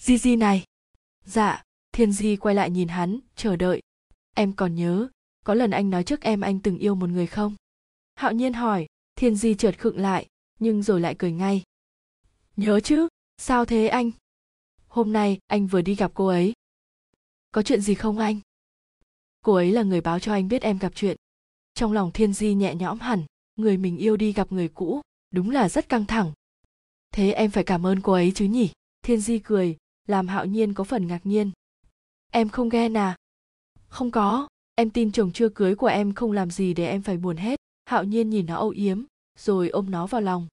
[0.00, 0.64] di di này.
[1.24, 1.62] Dạ
[1.92, 3.80] thiên di quay lại nhìn hắn, chờ đợi.
[4.34, 5.08] Em còn nhớ,
[5.44, 7.56] có lần anh nói trước em anh từng yêu một người không?
[8.14, 8.86] Hạo nhiên hỏi,
[9.16, 10.26] thiên di chợt khựng lại,
[10.58, 11.62] nhưng rồi lại cười ngay.
[12.56, 13.08] Nhớ chứ,
[13.38, 14.10] sao thế anh?
[14.88, 16.52] Hôm nay, anh vừa đi gặp cô ấy.
[17.52, 18.40] Có chuyện gì không anh?
[19.40, 21.16] Cô ấy là người báo cho anh biết em gặp chuyện.
[21.74, 23.24] Trong lòng thiên di nhẹ nhõm hẳn,
[23.56, 26.32] người mình yêu đi gặp người cũ, đúng là rất căng thẳng.
[27.12, 28.70] Thế em phải cảm ơn cô ấy chứ nhỉ?
[29.02, 29.76] Thiên di cười
[30.10, 31.50] làm hạo nhiên có phần ngạc nhiên.
[32.30, 33.16] Em không ghen à?
[33.88, 34.48] Không có.
[34.74, 37.60] Em tin chồng chưa cưới của em không làm gì để em phải buồn hết.
[37.84, 39.04] Hạo nhiên nhìn nó âu yếm,
[39.38, 40.46] rồi ôm nó vào lòng.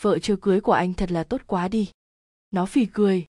[0.00, 1.90] Vợ chưa cưới của anh thật là tốt quá đi.
[2.50, 3.26] Nó phì cười.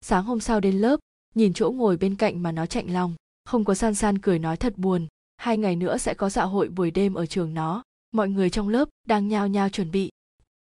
[0.00, 1.00] Sáng hôm sau đến lớp,
[1.34, 3.14] nhìn chỗ ngồi bên cạnh mà nó chạnh lòng.
[3.44, 5.06] Không có san san cười nói thật buồn.
[5.36, 7.82] Hai ngày nữa sẽ có dạ hội buổi đêm ở trường nó.
[8.12, 10.10] Mọi người trong lớp đang nhao nhao chuẩn bị.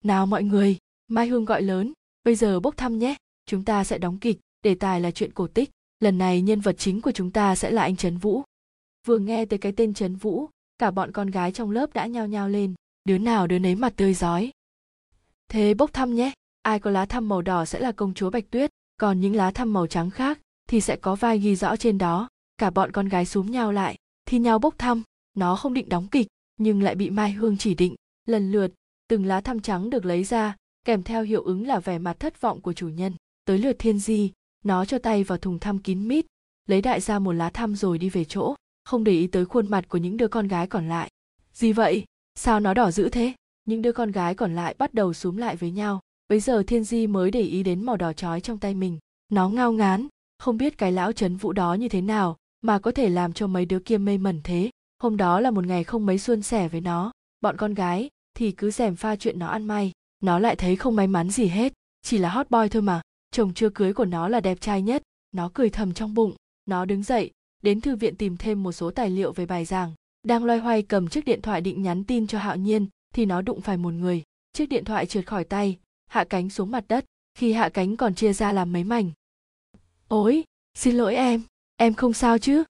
[0.04, 1.93] Nào mọi người, mai hương gọi lớn,
[2.24, 3.16] bây giờ bốc thăm nhé
[3.47, 6.77] chúng ta sẽ đóng kịch, đề tài là chuyện cổ tích, lần này nhân vật
[6.79, 8.43] chính của chúng ta sẽ là anh trấn vũ.
[9.07, 12.27] Vừa nghe tới cái tên trấn vũ, cả bọn con gái trong lớp đã nhao
[12.27, 12.74] nhao lên,
[13.05, 14.51] đứa nào đứa nấy mặt tươi rói.
[15.49, 18.51] Thế bốc thăm nhé, ai có lá thăm màu đỏ sẽ là công chúa bạch
[18.51, 21.99] tuyết, còn những lá thăm màu trắng khác thì sẽ có vai ghi rõ trên
[21.99, 22.29] đó.
[22.59, 23.96] Cả bọn con gái xúm nhau lại,
[24.27, 25.02] thi nhau bốc thăm,
[25.37, 27.95] nó không định đóng kịch, nhưng lại bị mai hương chỉ định,
[28.27, 28.73] lần lượt,
[29.09, 32.40] từng lá thăm trắng được lấy ra, kèm theo hiệu ứng là vẻ mặt thất
[32.40, 33.13] vọng của chủ nhân
[33.45, 34.32] tới lượt thiên di,
[34.64, 36.26] nó cho tay vào thùng thăm kín mít,
[36.68, 39.70] lấy đại ra một lá thăm rồi đi về chỗ, không để ý tới khuôn
[39.70, 41.10] mặt của những đứa con gái còn lại.
[41.52, 42.04] Gì vậy?
[42.34, 43.32] Sao nó đỏ dữ thế?
[43.65, 46.00] Những đứa con gái còn lại bắt đầu xúm lại với nhau.
[46.28, 48.98] Bấy giờ thiên di mới để ý đến màu đỏ chói trong tay mình.
[49.28, 52.90] Nó ngao ngán, không biết cái lão trấn vũ đó như thế nào mà có
[52.90, 54.70] thể làm cho mấy đứa kia mê mẩn thế.
[54.98, 57.12] Hôm đó là một ngày không mấy suôn sẻ với nó.
[57.40, 59.92] Bọn con gái thì cứ rèm pha chuyện nó ăn may.
[60.20, 61.72] Nó lại thấy không may mắn gì hết.
[62.02, 63.00] Chỉ là hot boy thôi mà
[63.35, 65.03] chồng chưa cưới của nó là đẹp trai nhất.
[65.32, 66.34] Nó cười thầm trong bụng.
[66.66, 67.31] Nó đứng dậy,
[67.62, 69.93] đến thư viện tìm thêm một số tài liệu về bài giảng.
[70.22, 73.43] Đang loay hoay cầm chiếc điện thoại định nhắn tin cho hạo nhiên, thì nó
[73.43, 74.22] đụng phải một người.
[74.53, 77.05] Chiếc điện thoại trượt khỏi tay, hạ cánh xuống mặt đất.
[77.34, 79.11] Khi hạ cánh còn chia ra làm mấy mảnh.
[80.09, 81.43] Ối xin lỗi em
[81.77, 82.65] em không sao chứ?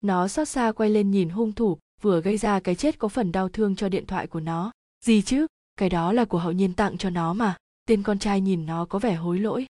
[0.00, 3.32] Nó xót xa quay lên nhìn hung thủ, vừa gây ra cái chết có phần
[3.32, 4.72] đau thương cho điện thoại của nó.
[5.04, 5.46] Gì chứ?
[5.76, 7.56] Cái đó là của hậu nhiên tặng cho nó mà.
[7.88, 9.66] Tên con trai nhìn nó có vẻ hối lỗi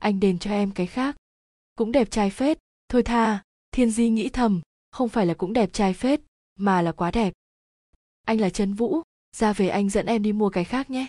[0.00, 1.16] anh đền cho em cái khác.
[1.74, 2.58] Cũng đẹp trai phết.
[2.88, 6.20] Thôi tha, thiên di nghĩ thầm, không phải là cũng đẹp trai phết,
[6.58, 7.32] mà là quá đẹp.
[8.26, 9.02] Anh là trấn vũ,
[9.36, 11.06] ra về anh dẫn em đi mua cái khác nhé.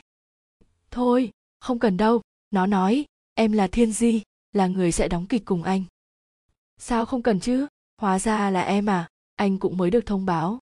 [0.91, 2.21] Thôi, không cần đâu,
[2.51, 4.21] nó nói, em là thiên di,
[4.51, 5.83] là người sẽ đóng kịch cùng anh.
[6.77, 7.67] Sao không cần chứ?
[7.97, 9.07] Hóa ra là em à
[9.41, 10.59] anh cũng mới được thông báo.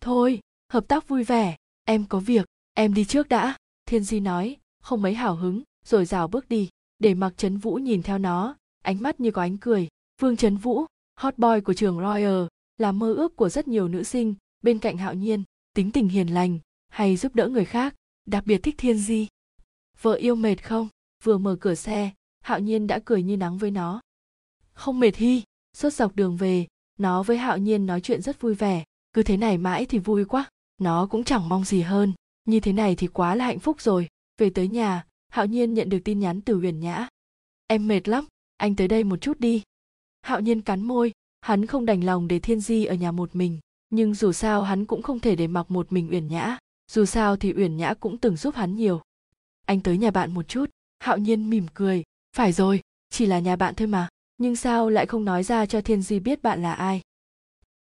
[0.00, 4.56] Thôi, hợp tác vui vẻ, em có việc, em đi trước đã, thiên di nói,
[4.82, 6.68] không mấy hào hứng, rồi rào bước đi
[7.02, 8.56] để mặc trấn vũ nhìn theo nó.
[8.82, 9.88] Ánh mắt như có ánh cười.
[10.20, 10.84] Vương trấn vũ,
[11.20, 12.46] hot boy của trường royal,
[12.78, 15.42] là mơ ước của rất nhiều nữ sinh, bên cạnh hạo nhiên,
[15.74, 16.58] tính tình hiền lành,
[16.88, 17.94] hay giúp đỡ người khác,
[18.26, 19.28] đặc biệt thích thiên di.
[20.00, 20.88] Vợ yêu mệt không?
[21.24, 24.00] Vừa mở cửa xe, hạo nhiên đã cười như nắng với nó.
[24.72, 25.42] Không mệt hi.
[25.76, 26.66] Suốt dọc đường về,
[26.98, 28.84] nó với hạo nhiên nói chuyện rất vui vẻ.
[29.12, 30.50] Cứ thế này mãi thì vui quá.
[30.78, 32.12] Nó cũng chẳng mong gì hơn.
[32.44, 34.08] Như thế này thì quá là hạnh phúc rồi.
[34.38, 37.08] Về tới nhà hạo nhiên nhận được tin nhắn từ huyền nhã.
[37.66, 38.26] Em mệt lắm,
[38.56, 39.62] anh tới đây một chút đi.
[40.22, 43.60] Hạo nhiên cắn môi, hắn không đành lòng để thiên di ở nhà một mình,
[43.90, 46.58] nhưng dù sao hắn cũng không thể để mặc một mình uyển nhã,
[46.90, 49.00] dù sao thì uyển nhã cũng từng giúp hắn nhiều.
[49.66, 50.70] Anh tới nhà bạn một chút.
[50.98, 52.02] Hạo nhiên mỉm cười,
[52.36, 55.80] phải rồi, chỉ là nhà bạn thôi mà, nhưng sao lại không nói ra cho
[55.80, 57.00] thiên di biết bạn là ai?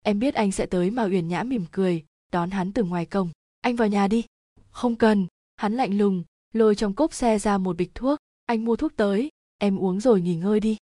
[0.02, 3.30] Em biết anh sẽ tới mà, uyển nhã mỉm cười, đón hắn từ ngoài cổng.
[3.60, 4.24] Anh vào nhà đi.
[4.70, 8.18] Không cần, hắn lạnh lùng lôi trong cốp xe ra một bịch thuốc.
[8.46, 9.28] Anh mua thuốc tới.
[9.58, 10.76] Em uống rồi nghỉ ngơi đi.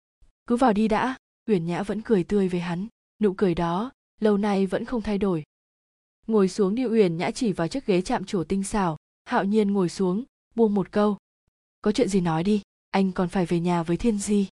[0.47, 1.17] Cứ vào đi đã.
[1.47, 2.87] Uyển nhã vẫn cười tươi với hắn.
[3.23, 5.45] Nụ cười đó, lâu nay vẫn không thay đổi.
[6.27, 8.97] Ngồi xuống đi uyển nhã chỉ vào chiếc ghế chạm trổ tinh xảo.
[9.25, 10.25] Hạo nhiên ngồi xuống,
[10.55, 11.17] buông một câu.
[11.83, 12.63] Có chuyện gì nói đi.
[12.91, 14.49] Anh còn phải về nhà với thiên di.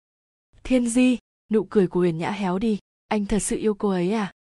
[0.64, 1.18] Thiên di,
[1.50, 2.78] nụ cười của uyển nhã héo đi.
[3.08, 4.32] Anh thật sự yêu cô ấy à?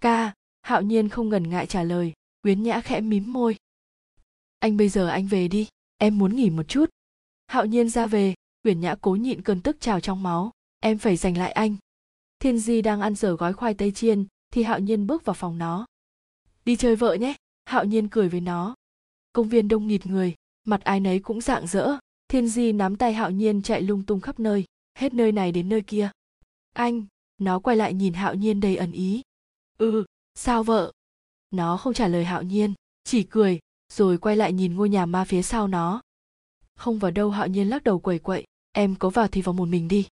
[0.00, 2.12] Ca, hạo nhiên không ngần ngại trả lời.
[2.42, 3.56] Uyển nhã khẽ mím môi
[4.60, 5.68] anh bây giờ anh về đi,
[5.98, 6.90] em muốn nghỉ một chút.
[7.46, 8.34] Hạo nhiên ra về,
[8.64, 10.50] uyển nhã cố nhịn cơn tức trào trong máu.
[10.80, 11.76] Em phải giành lại anh.
[12.38, 15.58] Thiên di đang ăn dở gói khoai tây chiên, thì hạo nhiên bước vào phòng
[15.58, 15.86] nó.
[16.64, 17.34] Đi chơi vợ nhé,
[17.64, 18.74] hạo nhiên cười với nó.
[19.32, 20.34] Công viên đông nghịt người,
[20.64, 21.96] mặt ai nấy cũng rạng rỡ.
[22.28, 24.64] Thiên di nắm tay hạo nhiên chạy lung tung khắp nơi,
[24.94, 26.10] hết nơi này đến nơi kia.
[26.72, 27.06] Anh,
[27.38, 29.22] nó quay lại nhìn hạo nhiên đầy ẩn ý.
[29.78, 30.04] Ừ
[30.34, 30.92] sao vợ?
[31.50, 32.74] Nó không trả lời hạo nhiên,
[33.04, 33.58] chỉ cười
[33.92, 36.02] rồi quay lại nhìn ngôi nhà ma phía sau nó.
[36.76, 39.68] Không vào đâu hạo nhiên lắc đầu quẩy quậy, em có vào thì vào một
[39.68, 40.06] mình đi.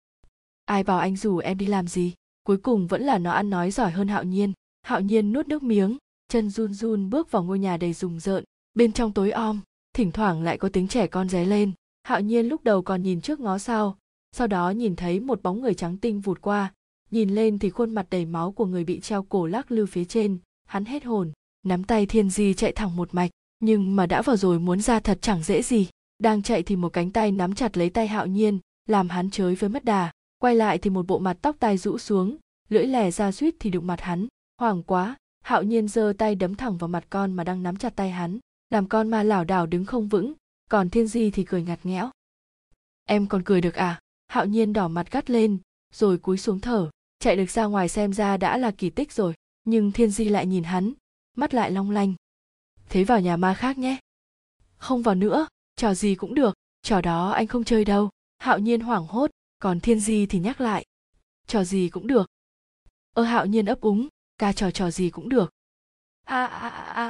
[0.66, 2.13] Ai bảo anh rủ em đi làm gì?
[2.44, 4.54] Cuối cùng vẫn là nó ăn nói giỏi hơn hạo nhiên.
[4.81, 8.44] Hạo nhiên nuốt nước miếng, chân run run bước vào ngôi nhà đầy rùng rợn.
[8.74, 9.62] Bên trong tối om,
[9.94, 11.72] thỉnh thoảng lại có tiếng trẻ con ré lên.
[12.04, 13.98] Hạo nhiên lúc đầu còn nhìn trước ngó sau
[14.38, 16.74] sau đó nhìn thấy một bóng người trắng tinh vụt qua.
[17.12, 20.06] Nhìn lên thì khuôn mặt đầy máu của người bị treo cổ lắc lư phía
[20.06, 20.38] trên.
[20.68, 21.31] Hắn hết hồn,
[21.63, 25.00] nắm tay thiên di chạy thẳng một mạch nhưng mà đã vào rồi muốn ra
[25.00, 25.88] thật chẳng dễ gì.
[26.19, 29.56] Đang chạy thì một cánh tay nắm chặt lấy tay hạo nhiên, làm hắn chới
[29.56, 30.12] với mất đà.
[30.40, 32.38] Quay lại thì một bộ mặt tóc tai rũ xuống,
[32.69, 34.28] lưỡi lè ra suýt thì đụng mặt hắn.
[34.57, 37.96] Hoảng quá, hạo nhiên giơ tay đấm thẳng vào mặt con mà đang nắm chặt
[37.96, 38.40] tay hắn.
[38.69, 40.34] Làm con ma lảo đảo đứng không vững,
[40.69, 42.10] còn thiên di thì cười ngặt nghẽo.
[43.06, 44.00] Em còn cười được à?
[44.28, 45.58] Hạo nhiên đỏ mặt gắt lên,
[45.94, 46.90] rồi cúi xuống thở.
[47.19, 49.34] Chạy được ra ngoài xem ra đã là kỳ tích rồi.
[49.63, 50.94] Nhưng thiên di lại nhìn hắn,
[51.38, 52.13] mắt lại long lanh
[52.96, 53.98] thế vào nhà ma khác nhé
[54.78, 58.82] không vào nữa trò gì cũng được trò đó anh không chơi đâu hạo nhiên
[58.82, 60.86] hoảng hốt còn thiên di thì nhắc lại
[61.48, 62.28] trò gì cũng được
[63.14, 64.08] ơ hạo nhiên ấp úng
[64.38, 65.52] ca trò trò gì cũng được
[66.24, 67.10] a a a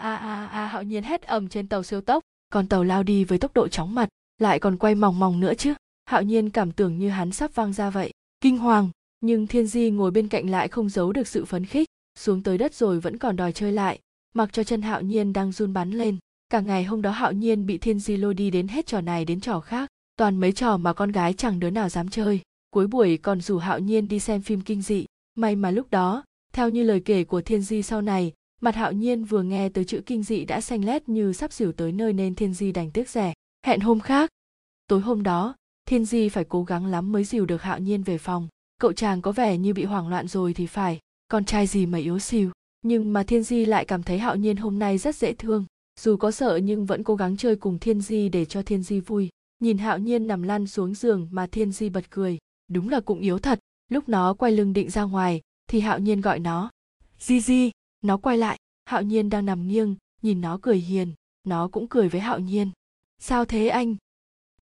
[0.00, 0.16] a
[0.52, 2.22] a hạo nhiên hét ầm trên tàu siêu tốc
[2.52, 4.08] còn tàu lao đi với tốc độ chóng mặt
[4.38, 5.74] lại còn quay mòng mòng nữa chứ
[6.04, 8.10] hạo nhiên cảm tưởng như hắn sắp văng ra vậy
[8.40, 8.90] kinh hoàng
[9.20, 12.58] nhưng thiên di ngồi bên cạnh lại không giấu được sự phấn khích xuống tới
[12.58, 14.00] đất rồi vẫn còn đòi chơi lại
[14.36, 16.16] mặc cho chân hạo nhiên đang run bắn lên,
[16.48, 19.24] cả ngày hôm đó hạo nhiên bị thiên di lôi đi đến hết trò này
[19.24, 22.40] đến trò khác, toàn mấy trò mà con gái chẳng đứa nào dám chơi.
[22.70, 25.06] Cuối buổi còn rủ hạo nhiên đi xem phim kinh dị.
[25.34, 28.92] May mà lúc đó, theo như lời kể của thiên di sau này, mặt hạo
[28.92, 32.12] nhiên vừa nghe tới chữ kinh dị đã xanh lét như sắp xỉu tới nơi
[32.12, 33.32] nên thiên di đành tiếc rẻ.
[33.66, 34.30] Hẹn hôm khác.
[34.88, 35.54] Tối hôm đó,
[35.86, 38.48] thiên di phải cố gắng lắm mới dìu được hạo nhiên về phòng.
[38.80, 40.98] Cậu chàng có vẻ như bị hoảng loạn rồi thì phải.
[41.28, 42.50] Con trai gì mà yếu xìu?
[42.88, 45.64] Nhưng mà thiên di lại cảm thấy hạo nhiên hôm nay rất dễ thương.
[46.00, 49.00] Dù có sợ nhưng vẫn cố gắng chơi cùng thiên di để cho thiên di
[49.00, 49.28] vui.
[49.60, 52.38] Nhìn hạo nhiên nằm lăn xuống giường mà thiên di bật cười.
[52.68, 53.58] Đúng là cũng yếu thật.
[53.88, 56.70] Lúc nó quay lưng định ra ngoài, thì hạo nhiên gọi nó.
[57.18, 57.70] Di di,
[58.02, 58.58] nó quay lại.
[58.84, 61.12] Hạo nhiên đang nằm nghiêng, nhìn nó cười hiền.
[61.44, 62.70] Nó cũng cười với hạo nhiên.
[63.18, 63.96] Sao thế anh?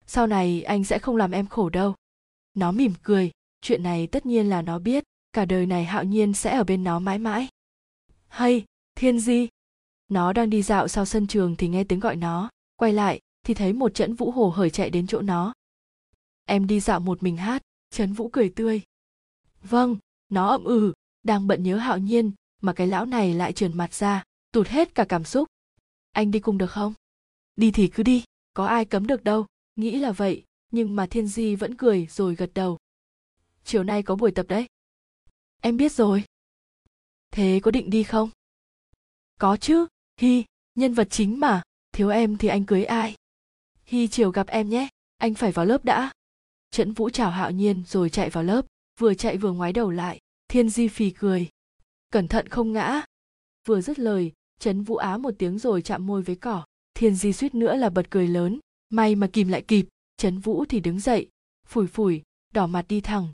[0.06, 1.94] Sau này anh sẽ không làm em khổ đâu.
[2.54, 3.30] Nó mỉm cười.
[3.60, 5.04] Chuyện này tất nhiên là nó biết.
[5.32, 7.48] Cả đời này hạo nhiên sẽ ở bên nó mãi mãi
[8.28, 8.64] hay,
[8.94, 9.48] thiên di.
[10.08, 12.50] Nó đang đi dạo sau sân trường thì nghe tiếng gọi nó.
[12.76, 15.52] Quay lại, thì thấy một trận vũ hồ hởi chạy đến chỗ nó.
[16.44, 17.62] Em đi dạo một mình hát.
[17.90, 18.82] Trấn vũ cười tươi.
[19.62, 19.96] Vâng
[20.28, 20.92] nó ậm ừ
[21.22, 22.32] đang bận nhớ hạo nhiên,
[22.62, 25.48] mà cái lão này lại trườn mặt ra, tụt hết cả cảm xúc.
[26.12, 26.94] Anh đi cùng được không?
[27.56, 28.24] Đi thì cứ đi,
[28.54, 29.46] có ai cấm được đâu.
[29.76, 32.78] Nghĩ là vậy, nhưng mà thiên di vẫn cười rồi gật đầu.
[33.64, 34.66] Chiều nay có buổi tập đấy.
[35.62, 36.24] Em biết rồi
[37.30, 38.30] thế có định đi không?
[39.40, 39.86] Có chứ,
[40.20, 40.44] hi,
[40.74, 41.62] nhân vật chính mà.
[41.92, 43.14] Thiếu em thì anh cưới ai?
[43.84, 46.12] Hi chiều gặp em nhé, anh phải vào lớp đã.
[46.70, 48.66] Trẫn vũ chào hạo nhiên rồi chạy vào lớp,
[49.00, 50.18] vừa chạy vừa ngoái đầu lại,
[50.48, 51.48] thiên di phì cười.
[52.10, 53.02] Cẩn thận không ngã.
[53.68, 56.64] Vừa dứt lời, trấn vũ á một tiếng rồi chạm môi với cỏ,
[56.94, 58.58] thiên di suýt nữa là bật cười lớn.
[58.88, 59.86] May mà kìm lại kịp,
[60.16, 61.28] trấn vũ thì đứng dậy,
[61.66, 62.22] phủi phủi,
[62.54, 63.28] đỏ mặt đi thẳng.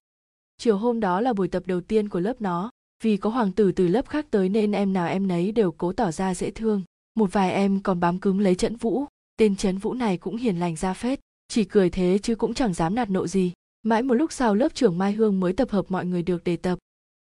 [0.56, 2.70] Chiều hôm đó là buổi tập đầu tiên của lớp nó
[3.02, 5.92] vì có hoàng tử từ lớp khác tới nên em nào em nấy đều cố
[5.92, 6.82] tỏ ra dễ thương.
[7.14, 9.04] Một vài em còn bám cứng lấy trấn vũ.
[9.36, 12.74] Tên trấn vũ này cũng hiền lành ra phết, chỉ cười thế chứ cũng chẳng
[12.74, 13.52] dám nạt nộ gì.
[13.82, 16.56] Mãi một lúc sau lớp trưởng mai hương mới tập hợp mọi người được để
[16.56, 16.78] tập.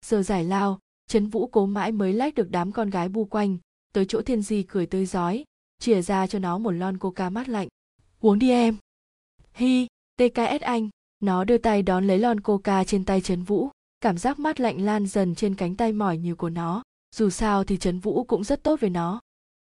[0.06, 3.58] Giờ giải lao, trấn vũ cố mãi mới lách được đám con gái bu quanh,
[3.92, 5.44] tới chỗ thiên di cười tươi rói
[5.78, 7.68] chìa ra cho nó một lon coca mát lạnh.
[8.20, 8.76] Uống đi em.
[9.52, 10.88] Hi tks anh.
[11.20, 13.68] Nó đưa tay đón lấy lon coca trên tay trấn vũ
[14.00, 16.82] cảm giác mát lạnh lan dần trên cánh tay mỏi nhiều của nó.
[17.14, 19.20] Dù sao thì trấn vũ cũng rất tốt với nó.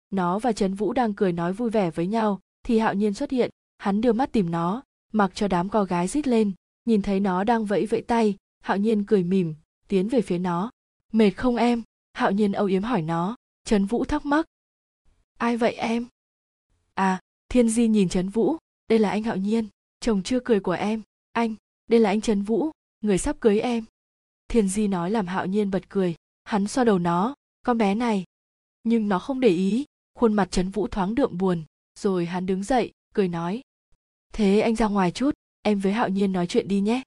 [0.10, 3.31] Nó và trấn vũ đang cười nói vui vẻ với nhau, thì hạo nhiên xuất
[3.31, 3.50] hiện.
[3.77, 6.51] Hắn đưa mắt tìm nó, mặc cho đám co gái rít lên.
[6.86, 9.55] Nhìn thấy nó đang vẫy vẫy tay, hạo nhiên cười mỉm,
[9.88, 10.72] tiến về phía nó.
[11.12, 11.84] Mệt không em?
[12.13, 13.36] Hạo nhiên âu yếm hỏi nó.
[13.63, 14.46] Trấn vũ thắc mắc.
[15.38, 16.07] Ai vậy em?
[16.93, 17.19] À
[17.50, 18.57] thiên di nhìn trấn vũ.
[18.89, 19.67] Đây là anh hạo nhiên.
[20.00, 21.01] Chồng chưa cười của em.
[21.31, 21.55] Anh,
[21.88, 22.72] đây là anh trấn vũ.
[23.01, 23.86] Người sắp cưới em
[24.48, 26.16] thiên di nói làm hạo nhiên bật cười.
[26.44, 27.36] Hắn xoa đầu nó.
[27.66, 28.24] Con bé này.
[28.84, 29.86] Nhưng nó không để ý.
[30.13, 31.63] Khuôn mặt trấn vũ thoáng đượm buồn.
[32.00, 33.62] Rồi hắn đứng dậy, cười nói.
[34.34, 35.32] Thế anh ra ngoài chút.
[35.62, 37.01] Em với hạo nhiên nói chuyện đi nhé.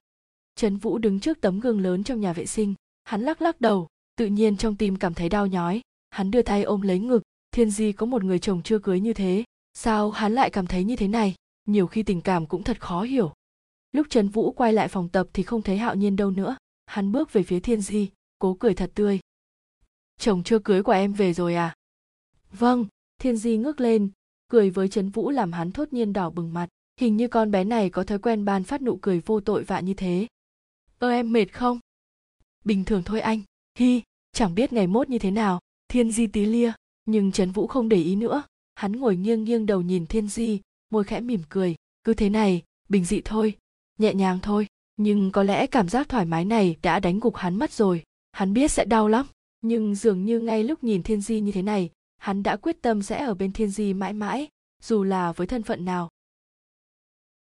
[0.55, 2.73] Trấn vũ đứng trước tấm gương lớn trong nhà vệ sinh.
[3.03, 3.87] Hắn lắc lắc đầu.
[4.15, 5.81] Tự nhiên trong tim cảm thấy đau nhói.
[6.09, 7.23] Hắn đưa tay ôm lấy ngực.
[7.51, 9.43] Thiên di có một người chồng chưa cưới như thế.
[9.73, 11.35] Sao hắn lại cảm thấy như thế này?
[11.65, 13.33] Nhiều khi tình cảm cũng thật khó hiểu.
[13.91, 16.55] Lúc trần vũ quay lại phòng tập thì không thấy hạo nhiên đâu nữa
[16.91, 19.19] hắn bước về phía thiên di, cố cười thật tươi.
[20.19, 21.75] Chồng chưa cưới của em về rồi à?
[22.51, 22.85] Vâng.
[23.19, 24.09] Thiên di ngước lên,
[24.47, 26.67] cười với trấn vũ làm hắn thốt nhiên đỏ bừng mặt.
[26.99, 29.79] Hình như con bé này có thói quen ban phát nụ cười vô tội vạ
[29.79, 30.27] như thế.
[30.99, 31.79] Ơ, em mệt không?
[32.65, 33.41] Bình thường thôi anh.
[33.79, 35.59] Hi, chẳng biết ngày mốt như thế nào.
[35.87, 36.73] Thiên di tí lia,
[37.05, 38.43] nhưng trấn vũ không để ý nữa.
[38.75, 41.75] Hắn ngồi nghiêng nghiêng đầu nhìn thiên di, môi khẽ mỉm cười.
[42.03, 43.57] Cứ thế này, bình dị thôi,
[43.97, 44.67] nhẹ nhàng thôi
[45.03, 48.03] nhưng có lẽ cảm giác thoải mái này đã đánh gục hắn mất rồi.
[48.31, 49.25] Hắn biết sẽ đau lắm.
[49.61, 53.01] Nhưng dường như ngay lúc nhìn thiên di như thế này, hắn đã quyết tâm
[53.01, 54.47] sẽ ở bên thiên di mãi mãi,
[54.83, 56.09] dù là với thân phận nào.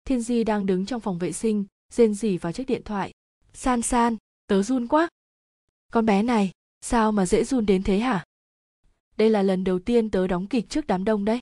[0.05, 3.13] Thiên di đang đứng trong phòng vệ sinh, rên rỉ vào chiếc điện thoại.
[3.53, 5.09] San san, tớ run quá.
[5.93, 6.51] Con bé này,
[6.81, 8.25] sao mà dễ run đến thế hả?
[9.17, 11.41] Đây là lần đầu tiên tớ đóng kịch trước đám đông đấy.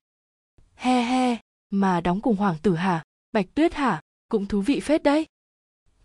[0.75, 1.39] He he,
[1.71, 3.05] mà đóng cùng hoàng tử hả?
[3.33, 4.01] Bạch tuyết hả?
[4.29, 5.27] Cũng thú vị phết đấy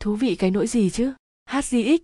[0.02, 1.14] thú vị cái nỗi gì chứ?
[1.46, 2.04] Hát gì ích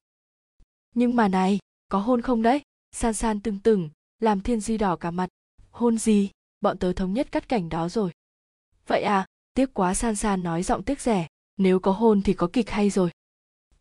[0.98, 2.62] nhưng mà này, có hôn không đấy?
[2.92, 3.90] San san tưng từng,
[4.20, 5.30] làm thiên di đỏ cả mặt.
[5.72, 6.30] Hôn gì?
[6.62, 8.12] Bọn tớ thống nhất cắt cảnh đó rồi.
[8.88, 11.28] Vậy à tiếc quá san san nói giọng tiếc rẻ.
[11.58, 13.12] Nếu có hôn thì có kịch hay rồi.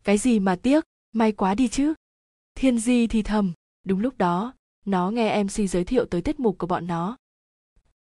[0.05, 0.85] Cái gì mà tiếc?
[1.13, 1.95] May quá đi chứ.
[2.55, 3.53] Thiên di thì thầm.
[3.85, 4.55] Đúng lúc đó,
[4.87, 7.17] nó nghe mc giới thiệu tới tiết mục của bọn nó.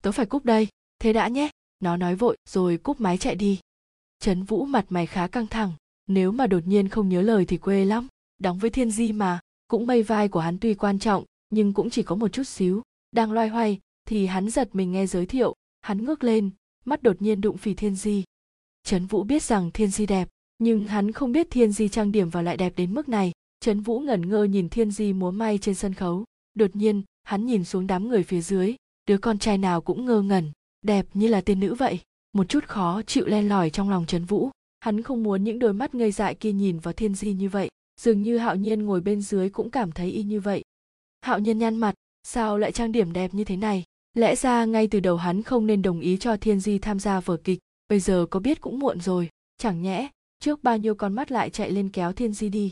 [0.04, 0.68] Tớ phải cúp đây.
[1.00, 1.50] Thế đã nhé.
[1.80, 3.60] Nó nói vội, rồi cúp máy chạy đi.
[4.20, 5.74] Trấn vũ mặt mày khá căng thẳng
[6.08, 8.08] nếu mà đột nhiên không nhớ lời thì quê lắm.
[8.38, 11.90] Đóng với thiên di mà, cũng mây vai của hắn tuy quan trọng, nhưng cũng
[11.90, 12.82] chỉ có một chút xíu.
[13.12, 15.56] Đang loay hoay, thì hắn giật mình nghe giới thiệu.
[15.82, 16.50] Hắn ngước lên,
[16.86, 18.24] mắt đột nhiên đụng phì thiên di.
[18.84, 22.30] Trấn vũ biết rằng thiên di đẹp, nhưng hắn không biết thiên di trang điểm
[22.30, 23.32] vào lại đẹp đến mức này.
[23.60, 26.26] Trấn vũ ngẩn ngơ nhìn thiên di múa may trên sân khấu.
[26.54, 28.76] Đột nhiên, hắn nhìn xuống đám người phía dưới.
[29.08, 30.52] Đứa con trai nào cũng ngơ ngẩn.
[30.82, 32.00] Đẹp như là tiên nữ vậy.
[32.34, 34.50] Một chút khó chịu len lỏi trong lòng trấn vũ
[34.86, 37.70] hắn không muốn những đôi mắt ngây dại kia nhìn vào thiên di như vậy.
[38.02, 40.64] Dường như hạo nhiên ngồi bên dưới cũng cảm thấy y như vậy.
[41.22, 43.84] Hạo nhiên nhăn mặt, sao lại trang điểm đẹp như thế này?
[44.14, 47.20] Lẽ ra ngay từ đầu hắn không nên đồng ý cho thiên di tham gia
[47.20, 49.30] vở kịch, bây giờ có biết cũng muộn rồi.
[49.58, 52.72] Chẳng nhẽ, trước bao nhiêu con mắt lại chạy lên kéo thiên di đi?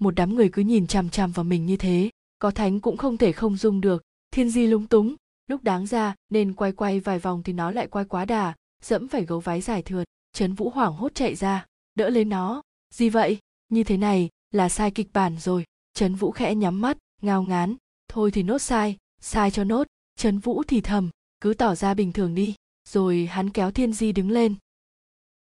[0.00, 3.16] Một đám người cứ nhìn chằm chằm vào mình như thế, có thánh cũng không
[3.16, 4.02] thể không dung được.
[4.30, 5.14] Thiên di lúng túng,
[5.46, 8.54] lúc đáng ra, nên quay quay vài vòng thì nó lại quay quá đà,
[8.84, 12.62] dẫm phải gấu váy dài thượt trấn vũ hoảng hốt chạy ra đỡ lấy nó.
[12.90, 13.38] Gì vậy?
[13.68, 15.64] Như thế này là sai kịch bản rồi.
[15.94, 17.76] Trấn vũ khẽ nhắm mắt ngao ngán.
[18.08, 19.86] Thôi thì nốt sai sai cho nốt.
[20.16, 21.10] Trấn vũ thì thầm
[21.40, 22.54] cứ tỏ ra bình thường đi.
[22.88, 24.54] Rồi hắn kéo thiên di đứng lên.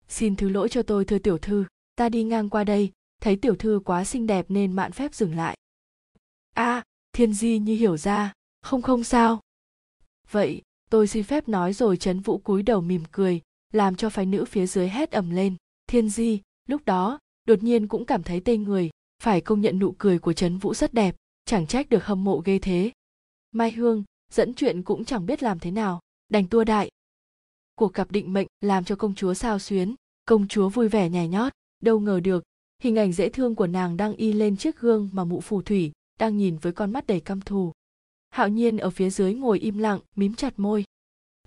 [0.07, 1.65] Xin thứ lỗi cho tôi thưa tiểu thư.
[1.95, 5.35] Ta đi ngang qua đây thấy tiểu thư quá xinh đẹp nên mạn phép dừng
[5.35, 5.57] lại.
[6.53, 6.83] A à,
[7.13, 8.33] thiên di như hiểu ra.
[8.61, 9.39] Không không sao.
[10.31, 14.25] Vậy tôi xin phép nói rồi trấn vũ cúi đầu mỉm cười làm cho phái
[14.25, 15.55] nữ phía dưới hét ầm lên.
[15.87, 18.89] Thiên di, lúc đó, đột nhiên cũng cảm thấy tê người,
[19.23, 22.41] phải công nhận nụ cười của trấn vũ rất đẹp, chẳng trách được hâm mộ
[22.45, 22.91] ghê thế.
[23.51, 25.99] Mai hương, dẫn chuyện cũng chẳng biết làm thế nào,
[26.29, 26.91] đành tua đại.
[27.75, 31.27] Cuộc cặp định mệnh làm cho công chúa sao xuyến, công chúa vui vẻ nhảy
[31.27, 32.43] nhót, đâu ngờ được,
[32.81, 35.91] hình ảnh dễ thương của nàng đang y lên chiếc gương mà mụ phù thủy
[36.21, 37.73] đang nhìn với con mắt đầy căm thù.
[38.29, 40.85] Hạo nhiên ở phía dưới ngồi im lặng, mím chặt môi.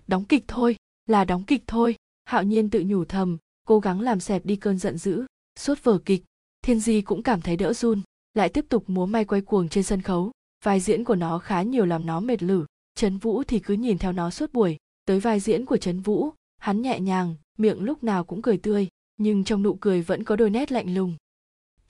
[0.06, 0.76] Đóng kịch thôi,
[1.06, 4.78] là đóng kịch thôi hạo nhiên tự nhủ thầm, cố gắng làm xẹp đi cơn
[4.78, 5.24] giận dữ
[5.58, 6.24] suốt vở kịch.
[6.62, 8.02] Thiên di cũng cảm thấy đỡ run,
[8.34, 10.32] lại tiếp tục múa may quay cuồng trên sân khấu.
[10.64, 12.66] Vai diễn của nó khá nhiều làm nó mệt lử.
[12.94, 14.76] Trấn vũ thì cứ nhìn theo nó suốt buổi.
[15.04, 18.88] Tới vai diễn của trấn vũ, hắn nhẹ nhàng, miệng lúc nào cũng cười tươi,
[19.16, 21.16] nhưng trong nụ cười vẫn có đôi nét lạnh lùng.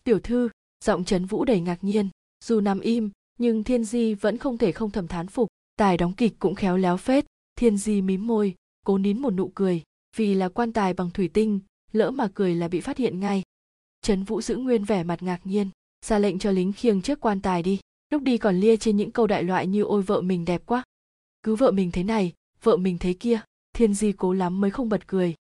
[0.04, 0.48] Tiểu thư,
[0.84, 2.08] giọng trấn vũ đầy ngạc nhiên.
[2.44, 5.48] Dù nằm im, nhưng thiên di vẫn không thể không thầm thán phục.
[5.76, 7.26] Tài đóng kịch cũng khéo léo phết.
[7.56, 9.82] Thiên di mím môi, cố nín một nụ cười
[10.14, 11.60] vì là quan tài bằng thủy tinh,
[11.92, 13.42] lỡ mà cười là bị phát hiện ngay.
[14.02, 15.70] Trấn vũ giữ nguyên vẻ mặt ngạc nhiên,
[16.06, 17.78] ra lệnh cho lính khiêng chiếc quan tài đi.
[18.10, 20.82] Lúc đi còn lia trên những câu đại loại như ôi vợ mình đẹp quá.
[21.42, 23.40] Cứ vợ mình thế này, vợ mình thế kia,
[23.72, 25.34] thiên di cố lắm mới không bật cười.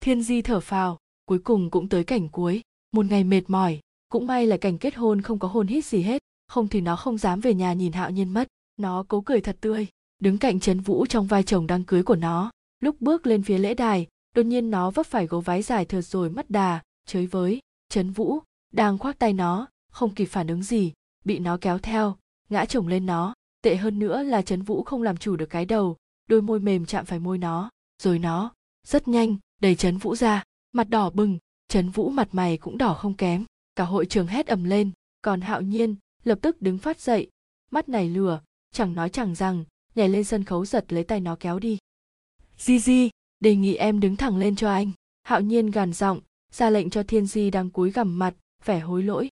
[0.00, 2.62] Thiên di thở phào, cuối cùng cũng tới cảnh cuối.
[2.92, 6.02] Một ngày mệt mỏi, cũng may là cảnh kết hôn không có hôn hít gì
[6.02, 8.48] hết, không thì nó không dám về nhà nhìn hạo nhiên mất.
[8.76, 9.86] Nó cố cười thật tươi,
[10.18, 12.50] đứng cạnh trấn vũ trong vai chồng đang cưới của nó
[12.80, 16.04] lúc bước lên phía lễ đài, đột nhiên nó vấp phải gấu váy dài thượt
[16.04, 18.38] rồi mất đà, chới với trấn vũ,
[18.72, 20.92] đang khoác tay nó, không kịp phản ứng gì,
[21.24, 22.16] bị nó kéo theo,
[22.48, 23.34] ngã chồng lên nó.
[23.62, 25.96] Tệ hơn nữa là trấn vũ không làm chủ được cái đầu,
[26.28, 27.70] đôi môi mềm chạm phải môi nó.
[28.02, 28.52] Rồi nó,
[28.86, 32.94] rất nhanh, đẩy trấn vũ ra, mặt đỏ bừng trấn vũ mặt mày cũng đỏ
[32.94, 33.44] không kém.
[33.76, 34.90] Cả hội trường hét ầm lên,
[35.22, 35.94] còn hạo nhiên
[36.24, 37.30] lập tức đứng phát dậy.
[37.70, 38.40] Mắt này lừa
[38.72, 41.78] chẳng nói chẳng rằng, nhảy lên sân khấu giật lấy tay nó kéo đi
[42.60, 44.90] di di, đề nghị em đứng thẳng lên cho anh.
[45.22, 46.20] Hạo nhiên gàn giọng,
[46.52, 49.28] ra lệnh cho thiên di đang cúi gằm mặt, vẻ hối lỗi.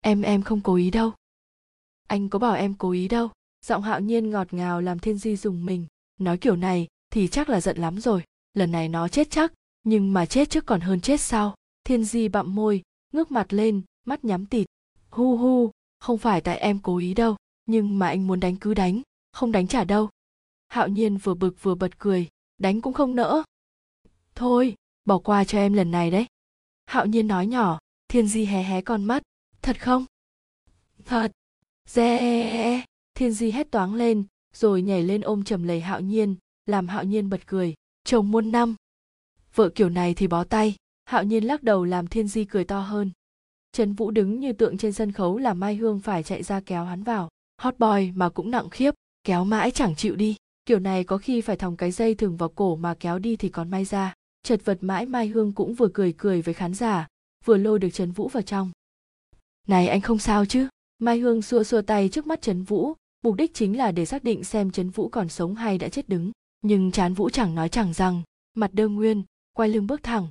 [0.00, 1.12] Em em không cố ý đâu.
[2.08, 3.28] Anh có bảo em cố ý đâu.
[3.66, 5.86] Giọng hạo nhiên ngọt ngào làm thiên di dùng mình.
[6.18, 8.24] Nói kiểu này thì chắc là giận lắm rồi.
[8.54, 9.52] Lần này nó chết chắc,
[9.84, 11.54] nhưng mà chết trước còn hơn chết sau.
[11.84, 14.66] Thiên di bặm môi, ngước mặt lên, mắt nhắm tịt.
[15.10, 17.36] Hu hu, không phải tại em cố ý đâu,
[17.66, 20.08] nhưng mà anh muốn đánh cứ đánh, không đánh trả đâu
[20.72, 23.42] hạo nhiên vừa bực vừa bật cười, đánh cũng không nỡ.
[24.34, 24.74] Thôi,
[25.04, 26.26] bỏ qua cho em lần này đấy.
[26.86, 29.22] Hạo nhiên nói nhỏ, thiên di hé hé con mắt.
[29.62, 30.04] Thật không?
[31.04, 31.32] Thật.
[31.88, 32.82] Dê
[33.14, 34.24] thiên di hét toáng lên,
[34.54, 36.36] rồi nhảy lên ôm chầm lấy hạo nhiên,
[36.66, 37.74] làm hạo nhiên bật cười.
[38.04, 38.74] Chồng muôn năm.
[39.54, 40.76] Vợ kiểu này thì bó tay.
[41.04, 43.10] Hạo nhiên lắc đầu làm thiên di cười to hơn.
[43.72, 46.84] Trấn vũ đứng như tượng trên sân khấu làm mai hương phải chạy ra kéo
[46.84, 47.28] hắn vào.
[47.58, 51.40] Hot boy mà cũng nặng khiếp, kéo mãi chẳng chịu đi kiểu này có khi
[51.40, 54.14] phải thòng cái dây thừng vào cổ mà kéo đi thì còn may ra.
[54.42, 57.08] Chật vật mãi mai hương cũng vừa cười cười với khán giả,
[57.44, 58.70] vừa lôi được trấn vũ vào trong.
[59.68, 60.68] Này anh không sao chứ?
[60.98, 64.24] Mai hương xua xua tay trước mắt trấn vũ, mục đích chính là để xác
[64.24, 66.32] định xem trấn vũ còn sống hay đã chết đứng.
[66.62, 68.22] Nhưng chán vũ chẳng nói chẳng rằng,
[68.54, 70.28] mặt đơ nguyên, quay lưng bước thẳng.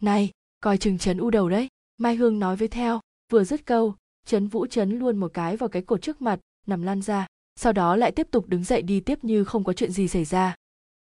[0.00, 0.30] Này,
[0.60, 1.68] coi chừng trấn u đầu đấy.
[1.96, 3.94] Mai hương nói với theo, vừa dứt câu,
[4.26, 7.72] trấn vũ chấn luôn một cái vào cái cột trước mặt, nằm lăn ra sau
[7.72, 10.54] đó lại tiếp tục đứng dậy đi tiếp như không có chuyện gì xảy ra.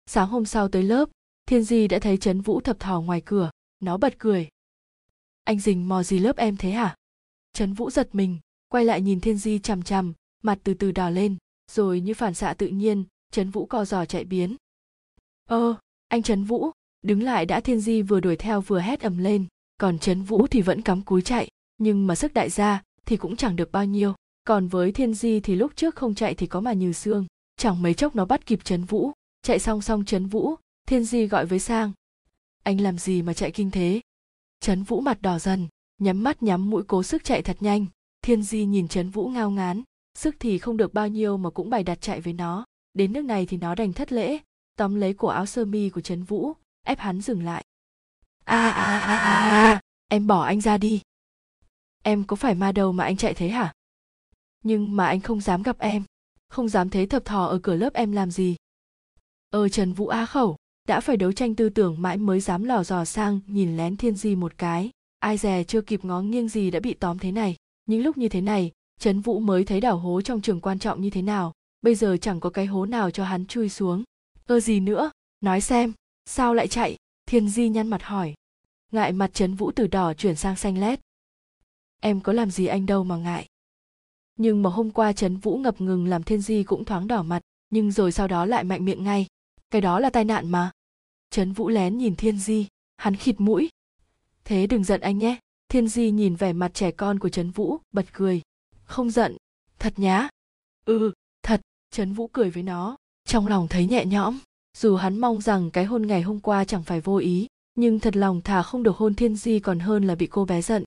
[0.07, 1.09] Sáng hôm sau tới lớp,
[1.47, 4.49] thiên di đã thấy trấn vũ thập thò ngoài cửa, nó bật cười.
[5.45, 6.95] Anh dình mò gì lớp em thế hả?
[7.53, 11.11] Trấn vũ giật mình, quay lại nhìn thiên di chằm chằm, mặt từ từ đỏ
[11.11, 11.37] lên,
[11.73, 14.57] rồi như phản xạ tự nhiên, trấn vũ co giò chạy biến.
[15.49, 15.75] Ơ,
[16.09, 16.71] anh trấn vũ,
[17.03, 19.47] đứng lại đã thiên di vừa đuổi theo vừa hét ầm lên,
[19.79, 21.49] còn trấn vũ thì vẫn cắm cúi chạy,
[21.79, 25.41] nhưng mà sức đại gia thì cũng chẳng được bao nhiêu còn với thiên di
[25.41, 27.27] thì lúc trước không chạy thì có mà như xương.
[27.57, 29.13] Chẳng mấy chốc nó bắt kịp trấn vũ.
[29.43, 30.55] Chạy song song trấn vũ,
[30.87, 31.93] thiên di gọi với sang.
[32.63, 34.01] Anh làm gì mà chạy kinh thế?
[34.61, 37.87] Trấn vũ mặt đỏ dần, nhắm mắt nhắm mũi cố sức chạy thật nhanh.
[38.23, 39.83] Thiên di nhìn trấn vũ ngao ngán.
[40.19, 42.65] Sức thì không được bao nhiêu mà cũng bày đặt chạy với nó.
[42.95, 44.39] Đến nước này thì nó đành thất lễ.
[44.77, 46.53] Tóm lấy cổ áo sơ mi của trấn vũ,
[46.87, 47.65] ép hắn dừng lại.
[48.45, 51.01] A a a a, em bỏ anh ra đi.
[52.03, 53.73] Em có phải ma đầu mà anh chạy thế hả?
[54.65, 56.03] Nhưng mà anh không dám gặp em.
[56.49, 58.57] Không dám thế thập thò ở cửa lớp em làm gì.
[59.51, 60.57] Ờ trần vũ á khẩu,
[60.89, 64.15] đã phải đấu tranh tư tưởng mãi mới dám lò dò sang, nhìn lén thiên
[64.15, 64.91] di một cái.
[65.19, 67.57] Ai dè chưa kịp ngó nghiêng gì đã bị tóm thế này.
[67.87, 71.01] Những lúc như thế này trấn vũ mới thấy đảo hố trong trường quan trọng
[71.01, 71.53] như thế nào.
[71.83, 74.03] Bây giờ chẳng có cái hố nào cho hắn chui xuống.
[74.47, 75.11] Ơ gì nữa?
[75.41, 75.93] Nói xem,
[76.25, 76.97] sao lại chạy?
[77.27, 78.35] Thiên di nhăn mặt hỏi.
[78.93, 81.01] Ngại mặt trấn vũ từ đỏ chuyển sang xanh lét.
[82.01, 83.47] Em có làm gì anh đâu mà ngại
[84.37, 87.43] nhưng mà hôm qua trấn vũ ngập ngừng làm thiên di cũng thoáng đỏ mặt,
[87.71, 89.27] nhưng rồi sau đó lại mạnh miệng ngay.
[89.71, 90.71] Cái đó là tai nạn mà.
[91.31, 92.67] Trấn vũ lén nhìn thiên di,
[92.97, 93.69] hắn khịt mũi.
[94.45, 95.39] Thế đừng giận anh nhé.
[95.69, 98.43] Thiên di nhìn vẻ mặt trẻ con của trấn vũ, bật cười.
[98.85, 99.37] Không giận.
[99.79, 100.29] Thật nhá.
[100.85, 101.61] Ừ thật.
[101.91, 102.97] Trấn vũ cười với nó.
[103.25, 104.39] Trong lòng thấy nhẹ nhõm.
[104.77, 108.17] Dù hắn mong rằng cái hôn ngày hôm qua chẳng phải vô ý, nhưng thật
[108.17, 110.85] lòng thà không được hôn thiên di còn hơn là bị cô bé giận.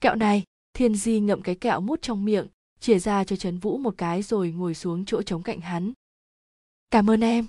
[0.00, 0.42] Kẹo này.
[0.74, 2.46] Thiên di ngậm cái kẹo mút trong miệng
[2.82, 5.92] chìa ra cho trấn vũ một cái rồi ngồi xuống chỗ trống cạnh hắn.
[6.90, 7.46] Cảm ơn em.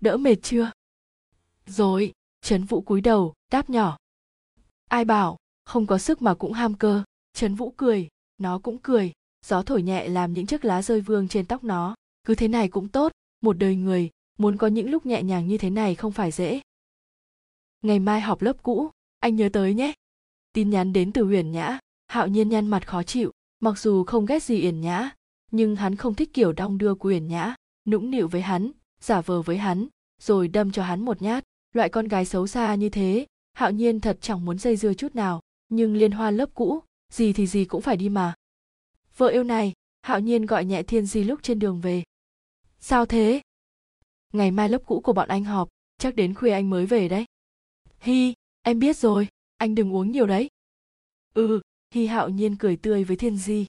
[0.00, 0.70] Đỡ mệt chưa?
[1.66, 2.12] Rồi.
[2.40, 3.96] Trấn vũ cúi đầu, đáp nhỏ.
[4.88, 7.02] Ai bảo, không có sức mà cũng ham cơ.
[7.32, 9.12] Trấn vũ cười, nó cũng cười.
[9.46, 11.94] Gió thổi nhẹ làm những chiếc lá rơi vương trên tóc nó.
[12.24, 15.58] Cứ thế này cũng tốt, một đời người, muốn có những lúc nhẹ nhàng như
[15.58, 16.60] thế này không phải dễ.
[17.82, 18.90] Ngày mai họp lớp cũ,
[19.20, 19.92] anh nhớ tới nhé.
[20.52, 24.26] Tin nhắn đến từ huyền nhã, hạo nhiên nhăn mặt khó chịu mặc dù không
[24.26, 25.10] ghét gì yển nhã,
[25.50, 27.54] nhưng hắn không thích kiểu đong đưa của yển nhã,
[27.86, 29.88] nũng nịu với hắn, giả vờ với hắn,
[30.20, 31.44] rồi đâm cho hắn một nhát.
[31.74, 35.14] Loại con gái xấu xa như thế, hạo nhiên thật chẳng muốn dây dưa chút
[35.14, 38.34] nào, nhưng liên hoa lớp cũ, gì thì gì cũng phải đi mà.
[39.16, 42.02] Vợ yêu này, hạo nhiên gọi nhẹ thiên di lúc trên đường về.
[42.80, 43.40] Sao thế?
[44.32, 45.68] Ngày mai lớp cũ của bọn anh họp,
[45.98, 47.24] chắc đến khuya anh mới về đấy.
[48.00, 50.48] Hi, em biết rồi, anh đừng uống nhiều đấy.
[51.34, 51.60] Ừ
[51.94, 53.66] hy hạo nhiên cười tươi với thiên di.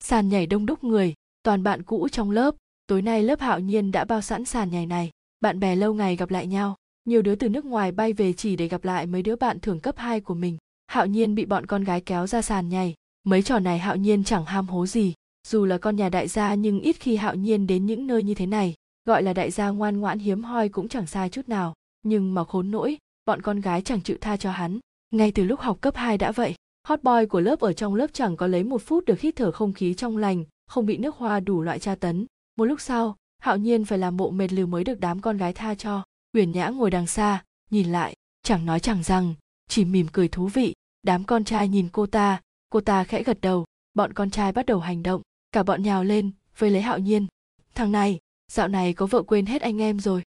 [0.00, 2.54] Sàn nhảy đông đúc người, toàn bạn cũ trong lớp.
[2.86, 5.10] Tối nay lớp hạo nhiên đã bao sẵn sàn nhảy này.
[5.40, 6.76] Bạn bè lâu ngày gặp lại nhau.
[7.04, 9.80] Nhiều đứa từ nước ngoài bay về chỉ để gặp lại mấy đứa bạn thưởng
[9.80, 10.56] cấp 2 của mình.
[10.86, 12.94] Hạo nhiên bị bọn con gái kéo ra sàn nhảy.
[13.24, 15.14] Mấy trò này hạo nhiên chẳng ham hố gì.
[15.48, 18.34] Dù là con nhà đại gia nhưng ít khi hạo nhiên đến những nơi như
[18.34, 18.74] thế này.
[19.04, 21.74] Gọi là đại gia ngoan ngoãn hiếm hoi cũng chẳng sai chút nào.
[22.02, 24.78] Nhưng mà khốn nỗi, bọn con gái chẳng chịu tha cho hắn.
[25.10, 28.06] Ngay từ lúc học cấp 2 đã vậy hot boy của lớp ở trong lớp
[28.12, 31.16] chẳng có lấy một phút được hít thở không khí trong lành, không bị nước
[31.16, 32.26] hoa đủ loại tra tấn.
[32.56, 35.52] Một lúc sau, hạo nhiên phải làm bộ mệt lừ mới được đám con gái
[35.52, 36.04] tha cho.
[36.32, 39.34] Uyển nhã ngồi đằng xa, nhìn lại, chẳng nói chẳng rằng,
[39.68, 40.74] chỉ mỉm cười thú vị.
[41.02, 42.40] Đám con trai nhìn cô ta
[42.72, 43.64] cô ta khẽ gật đầu.
[43.94, 47.26] Bọn con trai bắt đầu hành động, cả bọn nhào lên, vây lấy hạo nhiên.
[47.74, 48.18] Thằng này,
[48.52, 50.22] dạo này có vợ quên hết anh em rồi.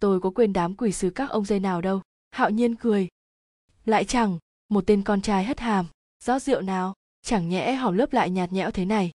[0.00, 2.02] Tôi có quên đám quỷ sứ các ông dây nào đâu.
[2.30, 3.08] Hạo nhiên cười.
[3.84, 4.38] Lại chẳng
[4.72, 5.86] một tên con trai hất hàm.
[6.24, 6.94] Rót rượu nào?
[7.22, 9.10] Chẳng nhẽ hỏng lớp lại nhạt nhẽo thế này.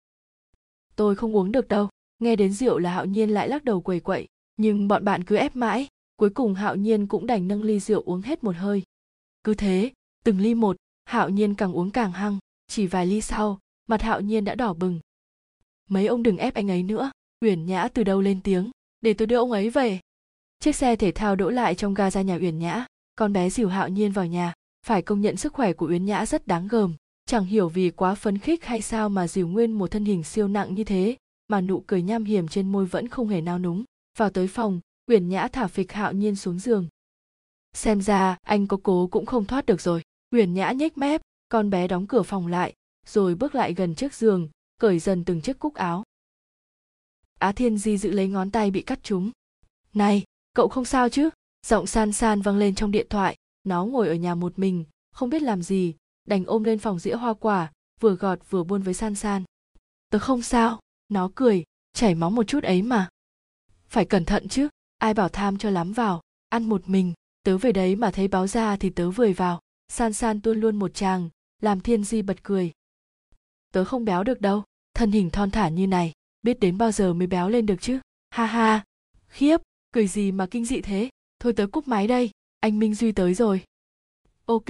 [0.97, 1.89] Tôi không uống được đâu.
[2.19, 4.27] Nghe đến rượu là hạo nhiên lại lắc đầu quầy quậy.
[4.57, 5.89] Nhưng bọn bạn cứ ép mãi.
[6.17, 8.83] Cuối cùng hạo nhiên cũng đành nâng ly rượu uống hết một hơi.
[9.45, 9.93] Cứ thế,
[10.25, 12.39] từng ly một, hạo nhiên càng uống càng hăng.
[12.67, 15.01] Chỉ vài ly sau, mặt hạo nhiên đã đỏ bừng.
[15.91, 17.11] Mấy ông đừng ép anh ấy nữa.
[17.41, 18.71] Uyển nhã từ đâu lên tiếng?
[19.01, 20.01] Để tôi đưa ông ấy về.
[20.61, 22.87] Chiếc xe thể thao đỗ lại trong ga ra nhà uyển nhã.
[23.15, 24.53] Con bé dìu hạo nhiên vào nhà
[24.85, 26.95] phải công nhận sức khỏe của uyển nhã rất đáng gờm.
[27.27, 30.49] Chẳng hiểu vì quá phấn khích hay sao mà dìu nguyên một thân hình siêu
[30.49, 31.17] nặng như thế,
[31.49, 33.85] mà nụ cười nham hiểm trên môi vẫn không hề nao núng.
[34.19, 36.89] Vào tới phòng uyển nhã thả phịch hạo nhiên xuống giường.
[37.73, 40.03] Xem ra, anh có cố cũng không thoát được rồi.
[40.31, 42.75] Uyển nhã nhếch mép, con bé đóng cửa phòng lại,
[43.07, 44.49] rồi bước lại gần trước giường,
[44.81, 46.05] cởi dần từng chiếc cúc áo.
[47.39, 49.31] Á thiên di giữ lấy ngón tay bị cắt trúng.
[49.95, 50.23] Này,
[50.55, 51.31] cậu không sao chứ?
[51.67, 55.31] Giọng san san vang lên trong điện thoại nó ngồi ở nhà một mình, không
[55.31, 58.95] biết làm gì, đành ôm lên phòng dĩa hoa quả, vừa gọt vừa buôn với
[58.95, 59.45] san san.
[60.11, 63.09] Tớ không sao, nó cười, chảy máu một chút ấy mà.
[63.89, 67.73] Phải cẩn thận chứ, ai bảo tham cho lắm vào, ăn một mình, tớ về
[67.73, 69.61] đấy mà thấy báo ra thì tớ vừa vào.
[69.89, 71.29] San san tuôn luôn một chàng
[71.63, 72.73] làm thiên di bật cười.
[73.73, 74.63] Tớ không béo được đâu,
[74.95, 77.99] thân hình thon thả như này, biết đến bao giờ mới béo lên được chứ.
[78.31, 78.85] Ha ha,
[79.29, 79.61] khiếp,
[79.93, 81.09] cười gì mà kinh dị thế?
[81.41, 82.31] Thôi tớ cúp máy đây
[82.65, 83.65] anh minh duy tới rồi.
[84.47, 84.65] Ok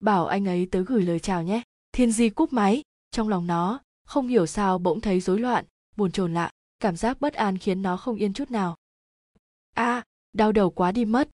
[0.00, 1.62] bảo anh ấy tới gửi lời chào nhé.
[1.92, 2.82] Thiên di cúp máy.
[3.10, 5.64] Trong lòng nó không hiểu sao bỗng thấy rối loạn
[5.96, 8.76] buồn chồn lạ cảm giác bất an khiến nó không yên chút nào.
[9.74, 11.28] A à, đau đầu quá đi mất.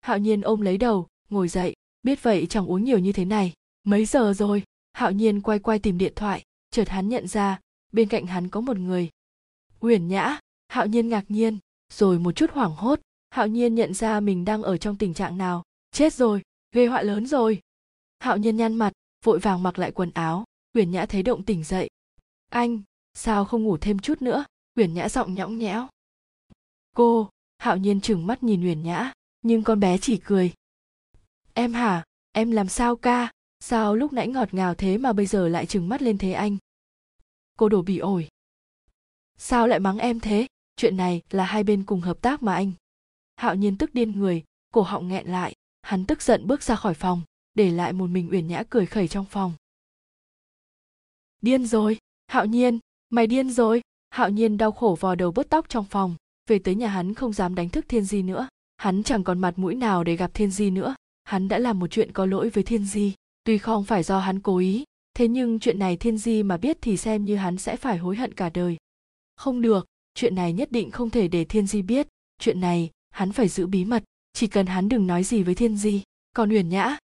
[0.00, 3.52] Hạo nhiên ôm lấy đầu ngồi dậy biết vậy chẳng uống nhiều như thế này.
[3.84, 4.62] Mấy giờ rồi?
[4.92, 7.60] Hạo nhiên quay quay tìm điện thoại chợt hắn nhận ra
[7.92, 9.10] bên cạnh hắn có một người.
[9.80, 10.38] Uyển nhã.
[10.68, 11.58] Hạo nhiên ngạc nhiên
[11.92, 15.38] rồi một chút hoảng hốt hạo nhiên nhận ra mình đang ở trong tình trạng
[15.38, 15.62] nào.
[15.92, 17.60] Chết rồi, gây họa lớn rồi.
[18.18, 18.92] Hạo nhiên nhăn mặt,
[19.24, 20.44] vội vàng mặc lại quần áo.
[20.74, 21.90] Uyển nhã thấy động tỉnh dậy.
[22.48, 22.82] Anh,
[23.14, 24.44] sao không ngủ thêm chút nữa?
[24.76, 25.88] Uyển nhã giọng nhõng nhẽo.
[26.96, 29.12] Cô, hạo nhiên chừng mắt nhìn uyển nhã,
[29.42, 30.52] nhưng con bé chỉ cười.
[31.54, 32.04] Em hả?
[32.32, 33.32] Em làm sao ca?
[33.60, 36.56] Sao lúc nãy ngọt ngào thế mà bây giờ lại trừng mắt lên thế anh?
[37.58, 38.28] Cô đổ bị ổi.
[39.36, 40.46] Sao lại mắng em thế?
[40.76, 42.72] Chuyện này là hai bên cùng hợp tác mà anh
[43.40, 46.94] hạo nhiên tức điên người, cổ họng nghẹn lại, hắn tức giận bước ra khỏi
[46.94, 47.22] phòng,
[47.54, 49.52] để lại một mình uyển nhã cười khẩy trong phòng.
[51.40, 52.78] Điên rồi, hạo nhiên,
[53.10, 53.80] mày điên rồi.
[54.10, 56.16] Hạo nhiên đau khổ vò đầu bứt tóc trong phòng,
[56.48, 58.48] về tới nhà hắn không dám đánh thức thiên di nữa.
[58.76, 60.94] Hắn chẳng còn mặt mũi nào để gặp thiên di nữa.
[61.24, 63.14] Hắn đã làm một chuyện có lỗi với thiên di.
[63.44, 66.78] Tuy không phải do hắn cố ý, thế nhưng chuyện này thiên di mà biết
[66.82, 68.76] thì xem như hắn sẽ phải hối hận cả đời.
[69.36, 72.06] Không được, chuyện này nhất định không thể để thiên di biết.
[72.38, 75.76] Chuyện này hắn phải giữ bí mật, chỉ cần hắn đừng nói gì với thiên
[75.76, 76.02] di.
[76.32, 76.98] Còn uyển nhã?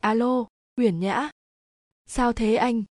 [0.00, 1.30] Alo, uyển nhã?
[2.06, 2.84] Sao thế anh?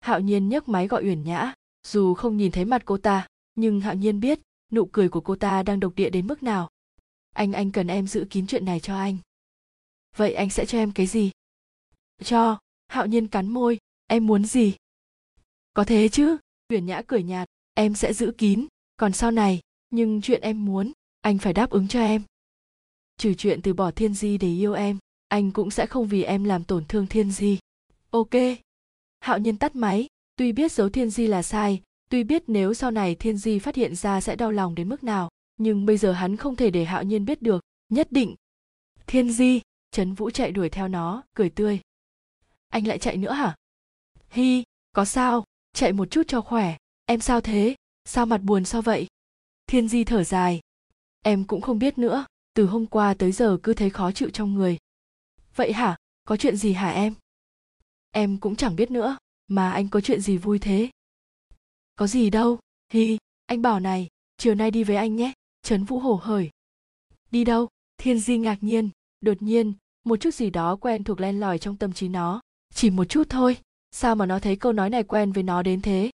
[0.00, 1.54] Hạo nhiên nhấc máy gọi uyển nhã.
[1.86, 4.40] Dù không nhìn thấy mặt cô ta, nhưng hạo nhiên biết,
[4.72, 6.70] nụ cười của cô ta đang độc địa đến mức nào.
[7.34, 9.16] Anh anh cần em giữ kín chuyện này cho anh.
[10.16, 11.30] Vậy anh sẽ cho em cái gì?
[12.22, 12.58] Cho.
[12.88, 13.78] Hạo nhiên cắn môi.
[14.06, 14.74] Em muốn gì?
[15.74, 16.36] Có thế chứ?
[16.68, 17.48] Uyển nhã cười nhạt.
[17.74, 18.66] Em sẽ giữ kín.
[18.96, 19.60] Còn sau này,
[19.90, 22.22] nhưng chuyện em muốn anh phải đáp ứng cho em.
[23.16, 26.44] Trừ chuyện từ bỏ thiên di để yêu em, anh cũng sẽ không vì em
[26.44, 27.58] làm tổn thương thiên di.
[28.10, 28.30] Ok.
[29.20, 30.06] Hạo nhiên tắt máy.
[30.36, 33.74] Tuy biết giấu thiên di là sai, tuy biết nếu sau này thiên di phát
[33.74, 36.84] hiện ra sẽ đau lòng đến mức nào, nhưng bây giờ hắn không thể để
[36.84, 37.60] hạo nhiên biết được.
[37.88, 38.34] Nhất định.
[39.06, 39.60] Thiên di.
[39.90, 41.80] Trấn vũ chạy đuổi theo nó, cười tươi.
[42.68, 43.56] Anh lại chạy nữa hả?
[44.30, 45.44] Hi, có sao?
[45.72, 46.76] Chạy một chút cho khỏe.
[47.06, 47.74] Em sao thế?
[48.04, 49.06] Sao mặt buồn sao vậy?
[49.66, 50.60] Thiên di thở dài
[51.22, 54.54] em cũng không biết nữa, từ hôm qua tới giờ cứ thấy khó chịu trong
[54.54, 54.78] người.
[55.56, 55.96] Vậy hả?
[56.24, 57.14] Có chuyện gì hả em?
[58.10, 59.16] Em cũng chẳng biết nữa,
[59.48, 60.90] mà anh có chuyện gì vui thế?
[61.96, 62.58] Có gì đâu,
[62.92, 65.32] hi anh bảo này, chiều nay đi với anh nhé,
[65.62, 66.50] trấn vũ hổ hởi.
[67.30, 67.68] Đi đâu?
[67.98, 69.72] Thiên di ngạc nhiên, đột nhiên,
[70.04, 72.40] một chút gì đó quen thuộc len lỏi trong tâm trí nó.
[72.74, 73.56] Chỉ một chút thôi,
[73.90, 76.10] sao mà nó thấy câu nói này quen với nó đến thế?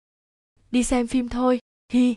[0.71, 1.61] Đi xem phim thôi,
[1.93, 2.17] hi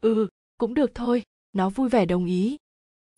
[0.00, 1.22] ừ, ừ cũng được thôi
[1.56, 2.56] nó vui vẻ đồng ý.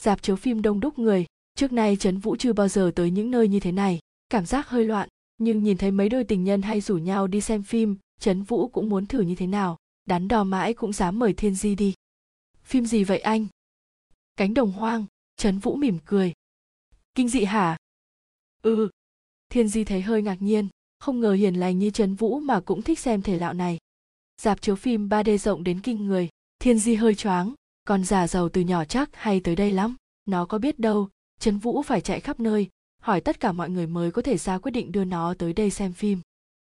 [0.02, 3.30] Dạp chiếu phim đông đúc người, trước nay trấn vũ chưa bao giờ tới những
[3.30, 3.98] nơi như thế này.
[4.30, 7.40] Cảm giác hơi loạn, nhưng nhìn thấy mấy đôi tình nhân hay rủ nhau đi
[7.40, 9.76] xem phim, trấn vũ cũng muốn thử như thế nào.
[10.04, 11.94] Đắn đo mãi cũng dám mời thiên di đi.
[12.62, 13.46] Phim gì vậy anh?
[14.36, 16.32] Cánh đồng hoang, trấn vũ mỉm cười.
[17.14, 17.76] Kinh dị hả?
[18.62, 18.88] Ừ.
[19.48, 22.82] Thiên di thấy hơi ngạc nhiên, không ngờ hiền lành như trấn vũ mà cũng
[22.82, 23.78] thích xem thể lạo này.
[24.42, 27.54] Dạp chiếu phim 3D rộng đến kinh người, thiên di hơi choáng
[27.88, 29.96] con già giàu từ nhỏ chắc hay tới đây lắm,
[30.26, 31.08] nó có biết đâu,
[31.40, 32.68] trấn vũ phải chạy khắp nơi,
[33.02, 35.70] hỏi tất cả mọi người mới có thể ra quyết định đưa nó tới đây
[35.70, 36.20] xem phim.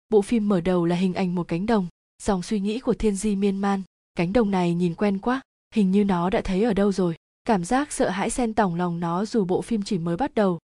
[0.09, 1.87] Bộ phim mở đầu là hình ảnh một cánh đồng,
[2.23, 3.81] dòng suy nghĩ của thiên di miên man.
[4.15, 5.41] Cánh đồng này nhìn quen quá,
[5.73, 8.99] hình như nó đã thấy ở đâu rồi, cảm giác sợ hãi xen tỏng lòng
[8.99, 10.59] nó dù bộ phim chỉ mới bắt đầu.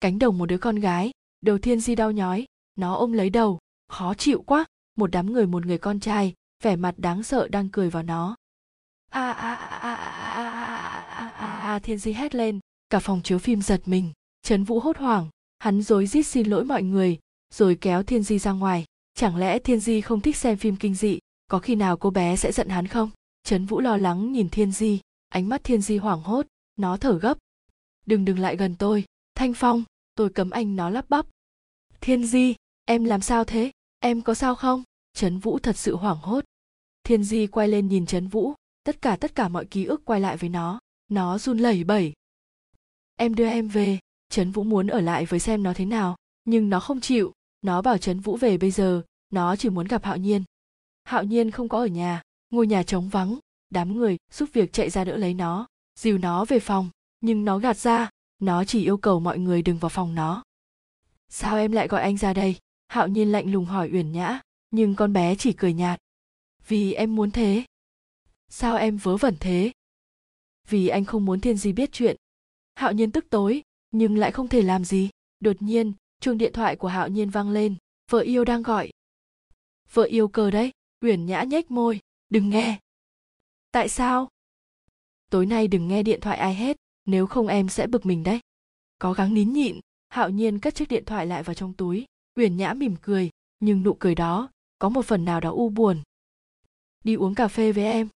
[0.00, 3.58] Cánh đồng một đứa con gái, đầu thiên di đau nhói, nó ôm lấy đầu,
[3.88, 4.64] khó chịu quá,
[4.96, 6.34] một đám người một người con trai,
[6.64, 8.36] vẻ mặt đáng sợ đang cười vào nó
[9.10, 12.60] a a a a a a a thiên di hét lên.
[12.90, 14.12] Cả phòng chiếu phim giật mình.
[14.42, 15.28] Trấn vũ hốt hoảng.
[15.58, 17.18] Hắn rối rít xin lỗi mọi người,
[17.54, 18.84] rồi kéo thiên di ra ngoài.
[19.14, 21.18] Chẳng lẽ thiên di không thích xem phim kinh dị?
[21.46, 23.10] Có khi nào cô bé sẽ giận hắn không?
[23.42, 25.00] Trấn vũ lo lắng nhìn thiên di.
[25.28, 26.46] Ánh mắt thiên di hoảng hốt.
[26.76, 27.38] Nó thở gấp.
[28.06, 29.04] Đừng đừng lại gần tôi.
[29.34, 31.26] Thanh phong, tôi cấm anh nó lắp bắp.
[32.00, 33.70] Thiên di, em làm sao thế?
[33.98, 34.82] Em có sao không?
[35.12, 36.44] Trấn vũ thật sự hoảng hốt.
[37.04, 40.20] Thiên di quay lên nhìn trấn vũ tất cả tất cả mọi ký ức quay
[40.20, 40.80] lại với nó.
[41.08, 42.12] Nó run lẩy bẩy.
[43.16, 43.98] Em đưa em về.
[44.28, 47.32] Trấn vũ muốn ở lại với xem nó thế nào, nhưng nó không chịu.
[47.62, 50.44] Nó bảo trấn vũ về bây giờ, nó chỉ muốn gặp hạo nhiên.
[51.04, 52.22] Hạo nhiên không có ở nhà.
[52.50, 53.38] Ngôi nhà trống vắng.
[53.70, 55.66] Đám người giúp việc chạy ra đỡ lấy nó,
[55.98, 56.90] dìu nó về phòng.
[57.20, 58.10] Nhưng nó gạt ra.
[58.38, 60.42] Nó chỉ yêu cầu mọi người đừng vào phòng nó.
[61.28, 62.56] Sao em lại gọi anh ra đây?
[62.88, 66.00] Hạo nhiên lạnh lùng hỏi uyển nhã, nhưng con bé chỉ cười nhạt.
[66.68, 67.64] Vì em muốn thế
[68.48, 69.72] sao em vớ vẩn thế?
[70.68, 72.16] Vì anh không muốn thiên di biết chuyện.
[72.74, 75.10] Hạo nhiên tức tối, nhưng lại không thể làm gì.
[75.40, 77.74] Đột nhiên, chuông điện thoại của hạo nhiên vang lên.
[78.10, 78.90] Vợ yêu đang gọi.
[79.92, 82.00] Vợ yêu cờ đấy, uyển nhã nhếch môi.
[82.28, 82.78] Đừng nghe.
[83.72, 84.28] Tại sao?
[85.30, 88.40] Tối nay đừng nghe điện thoại ai hết, nếu không em sẽ bực mình đấy.
[88.98, 92.04] Có gắng nín nhịn, hạo nhiên cất chiếc điện thoại lại vào trong túi.
[92.36, 93.30] Uyển nhã mỉm cười,
[93.60, 96.02] nhưng nụ cười đó có một phần nào đó u buồn.
[97.04, 98.08] Đi uống cà phê với em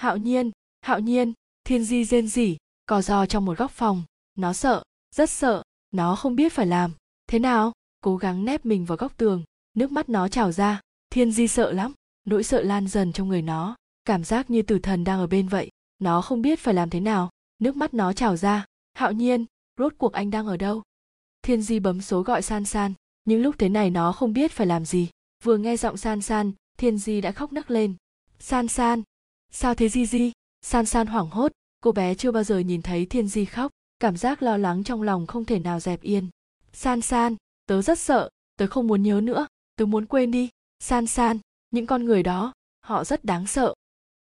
[0.00, 1.32] hạo nhiên hạo nhiên,
[1.64, 4.02] thiên di rên rỉ, cò giò trong một góc phòng.
[4.34, 4.82] Nó sợ,
[5.14, 6.92] rất sợ, nó không biết phải làm.
[7.26, 7.72] Thế nào?
[8.00, 9.44] Cố gắng nép mình vào góc tường.
[9.74, 10.80] Nước mắt nó trào ra.
[11.10, 11.92] Thiên di sợ lắm.
[12.24, 13.76] Nỗi sợ lan dần trong người nó.
[14.04, 15.70] Cảm giác như tử thần đang ở bên vậy.
[15.98, 17.30] Nó không biết phải làm thế nào.
[17.58, 18.64] Nước mắt nó trào ra.
[18.92, 19.46] Hạo nhiên,
[19.78, 20.82] rốt cuộc anh đang ở đâu?
[21.42, 22.94] Thiên di bấm số gọi san san.
[23.24, 25.08] Những lúc thế này nó không biết phải làm gì.
[25.44, 27.94] Vừa nghe giọng san san, thiên di đã khóc nấc lên.
[28.38, 29.02] San san
[29.50, 30.32] sao thế di di?
[30.62, 34.16] San san hoảng hốt, cô bé chưa bao giờ nhìn thấy thiên di khóc, cảm
[34.16, 36.28] giác lo lắng trong lòng không thể nào dẹp yên.
[36.72, 37.36] San san,
[37.66, 40.48] tớ rất sợ, tớ không muốn nhớ nữa, tớ muốn quên đi.
[40.78, 41.38] San san,
[41.70, 43.74] những con người đó, họ rất đáng sợ.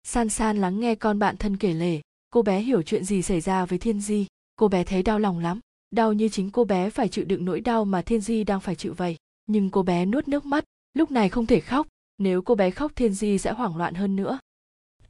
[0.03, 3.41] San san lắng nghe con bạn thân kể lể, cô bé hiểu chuyện gì xảy
[3.41, 4.27] ra với thiên di.
[4.55, 5.59] Cô bé thấy đau lòng lắm,
[5.91, 8.75] đau như chính cô bé phải chịu đựng nỗi đau mà thiên di đang phải
[8.75, 9.17] chịu vậy.
[9.45, 12.91] Nhưng cô bé nuốt nước mắt, lúc này không thể khóc, nếu cô bé khóc
[12.95, 14.39] thiên di sẽ hoảng loạn hơn nữa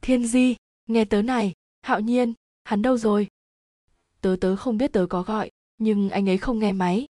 [0.02, 2.34] thiên di, nghe tớ này, hạo nhiên,
[2.64, 3.28] hắn đâu rồi?
[4.20, 7.06] Tớ tớ không biết tớ có gọi, nhưng anh ấy không nghe máy.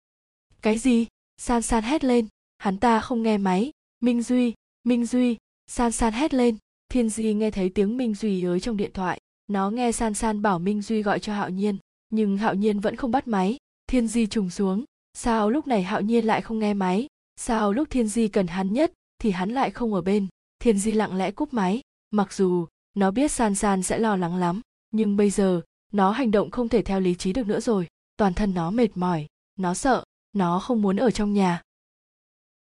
[0.62, 1.07] Cái gì?
[1.37, 2.27] San san hét lên.
[2.59, 3.70] Hắn ta không nghe máy.
[4.01, 4.55] Minh duy
[4.87, 6.57] minh duy, san san hét lên.
[6.88, 9.20] Thiên di nghe thấy tiếng minh duy ới trong điện thoại.
[9.46, 11.79] Nó nghe san san bảo minh duy gọi cho hạo nhiên,
[12.11, 13.57] nhưng hạo nhiên vẫn không bắt máy.
[13.87, 14.85] Thiên di trùng xuống.
[15.14, 17.07] Sao lúc này hạo nhiên lại không nghe máy?
[17.37, 20.27] Sao lúc thiên di cần hắn nhất, thì hắn lại không ở bên.
[20.59, 21.81] Thiên di lặng lẽ cúp máy.
[22.11, 22.66] Mặc dù
[22.97, 26.69] nó biết san san sẽ lo lắng lắm, nhưng bây giờ, nó hành động không
[26.69, 27.89] thể theo lý trí được nữa rồi.
[28.17, 31.63] Toàn thân nó mệt mỏi, nó sợ, nó không muốn ở trong nhà.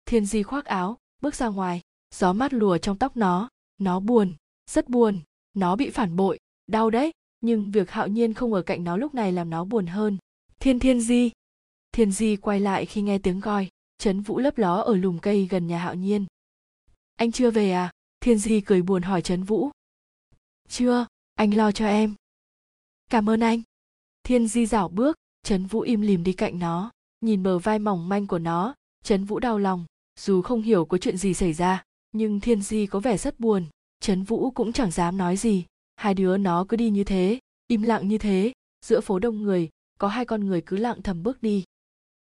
[0.06, 1.80] Thiên di khoác áo, bước ra ngoài.
[2.14, 3.48] Gió mát lùa trong tóc nó.
[3.78, 4.32] Nó buồn,
[4.70, 5.20] rất buồn.
[5.54, 7.12] Nó bị phản bội, đau đấy.
[7.40, 10.18] Nhưng việc hạo nhiên không ở cạnh nó lúc này làm nó buồn hơn.
[10.58, 11.30] Thiên thiên di!
[11.92, 13.68] Thiên di quay lại khi nghe tiếng gọi.
[13.98, 16.26] Trấn vũ lấp ló ở lùm cây gần nhà hạo nhiên.
[17.16, 17.90] Anh chưa về à?
[18.20, 19.70] Thiên di cười buồn hỏi trấn vũ
[20.70, 22.14] chưa, anh lo cho em.
[23.10, 23.62] Cảm ơn anh.
[24.22, 28.08] Thiên di dảo bước, trấn vũ im lìm đi cạnh nó, nhìn bờ vai mỏng
[28.08, 28.74] manh của nó.
[29.04, 29.84] Trấn vũ đau lòng,
[30.20, 33.66] dù không hiểu có chuyện gì xảy ra, nhưng thiên di có vẻ rất buồn.
[34.00, 35.64] Trấn vũ cũng chẳng dám nói gì.
[35.96, 38.52] Hai đứa nó cứ đi như thế, im lặng như thế.
[38.84, 41.64] Giữa phố đông người, có hai con người cứ lặng thầm bước đi.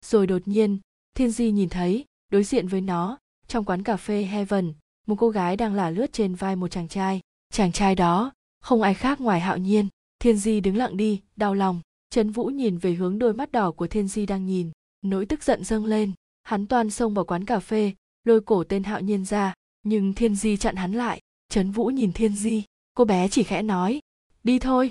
[0.04, 0.78] Rồi đột nhiên,
[1.14, 4.72] thiên di nhìn thấy, đối diện với nó, trong quán cà phê heaven,
[5.06, 7.20] một cô gái đang lả lướt trên vai một chàng trai.
[7.52, 8.32] Chàng trai đó
[8.68, 9.88] không ai khác ngoài hạo nhiên.
[10.18, 11.80] Thiên di đứng lặng đi, đau lòng.
[12.10, 14.70] Trấn vũ nhìn về hướng đôi mắt đỏ của thiên di đang nhìn.
[15.02, 16.12] Nỗi tức giận dâng lên.
[16.42, 17.92] Hắn toan xông vào quán cà phê,
[18.24, 19.54] lôi cổ tên hạo nhiên ra.
[19.82, 21.20] Nhưng thiên di chặn hắn lại.
[21.48, 22.64] Trấn vũ nhìn thiên di.
[22.94, 24.00] Cô bé chỉ khẽ nói,
[24.44, 24.90] đi thôi.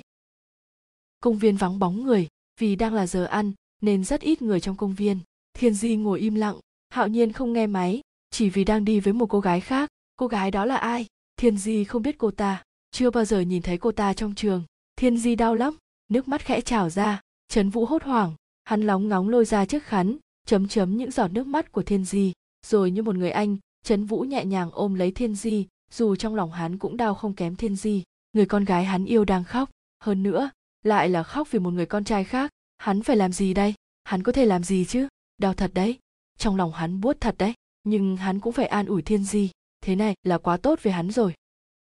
[1.20, 2.28] Công viên vắng bóng người.
[2.60, 5.18] Vì đang là giờ ăn, nên rất ít người trong công viên.
[5.54, 6.56] Thiên di ngồi im lặng.
[6.88, 8.00] Hạo nhiên không nghe máy.
[8.30, 9.88] Chỉ vì đang đi với một cô gái khác.
[10.16, 11.06] Cô gái đó là ai?
[11.36, 14.64] Thiên di không biết cô ta chưa bao giờ nhìn thấy cô ta trong trường.
[14.96, 15.76] Thiên di đau lắm,
[16.08, 17.20] nước mắt khẽ trào ra.
[17.48, 21.28] Trấn vũ hốt hoảng, hắn lóng ngóng lôi ra chiếc khắn, chấm chấm những giọt
[21.28, 22.32] nước mắt của thiên di.
[22.66, 26.34] Rồi như một người anh, trấn vũ nhẹ nhàng ôm lấy thiên di, dù trong
[26.34, 28.02] lòng hắn cũng đau không kém thiên di.
[28.32, 29.70] Người con gái hắn yêu đang khóc.
[30.00, 30.50] Hơn nữa,
[30.82, 32.50] lại là khóc vì một người con trai khác.
[32.78, 33.74] Hắn phải làm gì đây?
[34.04, 35.08] Hắn có thể làm gì chứ?
[35.38, 35.98] Đau thật đấy.
[36.38, 37.54] Trong lòng hắn buốt thật đấy.
[37.84, 39.50] Nhưng hắn cũng phải an ủi thiên di.
[39.80, 41.34] Thế này là quá tốt với hắn rồi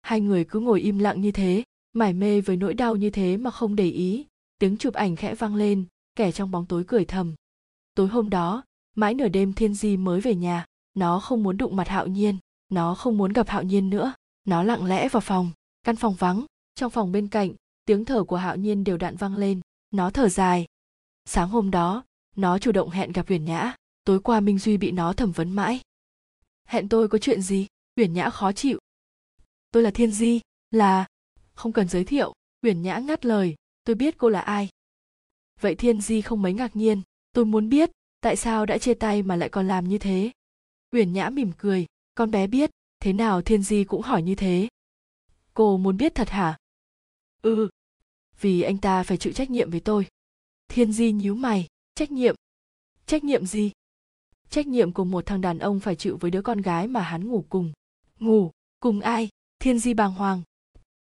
[0.08, 3.38] hai người cứ ngồi im lặng như thế, mải mê với nỗi đau như thế
[3.38, 4.26] mà không để ý.
[4.60, 7.36] Tiếng chụp ảnh khẽ vang lên, kẻ trong bóng tối cười thầm.
[7.96, 8.64] Tối hôm đó,
[8.96, 10.66] mãi nửa đêm thiên di mới về nhà.
[10.94, 12.38] Nó không muốn đụng mặt hạo nhiên,
[12.70, 14.14] nó không muốn gặp hạo nhiên nữa.
[14.46, 15.52] Nó lặng lẽ vào phòng,
[15.84, 16.46] căn phòng vắng.
[16.76, 17.54] Trong phòng bên cạnh,
[17.86, 19.62] tiếng thở của hạo nhiên đều đặn vang lên.
[19.92, 20.66] Nó thở dài.
[21.26, 22.04] Sáng hôm đó,
[22.36, 23.76] nó chủ động hẹn gặp huyền nhã.
[24.04, 25.80] Tối qua minh duy bị nó thẩm vấn mãi.
[26.66, 27.68] Hẹn tôi có chuyện gì?
[27.96, 28.80] Huyền nhã khó chịu
[29.78, 31.06] tôi là thiên di, là,
[31.54, 34.70] không cần giới thiệu, uyển nhã ngắt lời, tôi biết cô là ai.
[35.62, 37.90] Vậy thiên di không mấy ngạc nhiên, tôi muốn biết,
[38.22, 40.32] tại sao đã chia tay mà lại còn làm như thế?
[40.92, 41.86] Uyển nhã mỉm cười,
[42.16, 44.68] con bé biết, thế nào thiên di cũng hỏi như thế.
[45.54, 46.58] Cô muốn biết thật hả?
[47.42, 47.70] Ừ
[48.40, 50.08] vì anh ta phải chịu trách nhiệm với tôi.
[50.68, 52.36] Thiên di nhíu mày, trách nhiệm?
[53.06, 53.72] Trách nhiệm gì?
[54.50, 57.28] Trách nhiệm của một thằng đàn ông phải chịu với đứa con gái mà hắn
[57.28, 57.72] ngủ cùng.
[58.20, 59.30] Ngủ cùng ai?
[59.60, 60.42] Thiên di bàng hoàng.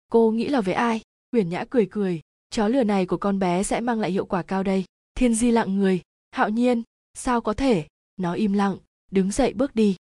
[0.10, 1.02] Cô nghĩ là với ai?
[1.32, 2.22] Uyển nhã cười cười.
[2.50, 4.86] Chó lừa này của con bé sẽ mang lại hiệu quả cao đây.
[5.16, 6.02] Thiên di lặng người.
[6.32, 7.88] Hạo nhiên, sao có thể?
[8.18, 8.78] Nó im lặng,
[9.12, 9.96] đứng dậy bước đi.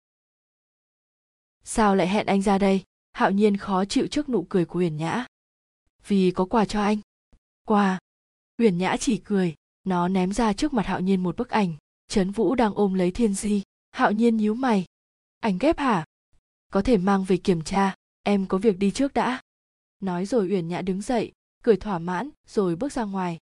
[1.64, 2.84] Sao lại hẹn anh ra đây?
[3.14, 5.26] Hạo nhiên khó chịu trước nụ cười của uyển nhã.
[6.08, 6.98] Vì có quà cho anh.
[7.66, 8.00] Quà.
[8.58, 9.56] Uyển nhã chỉ cười.
[9.84, 11.76] Nó ném ra trước mặt hạo nhiên một bức ảnh.
[12.08, 13.62] Trấn vũ đang ôm lấy thiên di.
[13.92, 14.86] Hạo nhiên nhíu mày.
[15.40, 16.06] Ảnh ghép hả?
[16.70, 19.42] Có thể mang về kiểm tra em có việc đi trước đã.
[20.00, 21.32] Nói rồi uyển nhã đứng dậy,
[21.64, 23.38] cười thỏa mãn, rồi bước ra ngoài.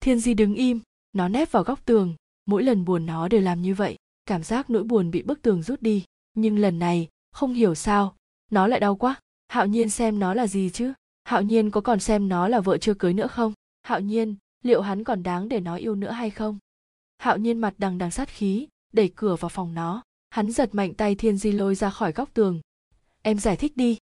[0.00, 0.80] Thiên di đứng im,
[1.12, 2.14] nó nép vào góc tường.
[2.46, 3.96] Mỗi lần buồn nó đều làm như vậy.
[4.26, 6.04] Cảm giác nỗi buồn bị bức tường rút đi.
[6.34, 8.16] Nhưng lần này, không hiểu sao,
[8.50, 9.20] nó lại đau quá.
[9.48, 10.92] Hạo nhiên xem nó là gì chứ?
[11.24, 13.52] Hạo nhiên có còn xem nó là vợ chưa cưới nữa không?
[13.82, 16.58] Hạo nhiên, liệu hắn còn đáng để nó yêu nữa hay không?
[17.18, 20.02] Hạo nhiên mặt đằng đằng sát khí, đẩy cửa vào phòng nó.
[20.30, 22.60] Hắn giật mạnh tay thiên di lôi ra khỏi góc tường.
[23.22, 23.98] Em giải thích đi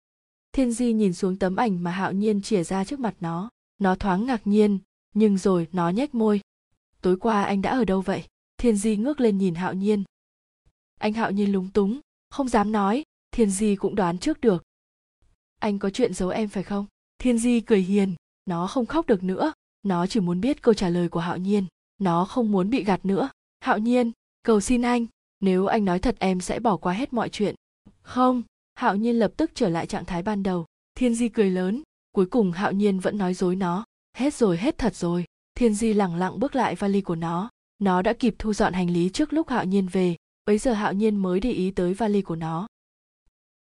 [0.52, 3.50] thiên di nhìn xuống tấm ảnh mà hạo nhiên chìa ra trước mặt nó.
[3.78, 4.80] Nó thoáng ngạc nhiên,
[5.14, 6.42] nhưng rồi nó nhếch môi.
[7.02, 8.24] Tối qua anh đã ở đâu vậy?
[8.58, 10.04] Thiên di ngước lên nhìn hạo nhiên.
[11.00, 14.64] Anh hạo nhiên lúng túng, không dám nói, thiên di cũng đoán trước được.
[15.60, 16.86] Anh có chuyện giấu em phải không?
[17.20, 19.54] Thiên di cười hiền, nó không khóc được nữa.
[19.84, 21.66] Nó chỉ muốn biết câu trả lời của hạo nhiên,
[21.98, 23.30] nó không muốn bị gạt nữa.
[23.60, 24.12] Hạo nhiên,
[24.44, 25.06] cầu xin anh,
[25.40, 27.56] nếu anh nói thật em sẽ bỏ qua hết mọi chuyện.
[28.02, 28.44] Không
[28.78, 30.66] hạo nhiên lập tức trở lại trạng thái ban đầu.
[30.96, 31.84] Thiên di cười lớn.
[32.12, 33.86] Cuối cùng hạo nhiên vẫn nói dối nó.
[34.18, 35.26] Hết rồi, hết thật rồi.
[35.56, 37.50] Thiên di lẳng lặng bước lại vali của nó.
[37.80, 40.16] Nó đã kịp thu dọn hành lý trước lúc hạo nhiên về.
[40.46, 42.68] Bấy giờ hạo nhiên mới để ý tới vali của nó.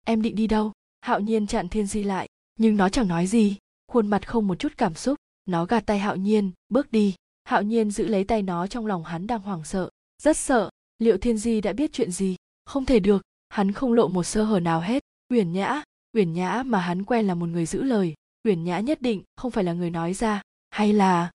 [0.05, 0.73] Em định đi đâu?
[1.01, 2.29] Hạo nhiên chặn thiên di lại.
[2.59, 3.57] Nhưng nó chẳng nói gì.
[3.93, 5.19] Khuôn mặt không một chút cảm xúc.
[5.45, 6.51] Nó gạt tay hạo nhiên.
[6.69, 7.15] Bước đi.
[7.45, 9.91] Hạo nhiên giữ lấy tay nó trong lòng hắn đang hoảng sợ.
[10.23, 10.71] Rất sợ.
[10.99, 12.37] Liệu thiên di đã biết chuyện gì?
[12.65, 13.23] Không thể được
[13.55, 15.05] hắn không lộ một sơ hở nào hết.
[15.29, 18.15] Uyển nhã uyển nhã mà hắn quen là một người giữ lời.
[18.45, 20.43] Uyển nhã nhất định không phải là người nói ra.
[20.71, 21.31] Hay là?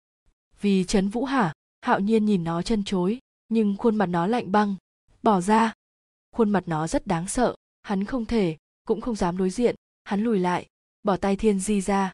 [0.62, 1.54] Vì trấn vũ hả?
[1.82, 4.76] Hạo nhiên nhìn nó chân chối, nhưng khuôn mặt nó lạnh băng.
[5.24, 5.74] Bỏ ra.
[6.32, 7.56] Khuôn mặt nó rất đáng sợ.
[7.84, 9.76] Hắn không thể, cũng không dám đối diện.
[10.04, 10.68] Hắn lùi lại,
[11.04, 12.12] bỏ tay thiên di ra.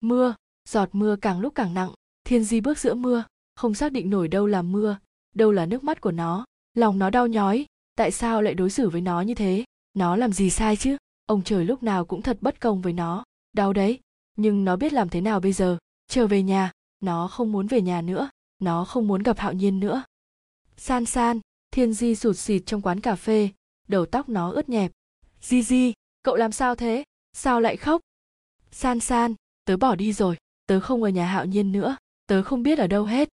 [0.00, 0.34] Mưa,
[0.68, 1.90] giọt mưa càng lúc càng nặng.
[2.24, 3.24] Thiên di bước giữa mưa,
[3.54, 4.98] không xác định nổi đâu là mưa,
[5.34, 6.44] đâu là nước mắt của nó.
[6.74, 7.66] Lòng nó đau nhói
[7.98, 9.64] tại sao lại đối xử với nó như thế?
[9.94, 10.96] Nó làm gì sai chứ?
[11.26, 13.24] Ông trời lúc nào cũng thật bất công với nó.
[13.52, 14.00] Đau đấy.
[14.36, 15.78] Nhưng nó biết làm thế nào bây giờ?
[16.06, 16.70] Trở về nhà.
[17.00, 18.30] Nó không muốn về nhà nữa.
[18.58, 20.02] Nó không muốn gặp hạo nhiên nữa.
[20.76, 23.48] San san, thiên di sụt sịt trong quán cà phê.
[23.88, 24.92] Đầu tóc nó ướt nhẹp.
[25.40, 27.04] Di di, cậu làm sao thế?
[27.32, 28.00] Sao lại khóc?
[28.70, 29.34] San san,
[29.64, 30.36] tớ bỏ đi rồi.
[30.66, 31.96] Tớ không ở nhà hạo nhiên nữa.
[32.26, 33.28] Tớ không biết ở đâu hết.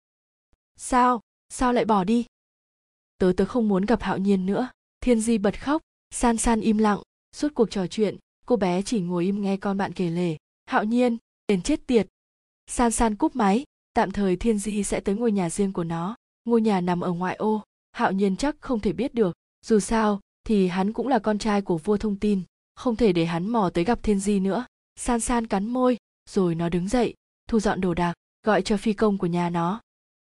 [0.77, 1.21] Sao?
[1.49, 2.27] Sao lại bỏ đi?
[3.23, 4.69] Tớ tớ không muốn gặp hạo nhiên nữa.
[5.01, 6.99] Thiên di bật khóc, san san im lặng.
[7.37, 8.17] Suốt cuộc trò chuyện,
[8.47, 10.37] cô bé chỉ ngồi im nghe con bạn kể lể.
[10.67, 11.17] Hạo nhiên,
[11.49, 12.07] đến chết tiệt.
[12.67, 13.65] San san cúp máy,
[13.95, 16.17] tạm thời thiên di sẽ tới ngôi nhà riêng của nó.
[16.45, 17.63] Ngôi nhà nằm ở ngoại ô.
[17.93, 19.37] Hạo nhiên chắc không thể biết được.
[19.67, 22.43] Dù sao, thì hắn cũng là con trai của vua thông tin.
[22.75, 24.67] Không thể để hắn mò tới gặp thiên di nữa.
[24.97, 25.97] San san cắn môi,
[26.31, 27.15] rồi nó đứng dậy,
[27.49, 28.15] thu dọn đồ đạc,
[28.47, 29.81] gọi cho phi công của nhà nó.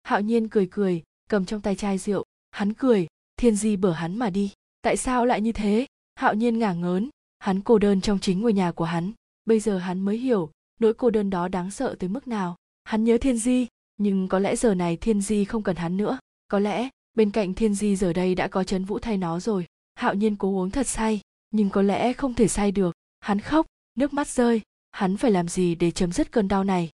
[0.03, 2.25] Hạo nhiên cười cười, cầm trong tay chai rượu
[2.57, 4.53] hắn cười, thiên di bở hắn mà đi.
[4.83, 5.87] Tại sao lại như thế?
[6.15, 7.11] Hạo nhiên ngả ngớn.
[7.39, 9.13] Hắn cô đơn trong chính ngôi nhà của hắn.
[9.45, 10.51] Bây giờ hắn mới hiểu,
[10.81, 12.57] nỗi cô đơn đó đáng sợ tới mức nào.
[12.85, 16.19] Hắn nhớ thiên di, nhưng có lẽ giờ này thiên di không cần hắn nữa.
[16.49, 19.67] Có lẽ, bên cạnh thiên di giờ đây đã có trấn vũ thay nó rồi.
[19.95, 22.95] Hạo nhiên cố uống thật say, nhưng có lẽ không thể say được.
[23.21, 24.61] Hắn khóc, nước mắt rơi.
[24.91, 26.91] Hắn phải làm gì để chấm dứt cơn đau này?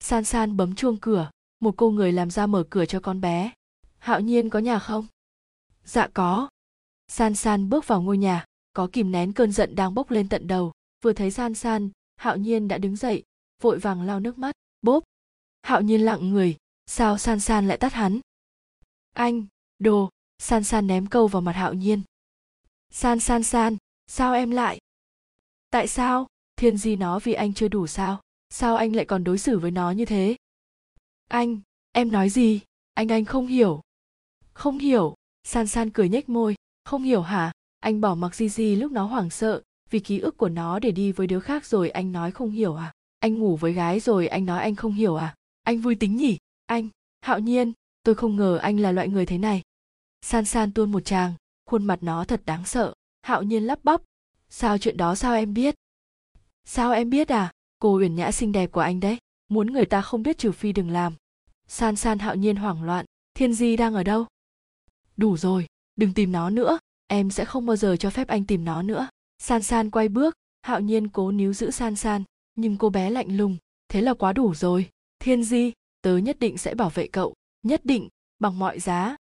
[0.00, 1.30] San san bấm chuông cửa.
[1.60, 3.52] Một cô người làm ra mở cửa cho con bé
[3.98, 5.06] hạo nhiên có nhà không?
[5.84, 6.48] Dạ có.
[7.08, 10.46] San san bước vào ngôi nhà, có kìm nén cơn giận đang bốc lên tận
[10.46, 10.72] đầu.
[11.04, 13.22] Vừa thấy san san, hạo nhiên đã đứng dậy,
[13.62, 14.56] vội vàng lau nước mắt.
[14.82, 15.04] Bốp.
[15.62, 18.20] Hạo nhiên lặng người, sao san san lại tắt hắn?
[19.12, 19.46] Anh,
[19.78, 22.02] đồ, san san ném câu vào mặt hạo nhiên.
[22.90, 23.76] San san san,
[24.06, 24.78] sao em lại?
[25.70, 26.26] Tại sao?
[26.56, 28.20] Thiên di nó vì anh chưa đủ sao?
[28.50, 30.36] Sao anh lại còn đối xử với nó như thế?
[31.28, 31.60] Anh,
[31.92, 32.60] em nói gì?
[32.94, 33.80] Anh anh không hiểu
[34.56, 35.14] không hiểu.
[35.44, 36.54] San san cười nhếch môi.
[36.84, 37.52] Không hiểu hả?
[37.80, 40.90] Anh bỏ mặc di di lúc nó hoảng sợ, vì ký ức của nó để
[40.90, 42.92] đi với đứa khác rồi anh nói không hiểu à?
[43.18, 45.34] Anh ngủ với gái rồi anh nói anh không hiểu à?
[45.62, 46.38] Anh vui tính nhỉ?
[46.66, 46.88] Anh,
[47.20, 49.62] hạo nhiên, tôi không ngờ anh là loại người thế này.
[50.22, 51.34] San san tuôn một tràng,
[51.66, 52.94] khuôn mặt nó thật đáng sợ.
[53.22, 54.02] Hạo nhiên lắp bắp.
[54.48, 55.74] Sao chuyện đó sao em biết?
[56.64, 57.52] Sao em biết à?
[57.78, 59.18] Cô uyển nhã xinh đẹp của anh đấy.
[59.48, 61.14] Muốn người ta không biết trừ phi đừng làm.
[61.68, 63.04] San san hạo nhiên hoảng loạn.
[63.34, 64.26] Thiên di đang ở đâu?
[65.16, 68.64] Đủ rồi, đừng tìm nó nữa, em sẽ không bao giờ cho phép anh tìm
[68.64, 69.08] nó nữa.
[69.38, 73.36] San san quay bước, hạo nhiên cố níu giữ san san, nhưng cô bé lạnh
[73.36, 73.56] lùng,
[73.88, 74.90] thế là quá đủ rồi.
[75.18, 78.08] Thiên di, tớ nhất định sẽ bảo vệ cậu, nhất định,
[78.38, 79.16] bằng mọi giá.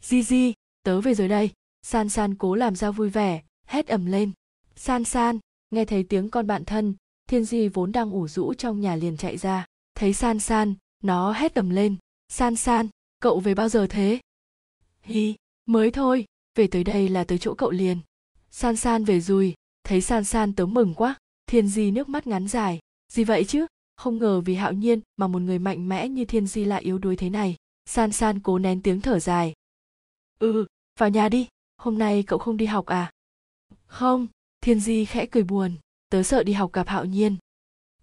[0.00, 0.52] Di di,
[0.82, 1.50] tớ về rồi đây.
[1.82, 4.32] San san cố làm ra vui vẻ, hét ầm lên.
[4.76, 5.38] San san,
[5.70, 6.94] nghe thấy tiếng con bạn thân,
[7.28, 9.66] thiên di vốn đang ủ rũ trong nhà liền chạy ra.
[9.94, 11.96] Thấy san san, nó hét ầm lên.
[12.28, 12.88] San san,
[13.20, 14.20] cậu về bao giờ thế?
[15.02, 15.34] Hi,
[15.66, 16.24] mới thôi,
[16.54, 17.98] về tới đây là tới chỗ cậu liền.
[18.50, 21.14] San san về rồi, thấy san san tớ mừng quá,
[21.46, 22.78] thiên di nước mắt ngắn dài.
[23.12, 23.66] Gì vậy chứ?
[23.96, 26.98] Không ngờ vì hạo nhiên mà một người mạnh mẽ như thiên di lại yếu
[26.98, 27.56] đuối thế này.
[27.86, 29.52] San san cố nén tiếng thở dài.
[30.38, 30.66] Ừ
[30.98, 33.10] vào nhà đi, hôm nay cậu không đi học à?
[33.86, 34.26] Không,
[34.60, 35.76] thiên di khẽ cười buồn,
[36.08, 37.36] tớ sợ đi học gặp hạo nhiên.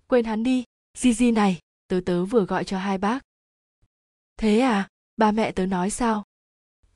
[0.07, 0.63] Quên hắn đi,
[0.97, 3.19] di di này, tớ tớ vừa gọi cho hai bác.
[4.37, 4.87] Thế à
[5.17, 6.23] ba mẹ tớ nói sao?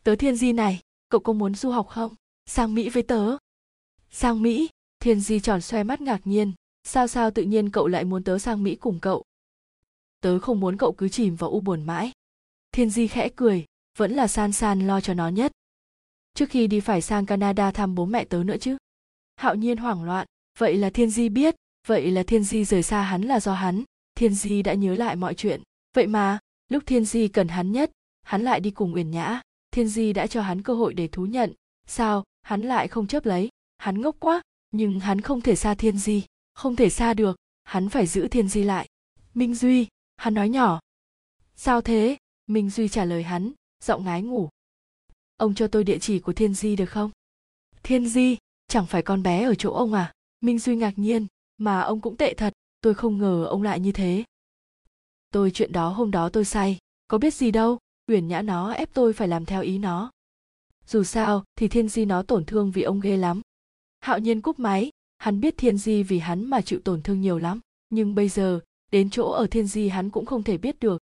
[0.04, 0.80] Tớ thiên di này,
[1.10, 2.16] cậu có muốn du học không?
[2.46, 3.38] Sang mỹ với tớ.
[4.10, 4.70] Sang mỹ?
[5.00, 6.54] Thiên di tròn xoe mắt ngạc nhiên.
[6.84, 9.24] Sao sao tự nhiên cậu lại muốn tớ sang mỹ cùng cậu?
[10.22, 12.12] Tớ không muốn cậu cứ chìm vào u buồn mãi.
[12.72, 13.66] Thiên di khẽ cười,
[13.98, 15.52] vẫn là san san lo cho nó nhất.
[16.34, 18.78] Trước khi đi phải sang canada thăm bố mẹ tớ nữa chứ.
[19.36, 20.28] Hạo nhiên hoảng loạn,
[20.58, 21.56] vậy là thiên di biết,
[21.88, 23.84] vậy là thiên di rời xa hắn là do hắn.
[24.16, 25.62] Thiên di đã nhớ lại mọi chuyện.
[25.96, 26.40] Vậy mà,
[26.70, 27.92] lúc thiên di cần hắn nhất,
[28.22, 29.42] hắn lại đi cùng uyển nhã
[29.74, 31.54] thiên di đã cho hắn cơ hội để thú nhận.
[31.88, 33.50] Sao, hắn lại không chấp lấy?
[33.78, 36.26] Hắn ngốc quá, nhưng hắn không thể xa thiên di.
[36.54, 38.90] Không thể xa được, hắn phải giữ thiên di lại.
[39.34, 40.80] Minh duy, hắn nói nhỏ.
[41.56, 42.18] Sao thế?
[42.48, 43.52] Minh duy trả lời hắn,
[43.84, 44.50] giọng ngái ngủ.
[45.38, 47.12] Ông cho tôi địa chỉ của thiên di được không?
[47.84, 50.14] Thiên di, chẳng phải con bé ở chỗ ông à?
[50.42, 53.92] Minh duy ngạc nhiên, mà ông cũng tệ thật, tôi không ngờ ông lại như
[53.92, 54.24] thế.
[55.32, 58.94] Tôi chuyện đó hôm đó tôi say, có biết gì đâu uyển nhã nó ép
[58.94, 60.12] tôi phải làm theo ý nó.
[60.88, 63.42] Dù sao, thì thiên di nó tổn thương vì ông ghê lắm.
[64.00, 67.38] Hạo nhiên cúp máy, hắn biết thiên di vì hắn mà chịu tổn thương nhiều
[67.38, 67.60] lắm.
[67.90, 68.60] Nhưng bây giờ,
[68.92, 71.02] đến chỗ ở thiên di hắn cũng không thể biết được.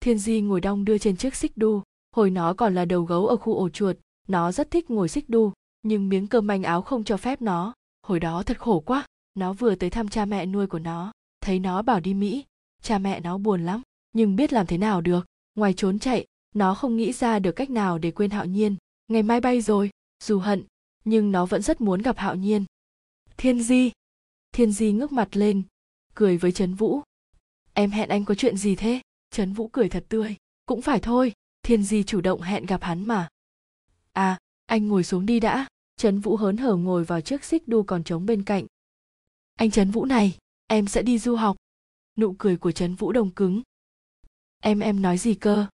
[0.00, 1.82] Thiên di ngồi đong đưa trên chiếc xích đu.
[2.12, 3.96] Hồi nó còn là đầu gấu ở khu ổ chuột,
[4.28, 5.52] nó rất thích ngồi xích đu.
[5.82, 7.74] Nhưng miếng cơm manh áo không cho phép nó.
[8.02, 11.12] Hồi đó thật khổ quá, nó vừa tới thăm cha mẹ nuôi của nó.
[11.40, 12.44] Thấy nó bảo đi mỹ,
[12.82, 13.82] cha mẹ nó buồn lắm.
[14.12, 15.26] Nhưng biết làm thế nào được?
[15.56, 18.76] Ngoài trốn chạy, nó không nghĩ ra được cách nào để quên hạo nhiên.
[19.08, 19.90] Ngày mai bay rồi,
[20.24, 20.64] dù hận,
[21.04, 22.64] nhưng nó vẫn rất muốn gặp hạo nhiên.
[23.36, 23.90] Thiên di.
[24.52, 25.62] Thiên di ngước mặt lên,
[26.14, 27.00] cười với trấn vũ.
[27.72, 29.00] Em hẹn anh có chuyện gì thế?
[29.30, 30.36] Trấn vũ cười thật tươi.
[30.66, 31.32] Cũng phải thôi,
[31.62, 33.28] thiên di chủ động hẹn gặp hắn mà.
[34.12, 35.66] À anh ngồi xuống đi đã.
[35.96, 38.66] Trấn vũ hớn hở ngồi vào chiếc xích đu còn trống bên cạnh.
[39.54, 41.56] Anh trấn vũ này, em sẽ đi du học.
[42.16, 43.62] Nụ cười của trấn vũ đồng cứng
[44.60, 45.66] em em nói gì cơ?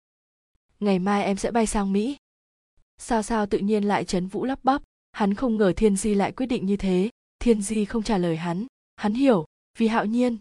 [0.80, 2.18] Ngày mai em sẽ bay sang mỹ.
[2.98, 4.82] Sao sao tự nhiên lại trấn vũ lắp bắp?
[5.12, 7.10] Hắn không ngờ thiên di lại quyết định như thế.
[7.40, 8.66] Thiên di không trả lời hắn.
[8.96, 9.46] Hắn hiểu,
[9.78, 10.38] vì hạo nhiên.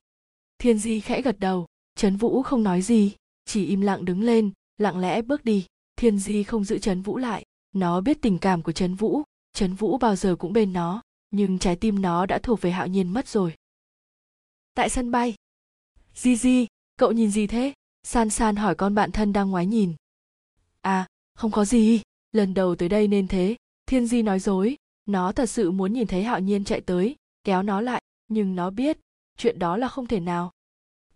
[0.58, 1.66] Thiên di khẽ gật đầu.
[1.94, 3.12] Trấn vũ không nói gì,
[3.44, 5.66] chỉ im lặng đứng lên, lặng lẽ bước đi.
[5.96, 7.44] Thiên di không giữ trấn vũ lại.
[7.72, 9.22] Nó biết tình cảm của trấn vũ.
[9.52, 12.86] Trấn vũ bao giờ cũng bên nó, nhưng trái tim nó đã thuộc về hạo
[12.86, 13.54] nhiên mất rồi.
[14.74, 15.34] Tại sân bay.
[16.14, 16.66] Di di
[16.96, 17.72] cậu nhìn gì thế?
[18.02, 19.94] San san hỏi con bạn thân đang ngoái nhìn.
[20.80, 22.02] À không có gì.
[22.32, 23.56] Lần đầu tới đây nên thế.
[23.86, 24.76] Thiên di nói dối.
[25.06, 28.70] Nó thật sự muốn nhìn thấy hạo nhiên chạy tới, kéo nó lại, nhưng nó
[28.70, 28.98] biết,
[29.36, 30.52] chuyện đó là không thể nào.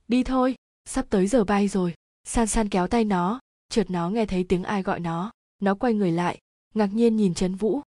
[0.09, 0.55] Đi thôi,
[0.85, 1.95] sắp tới giờ bay rồi.
[2.25, 5.33] San san kéo tay nó, chợt nó nghe thấy tiếng ai gọi nó.
[5.61, 6.39] Nó quay người lại,
[6.75, 7.81] ngạc nhiên nhìn trấn vũ.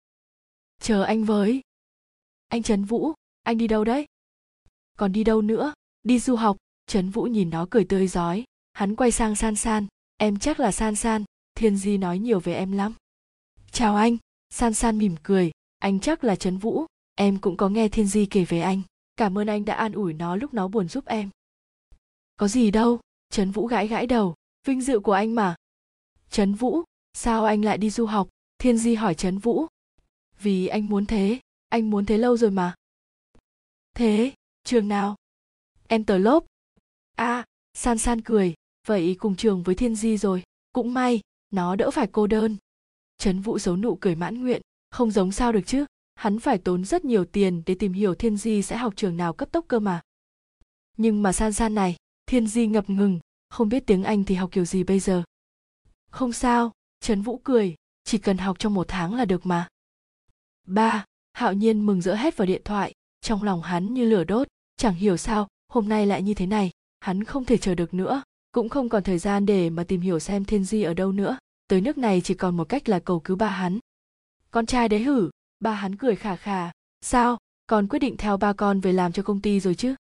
[0.81, 1.61] Chờ anh với.
[2.49, 4.07] Anh trấn vũ, anh đi đâu đấy?
[4.99, 5.73] Còn đi đâu nữa?
[6.03, 6.57] Đi du học.
[6.87, 8.45] Trấn vũ nhìn nó cười tươi rói
[8.77, 9.87] hắn quay sang san san.
[10.17, 11.25] Em chắc là san san.
[11.55, 12.95] Thiên di nói nhiều về em lắm.
[13.71, 14.17] Chào anh.
[14.51, 15.51] San san mỉm cười.
[15.79, 16.87] Anh chắc là trấn vũ.
[17.15, 18.83] Em cũng có nghe thiên di kể về anh.
[19.17, 21.31] Cảm ơn anh đã an ủi nó lúc nó buồn giúp em.
[22.37, 23.01] Có gì đâu.
[23.31, 24.35] Trấn vũ gãi gãi đầu.
[24.67, 25.55] Vinh dự của anh mà.
[26.31, 28.29] Trấn vũ, sao anh lại đi du học?
[28.59, 29.67] Thiên di hỏi trấn vũ.
[30.39, 31.41] Vì anh muốn thế.
[31.69, 32.75] Anh muốn thế lâu rồi mà.
[33.95, 34.33] Thế,
[34.65, 35.17] trường nào?
[35.89, 36.45] Em tờ lốp.
[37.15, 38.55] À san san cười
[38.87, 41.21] vậy cùng trường với thiên di rồi, cũng may,
[41.51, 42.57] nó đỡ phải cô đơn.
[43.19, 45.85] Trấn vũ giấu nụ cười mãn nguyện, không giống sao được chứ,
[46.15, 49.33] hắn phải tốn rất nhiều tiền để tìm hiểu thiên di sẽ học trường nào
[49.33, 50.01] cấp tốc cơ mà.
[50.97, 54.51] Nhưng mà san san này, thiên di ngập ngừng, không biết tiếng anh thì học
[54.53, 55.23] kiểu gì bây giờ.
[56.11, 57.75] Không sao, trấn vũ cười,
[58.05, 59.69] chỉ cần học trong một tháng là được mà.
[60.67, 64.49] Ba, hạo nhiên mừng rỡ hết vào điện thoại, trong lòng hắn như lửa đốt,
[64.77, 66.71] chẳng hiểu sao, hôm nay lại như thế này,
[67.01, 68.23] hắn không thể chờ được nữa
[68.57, 71.39] cũng không còn thời gian để mà tìm hiểu xem thiên di ở đâu nữa.
[71.69, 73.79] Tới nước này chỉ còn một cách là cầu cứu ba hắn.
[74.51, 75.31] Con trai đấy hử,
[75.61, 76.71] ba hắn cười khà khà.
[77.01, 77.39] Sao?
[77.67, 79.95] Con quyết định theo ba con về làm cho công ty rồi chứ?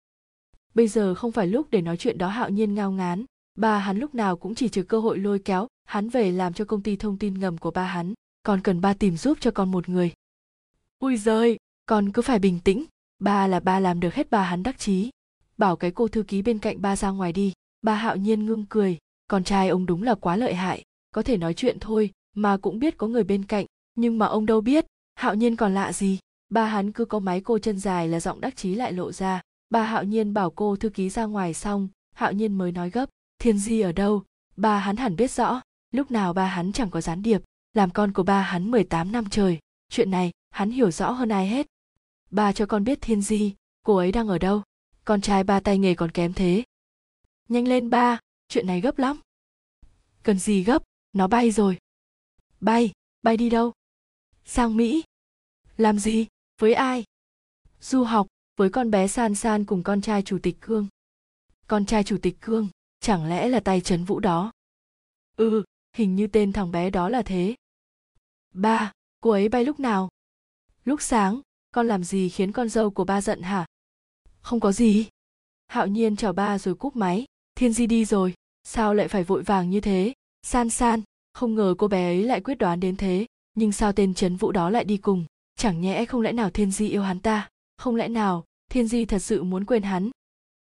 [0.74, 3.26] Bây giờ không phải lúc để nói chuyện đó hạo nhiên ngao ngán.
[3.56, 6.66] Ba hắn lúc nào cũng chỉ trừ cơ hội lôi kéo hắn về làm cho
[6.66, 8.14] công ty thông tin ngầm của ba hắn.
[8.44, 10.14] Còn cần ba tìm giúp cho con một người.
[11.00, 11.58] Ui giời!
[11.86, 12.86] Con cứ phải bình tĩnh.
[13.20, 15.10] Ba là ba làm được hết ba hắn đắc chí.
[15.58, 17.54] Bảo cái cô thư ký bên cạnh ba ra ngoài đi
[17.84, 18.98] bà hạo nhiên ngưng cười.
[19.28, 20.84] Con trai ông đúng là quá lợi hại.
[21.12, 23.66] Có thể nói chuyện thôi, mà cũng biết có người bên cạnh.
[23.96, 26.20] Nhưng mà ông đâu biết, hạo nhiên còn lạ gì?
[26.50, 29.42] Bà hắn cứ có máy cô chân dài là giọng đắc chí lại lộ ra.
[29.70, 33.10] Bà hạo nhiên bảo cô thư ký ra ngoài xong, hạo nhiên mới nói gấp,
[33.40, 34.24] thiên di ở đâu?
[34.56, 35.62] Bà hắn hẳn biết rõ.
[35.92, 37.42] Lúc nào ba hắn chẳng có gián điệp,
[37.74, 39.60] làm con của ba hắn 18 năm trời.
[39.90, 41.68] Chuyện này, hắn hiểu rõ hơn ai hết.
[42.32, 43.54] Ba cho con biết thiên di,
[43.86, 44.62] cô ấy đang ở đâu?
[45.06, 46.64] Con trai ba tay nghề còn kém thế
[47.54, 49.20] nhanh lên ba, chuyện này gấp lắm.
[50.24, 50.84] Cần gì gấp,
[51.14, 51.78] nó bay rồi.
[52.60, 52.92] Bay
[53.22, 53.74] bay đi đâu?
[54.46, 55.04] Sang mỹ.
[55.78, 56.28] Làm gì,
[56.62, 57.04] với ai?
[57.82, 58.28] Du học,
[58.58, 60.88] với con bé san san cùng con trai chủ tịch cương
[61.68, 64.52] con trai chủ tịch cương chẳng lẽ là tay trấn vũ đó?
[65.38, 67.56] Ừ hình như tên thằng bé đó là thế.
[68.54, 68.92] Ba,
[69.22, 70.10] cô ấy bay lúc nào?
[70.86, 71.42] Lúc sáng,
[71.72, 73.66] con làm gì khiến con dâu của ba giận hả?
[74.42, 75.08] Không có gì.
[75.68, 77.26] Hạo nhiên chào ba rồi cúp máy
[77.56, 78.34] thiên di đi rồi,
[78.64, 80.14] sao lại phải vội vàng như thế?
[80.42, 81.02] San san,
[81.34, 84.52] không ngờ cô bé ấy lại quyết đoán đến thế, nhưng sao tên trấn vũ
[84.52, 85.26] đó lại đi cùng?
[85.56, 87.50] Chẳng nhẽ không lẽ nào thiên di yêu hắn ta?
[87.78, 90.10] Không lẽ nào thiên di thật sự muốn quên hắn?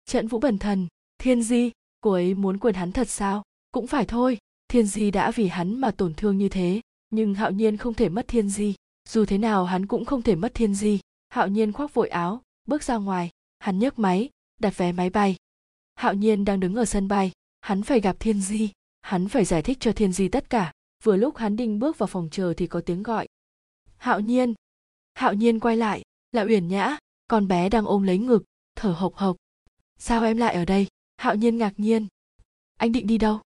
[0.04, 0.86] Trận vũ bẩn thần,
[1.18, 1.70] thiên di,
[2.00, 3.42] cô ấy muốn quên hắn thật sao?
[3.72, 6.80] Cũng phải thôi, thiên di đã vì hắn mà tổn thương như thế,
[7.10, 8.74] nhưng hạo nhiên không thể mất thiên di.
[9.08, 11.00] Dù thế nào hắn cũng không thể mất thiên di.
[11.28, 14.30] Hạo nhiên khoác vội áo, bước ra ngoài, hắn nhấc máy,
[14.60, 15.36] đặt vé máy bay
[15.98, 17.32] hạo nhiên đang đứng ở sân bay.
[17.60, 18.70] Hắn phải gặp thiên di.
[19.00, 20.72] Hắn phải giải thích cho thiên di tất cả.
[21.04, 23.26] Vừa lúc hắn định bước vào phòng chờ thì có tiếng gọi.
[23.96, 24.54] Hạo nhiên.
[25.14, 26.02] Hạo nhiên quay lại.
[26.32, 28.44] Là uyển nhã, con bé đang ôm lấy ngực,
[28.74, 29.36] thở hộc hộc.
[29.98, 30.86] Sao em lại ở đây?
[31.16, 32.06] Hạo nhiên ngạc nhiên.
[32.76, 33.40] Anh định đi đâu?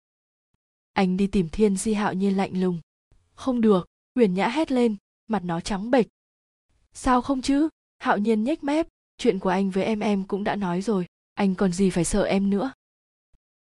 [0.92, 1.94] Anh đi tìm thiên di.
[1.94, 2.80] Hạo nhiên lạnh lùng.
[3.34, 3.86] Không được.
[4.14, 4.96] Uyển nhã hét lên.
[5.26, 6.07] Mặt nó trắng bệch.
[6.92, 7.68] Sao không chứ?
[7.98, 8.86] Hạo nhiên nhếch mép.
[9.18, 11.07] Chuyện của anh với em em cũng đã nói rồi
[11.41, 12.72] anh còn gì phải sợ em nữa?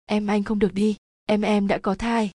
[0.07, 0.97] Em, anh không được đi.
[1.27, 2.31] Em em đã có thai.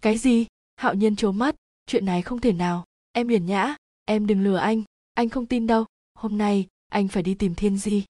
[0.00, 0.46] Cái gì?
[0.76, 1.54] Hạo nhiên trố mắt.
[1.86, 2.84] Chuyện này không thể nào.
[3.12, 3.76] Em uyển nhã.
[4.04, 4.82] Em đừng lừa anh.
[5.14, 5.84] Anh không tin đâu.
[6.14, 8.04] Hôm nay, anh phải đi tìm thiên di.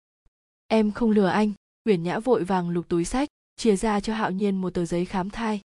[0.67, 1.53] Em không lừa anh.
[1.85, 5.05] Uyển nhã vội vàng lục túi sách, chia ra cho hạo nhiên một tờ giấy
[5.05, 5.61] khám thai.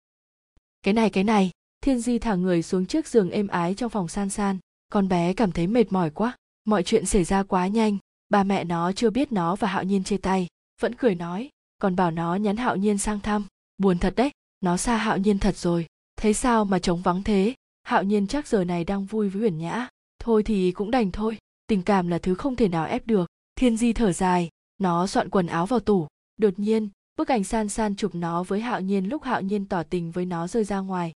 [0.83, 1.51] Cái này cái này.
[1.81, 4.57] Thiên di thả người xuống trước giường êm ái trong phòng san san.
[4.89, 6.35] Con bé cảm thấy mệt mỏi quá.
[6.65, 7.97] Mọi chuyện xảy ra quá nhanh.
[8.29, 10.47] Ba mẹ nó chưa biết nó và hạo nhiên chia tay
[10.81, 13.45] vẫn cười nói, còn bảo nó nhắn hạo nhiên sang thăm.
[13.77, 15.85] Buồn thật đấy, nó xa hạo nhiên thật rồi.
[16.15, 17.53] Thấy sao mà trống vắng thế?
[17.83, 19.87] Hạo nhiên chắc giờ này đang vui với Huyền nhã.
[20.19, 23.29] Thôi thì cũng đành thôi, tình cảm là thứ không thể nào ép được.
[23.55, 26.07] Thiên di thở dài, nó soạn quần áo vào tủ.
[26.37, 29.83] Đột nhiên, bức ảnh san san chụp nó với hạo nhiên lúc hạo nhiên tỏ
[29.83, 31.13] tình với nó rơi ra ngoài.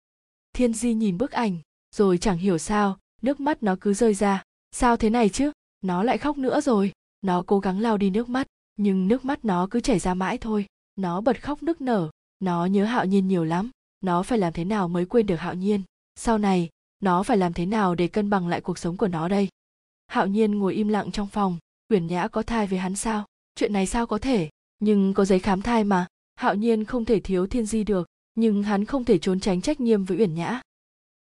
[0.53, 1.59] Thiên di nhìn bức ảnh,
[1.97, 4.43] rồi chẳng hiểu sao, nước mắt nó cứ rơi ra.
[4.73, 5.53] Sao thế này chứ?
[5.81, 6.93] Nó lại khóc nữa rồi.
[7.21, 8.47] Nó cố gắng lau đi nước mắt
[8.79, 10.67] nhưng nước mắt nó cứ chảy ra mãi thôi.
[10.97, 12.11] Nó bật khóc nức nở.
[12.41, 13.71] Nó nhớ hạo nhiên nhiều lắm.
[14.01, 15.83] Nó phải làm thế nào mới quên được hạo nhiên?
[16.17, 16.69] Sau này,
[17.01, 19.49] nó phải làm thế nào để cân bằng lại cuộc sống của nó đây?
[20.07, 21.59] Hạo nhiên ngồi im lặng trong phòng.
[21.89, 23.25] Uyển nhã có thai với hắn sao?
[23.55, 24.51] Chuyện này sao có thể?
[24.79, 26.07] Nhưng có giấy khám thai mà.
[26.37, 28.09] Hạo nhiên không thể thiếu thiên di được.
[28.35, 30.61] Nhưng hắn không thể trốn tránh trách nhiệm với uyển nhã.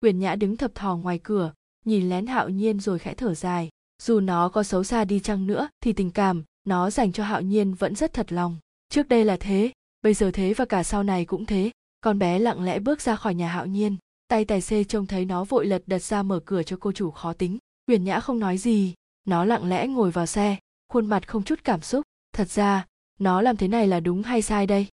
[0.03, 1.53] Uyển nhã đứng thập thò ngoài cửa,
[1.85, 3.69] nhìn lén hạo nhiên rồi khẽ thở dài.
[4.03, 7.41] Dù nó có xấu xa đi chăng nữa thì tình cảm nó dành cho hạo
[7.41, 8.57] nhiên vẫn rất thật lòng.
[8.89, 11.71] Trước đây là thế, bây giờ thế và cả sau này cũng thế.
[12.01, 13.97] Con bé lặng lẽ bước ra khỏi nhà hạo nhiên,
[14.29, 17.11] tay tài xế trông thấy nó vội lật đật ra mở cửa cho cô chủ
[17.11, 17.59] khó tính.
[17.87, 18.95] Uyển nhã không nói gì,
[19.25, 20.57] nó lặng lẽ ngồi vào xe,
[20.93, 22.03] khuôn mặt không chút cảm xúc.
[22.33, 22.87] Thật ra,
[23.19, 24.87] nó làm thế này là đúng hay sai đây?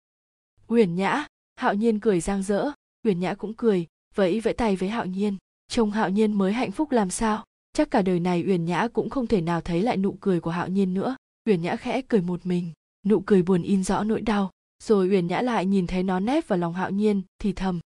[0.66, 2.70] Uyển nhã, hạo nhiên cười giang dỡ
[3.06, 5.36] uyển nhã cũng cười, vẫy vẫy tay với hạo nhiên.
[5.68, 7.44] Trông hạo nhiên mới hạnh phúc làm sao?
[7.72, 10.50] Chắc cả đời này uyển nhã cũng không thể nào thấy lại nụ cười của
[10.50, 11.16] hạo nhiên nữa
[11.46, 12.72] uyển nhã khẽ cười một mình,
[13.06, 14.50] nụ cười buồn in rõ nỗi đau,
[14.82, 17.80] rồi uyển nhã lại nhìn thấy nó nép vào lòng hạo nhiên, thì thầm,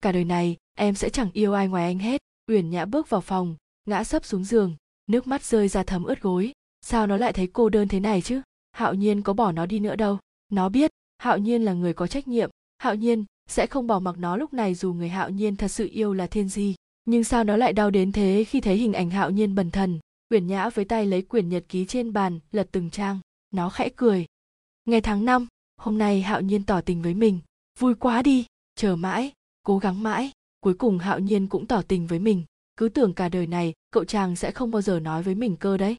[0.00, 2.20] cả đời này, em sẽ chẳng yêu ai ngoài anh hết.
[2.50, 3.56] Uyển nhã bước vào phòng,
[3.86, 6.52] ngã sấp xuống giường, nước mắt rơi ra thấm ướt gối.
[6.82, 8.40] Sao nó lại thấy cô đơn thế này chứ?
[8.72, 10.18] Hạo nhiên có bỏ nó đi nữa đâu.
[10.48, 14.18] Nó biết, hạo nhiên là người có trách nhiệm, hạo nhiên sẽ không bỏ mặc
[14.18, 16.74] nó lúc này dù người hạo nhiên thật sự yêu là thiên di.
[17.04, 19.98] Nhưng sao nó lại đau đến thế khi thấy hình ảnh hạo nhiên bần thần?
[20.30, 23.20] Uyển nhã với tay lấy quyển nhật ký trên bàn, lật từng trang.
[23.50, 24.26] Nó khẽ cười.
[24.84, 25.46] Ngày tháng năm,
[25.76, 27.40] hôm nay hạo nhiên tỏ tình với mình.
[27.78, 30.30] Vui quá đi, chờ mãi, cố gắng mãi.
[30.60, 32.44] Cuối cùng hạo nhiên cũng tỏ tình với mình.
[32.76, 35.76] Cứ tưởng cả đời này, cậu chàng sẽ không bao giờ nói với mình cơ
[35.76, 35.96] đấy.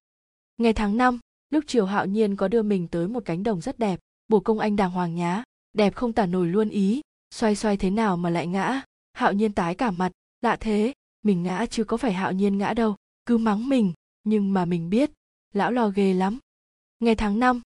[0.57, 1.19] Ngày tháng năm,
[1.49, 3.99] lúc chiều hạo nhiên có đưa mình tới một cánh đồng rất đẹp.
[4.27, 5.43] Bồ công anh đàng hoàng nhá.
[5.73, 7.01] Đẹp không tả nổi luôn ý.
[7.33, 8.81] Xoay xoay thế nào mà lại ngã?
[9.13, 10.11] Hạo nhiên tái cả mặt.
[10.41, 12.95] Lạ thế, mình ngã chứ có phải hạo nhiên ngã đâu.
[13.25, 13.93] Cứ mắng mình
[14.29, 15.11] nhưng mà mình biết,
[15.53, 16.39] lão lo ghê lắm.
[16.99, 17.61] Ngày tháng năm,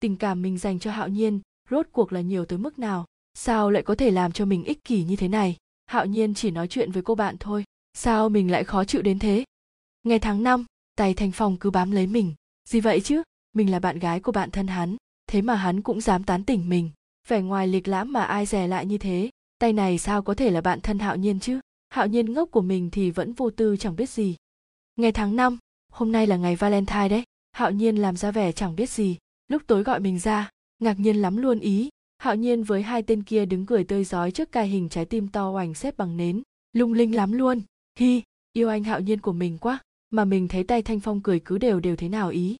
[0.00, 1.40] tình cảm mình dành cho hạo nhiên
[1.70, 3.04] rốt cuộc là nhiều tới mức nào?
[3.34, 5.56] Sao lại có thể làm cho mình ích kỷ như thế này?
[5.86, 7.64] Hạo nhiên chỉ nói chuyện với cô bạn thôi.
[7.94, 9.44] Sao mình lại khó chịu đến thế?
[10.02, 10.64] Ngày tháng năm
[10.96, 12.34] tay thanh phong cứ bám lấy mình.
[12.68, 13.22] Gì vậy chứ?
[13.52, 14.96] Mình là bạn gái của bạn thân hắn,
[15.26, 16.90] thế mà hắn cũng dám tán tỉnh mình.
[17.28, 20.50] Vẻ ngoài lịch lãm mà ai dè lại như thế, tay này sao có thể
[20.50, 21.60] là bạn thân hạo nhiên chứ?
[21.88, 24.36] Hạo nhiên ngốc của mình thì vẫn vô tư chẳng biết gì.
[24.96, 25.58] Ngày tháng năm
[25.96, 27.22] hôm nay là ngày valentine đấy.
[27.52, 29.16] Hạo nhiên làm ra vẻ chẳng biết gì.
[29.48, 31.88] Lúc tối gọi mình ra, ngạc nhiên lắm luôn ý.
[32.18, 35.28] Hạo nhiên với hai tên kia đứng cười tươi rói trước cài hình trái tim
[35.28, 36.42] to oành xếp bằng nến.
[36.72, 37.60] Lung linh lắm luôn.
[37.98, 38.22] Hi,
[38.52, 39.78] yêu anh hạo nhiên của mình quá.
[40.10, 42.56] Mà mình thấy tay thanh phong cười cứ đều đều thế nào ý.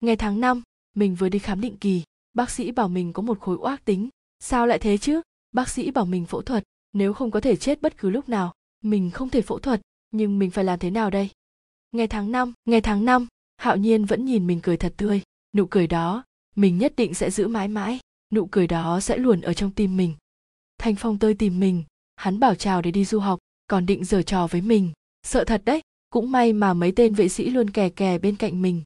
[0.00, 0.62] Ngày tháng năm,
[0.94, 2.02] mình vừa đi khám định kỳ.
[2.32, 4.08] Bác sĩ bảo mình có một khối oác tính.
[4.38, 5.20] Sao lại thế chứ?
[5.52, 6.64] Bác sĩ bảo mình phẫu thuật.
[6.92, 9.80] Nếu không có thể chết bất cứ lúc nào, mình không thể phẫu thuật.
[10.10, 11.30] Nhưng mình phải làm thế nào đây?
[11.92, 13.26] Ngày tháng năm, ngày tháng năm,
[13.56, 15.22] hạo nhiên vẫn nhìn mình cười thật tươi.
[15.56, 16.24] Nụ cười đó,
[16.56, 17.98] mình nhất định sẽ giữ mãi mãi.
[18.32, 20.14] Nụ cười đó sẽ luồn ở trong tim mình.
[20.78, 21.84] Thanh phong tơi tìm mình,
[22.16, 24.92] hắn bảo chào để đi du học, còn định giở trò với mình.
[25.22, 25.80] Sợ thật đấy,
[26.10, 28.82] cũng may mà mấy tên vệ sĩ luôn kè kè bên cạnh mình.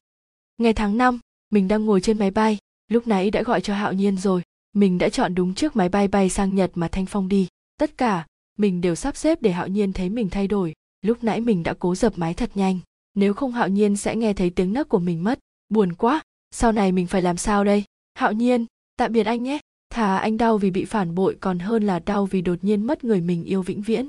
[0.58, 3.92] Ngày tháng năm, mình đang ngồi trên máy bay, lúc nãy đã gọi cho hạo
[3.92, 4.42] nhiên rồi.
[4.72, 7.48] Mình đã chọn đúng trước máy bay bay sang nhật mà thanh phong đi.
[7.78, 8.26] Tất cả,
[8.58, 10.74] mình đều sắp xếp để hạo nhiên thấy mình thay đổi.
[11.02, 12.78] Lúc nãy mình đã cố dập máy thật nhanh
[13.14, 15.38] nếu không hạo nhiên sẽ nghe thấy tiếng nấc của mình mất.
[15.68, 17.84] Buồn quá, sau này mình phải làm sao đây?
[18.14, 19.58] Hạo nhiên, tạm biệt anh nhé.
[19.90, 23.04] Thà anh đau vì bị phản bội còn hơn là đau vì đột nhiên mất
[23.04, 24.08] người mình yêu vĩnh viễn.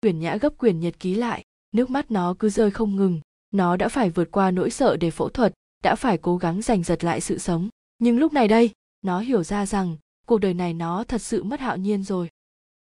[0.00, 1.44] Quyển nhã gấp quyển nhật ký lại.
[1.72, 3.20] Nước mắt nó cứ rơi không ngừng.
[3.50, 6.82] Nó đã phải vượt qua nỗi sợ để phẫu thuật, đã phải cố gắng giành
[6.82, 7.68] giật lại sự sống.
[7.98, 8.70] Nhưng lúc này đây,
[9.02, 9.96] nó hiểu ra rằng
[10.26, 12.28] cuộc đời này nó thật sự mất hạo nhiên rồi.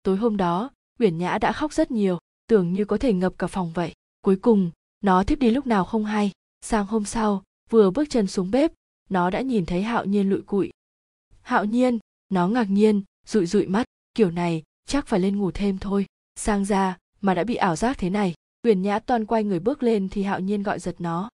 [0.03, 3.47] Tối hôm đó uyển nhã đã khóc rất nhiều, tưởng như có thể ngập cả
[3.47, 3.93] phòng vậy.
[4.21, 4.71] Cuối cùng
[5.03, 6.31] nó thiếp đi lúc nào không hay.
[6.61, 8.71] Sang hôm sau, vừa bước chân xuống bếp,
[9.09, 10.69] nó đã nhìn thấy hạo nhiên lụi cụi.
[11.41, 11.99] Hạo nhiên,
[12.29, 13.85] nó ngạc nhiên, rụi rụi mắt,
[14.15, 16.05] kiểu này, chắc phải lên ngủ thêm thôi.
[16.35, 18.33] Sang ra, mà đã bị ảo giác thế này
[18.63, 21.29] uyển nhã toàn quay người bước lên thì hạo nhiên gọi giật nó.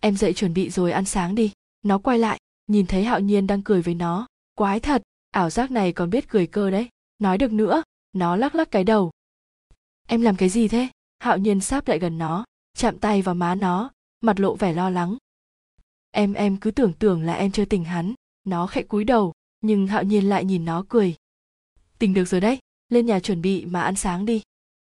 [0.00, 1.52] Em dậy chuẩn bị rồi ăn sáng đi.
[1.82, 4.26] Nó quay lại, nhìn thấy hạo nhiên đang cười với nó.
[4.54, 6.88] Quái thật, ảo giác này còn biết cười cơ đấy.
[7.18, 7.82] Nói được nữa,
[8.12, 9.10] nó lắc lắc cái đầu.
[10.06, 10.88] Em làm cái gì thế?
[11.18, 12.44] Hạo nhiên sáp lại gần nó
[12.74, 15.16] chạm tay vào má nó, mặt lộ vẻ lo lắng.
[16.10, 18.14] Em em cứ tưởng tưởng là em chưa tình hắn,
[18.44, 21.14] nó khẽ cúi đầu, nhưng hạo nhiên lại nhìn nó cười.
[21.98, 22.58] Tình được rồi đấy,
[22.88, 24.42] lên nhà chuẩn bị mà ăn sáng đi.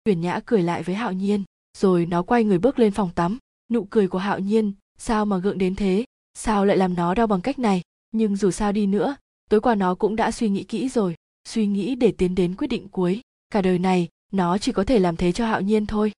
[0.05, 1.43] Uyển nhã cười lại với hạo nhiên,
[1.77, 3.37] rồi nó quay người bước lên phòng tắm.
[3.71, 6.05] Nụ cười của hạo nhiên, sao mà gượng đến thế?
[6.33, 7.81] Sao lại làm nó đau bằng cách này?
[8.11, 9.15] Nhưng dù sao đi nữa,
[9.49, 11.15] tối qua nó cũng đã suy nghĩ kỹ rồi,
[11.47, 13.21] suy nghĩ để tiến đến quyết định cuối.
[13.49, 16.11] Cả đời này, nó chỉ có thể làm thế cho hạo nhiên thôi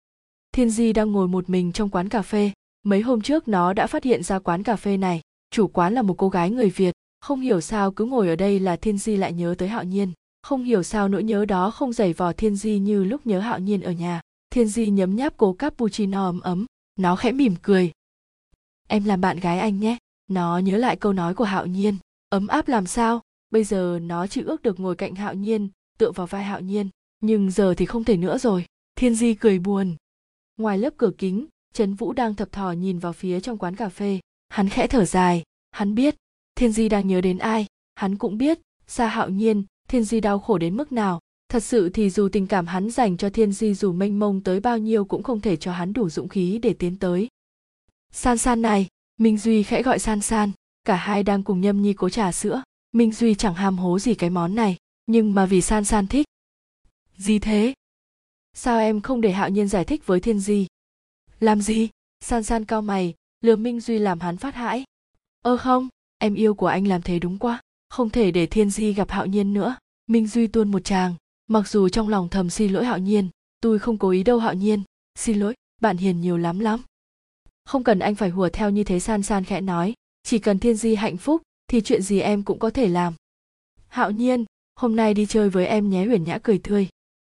[0.55, 2.51] thiên di đang ngồi một mình trong quán cà phê.
[2.83, 5.21] Mấy hôm trước nó đã phát hiện ra quán cà phê này.
[5.51, 6.93] Chủ quán là một cô gái người việt.
[7.21, 10.11] Không hiểu sao cứ ngồi ở đây là thiên di lại nhớ tới hạo nhiên.
[10.41, 13.59] Không hiểu sao nỗi nhớ đó không dày vò thiên di như lúc nhớ hạo
[13.59, 14.21] nhiên ở nhà.
[14.49, 16.65] Thiên di nhấm nháp cố cappuccino ấm ấm.
[16.99, 17.91] Nó khẽ mỉm cười.
[18.87, 19.97] Em làm bạn gái anh nhé.
[20.27, 21.97] Nó nhớ lại câu nói của hạo nhiên.
[22.29, 23.21] Ấm áp làm sao?
[23.49, 26.89] Bây giờ nó chỉ ước được ngồi cạnh hạo nhiên, tựa vào vai hạo nhiên.
[27.21, 28.65] Nhưng giờ thì không thể nữa rồi.
[28.95, 29.95] Thiên di cười buồn
[30.57, 33.89] ngoài lớp cửa kính, trấn vũ đang thập thò nhìn vào phía trong quán cà
[33.89, 34.19] phê.
[34.49, 35.43] Hắn khẽ thở dài.
[35.71, 36.15] Hắn biết,
[36.55, 37.65] thiên di đang nhớ đến ai.
[37.95, 41.19] Hắn cũng biết xa hạo nhiên, thiên di đau khổ đến mức nào.
[41.49, 44.59] Thật sự thì dù tình cảm hắn dành cho thiên di dù mênh mông tới
[44.59, 47.27] bao nhiêu cũng không thể cho hắn đủ dũng khí để tiến tới.
[48.11, 48.87] San san này,
[49.17, 50.51] minh duy khẽ gọi san san.
[50.83, 52.63] Cả hai đang cùng nhâm nhi cố trà sữa.
[52.91, 56.25] Minh duy chẳng ham hố gì cái món này, nhưng mà vì san san thích.
[57.17, 57.73] Gì thế?
[58.57, 60.67] Sao em không để hạo nhiên giải thích với thiên di?
[61.39, 61.89] Làm gì?
[62.21, 64.83] San san cao mày, lừa minh duy làm hắn phát hãi.
[65.41, 68.93] Ơ không, em yêu của anh làm thế đúng quá, không thể để thiên di
[68.93, 69.75] gặp hạo nhiên nữa.
[70.07, 71.15] Minh duy tuôn một tràng,
[71.47, 73.29] mặc dù trong lòng thầm xin lỗi hạo nhiên,
[73.61, 74.83] tôi không cố ý đâu hạo nhiên.
[75.15, 76.81] Xin lỗi, bạn hiền nhiều lắm lắm.
[77.65, 79.93] Không cần anh phải hùa theo như thế san san khẽ nói.
[80.23, 83.13] Chỉ cần thiên di hạnh phúc, thì chuyện gì em cũng có thể làm.
[83.87, 84.45] Hạo nhiên,
[84.75, 86.87] hôm nay đi chơi với em nhé huyền nhã cười tươi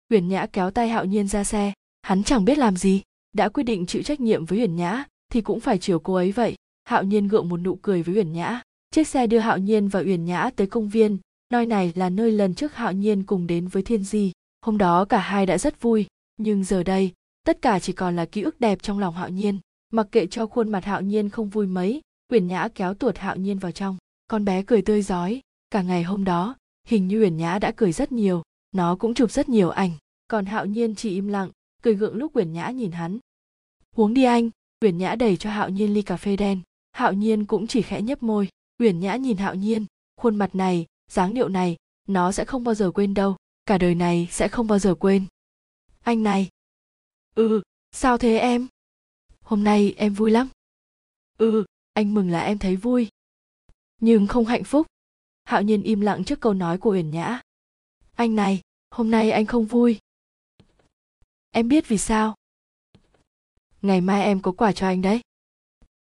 [0.10, 1.74] huyền nhã kéo tay hạo nhiên ra xe.
[2.02, 3.02] Hắn chẳng biết làm gì.
[3.34, 6.32] Đã quyết định chịu trách nhiệm với huyền nhã, thì cũng phải chiều cô ấy
[6.32, 6.56] vậy.
[6.84, 8.62] Hạo nhiên gượng một nụ cười với huyền nhã.
[8.92, 11.18] Chiếc xe đưa hạo nhiên và huyền nhã tới công viên.
[11.52, 14.32] Nơi này là nơi lần trước hạo nhiên cùng đến với thiên di.
[14.62, 16.06] Hôm đó cả hai đã rất vui.
[16.38, 17.12] Nhưng giờ đây,
[17.46, 19.60] tất cả chỉ còn là ký ức đẹp trong lòng hạo nhiên.
[19.92, 22.02] Mặc kệ cho khuôn mặt hạo nhiên không vui mấy,
[22.32, 23.98] uyển nhã kéo tuột hạo nhiên vào trong.
[24.28, 26.56] Con bé cười tươi rói cả ngày hôm đó,
[26.88, 28.44] hình như uyển nhã đã cười rất nhiều
[28.76, 29.92] nó cũng chụp rất nhiều ảnh.
[30.28, 31.52] Còn hạo nhiên chỉ im lặng,
[31.82, 33.20] cười gượng lúc quyển nhã nhìn hắn.
[33.96, 34.50] Uống đi anh.
[34.80, 36.62] Quyển nhã đẩy cho hạo nhiên ly cà phê đen.
[36.92, 38.50] Hạo nhiên cũng chỉ khẽ nhấp môi.
[38.78, 39.86] Quyển nhã nhìn hạo nhiên.
[40.16, 41.76] Khuôn mặt này, dáng điệu này,
[42.08, 43.36] nó sẽ không bao giờ quên đâu.
[43.66, 45.26] Cả đời này sẽ không bao giờ quên.
[46.04, 46.50] Anh này.
[47.36, 47.62] Ừ
[47.92, 48.68] sao thế em?
[49.42, 50.50] Hôm nay em vui lắm.
[51.38, 51.66] Ừ
[51.96, 53.08] anh mừng là em thấy vui.
[54.02, 54.88] Nhưng không hạnh phúc.
[55.44, 57.42] Hạo nhiên im lặng trước câu nói của uyển nhã.
[58.16, 58.62] Anh này
[58.96, 60.00] hôm nay anh không vui.
[61.52, 62.36] Em biết vì sao.
[63.82, 65.22] Ngày mai em có quà cho anh đấy.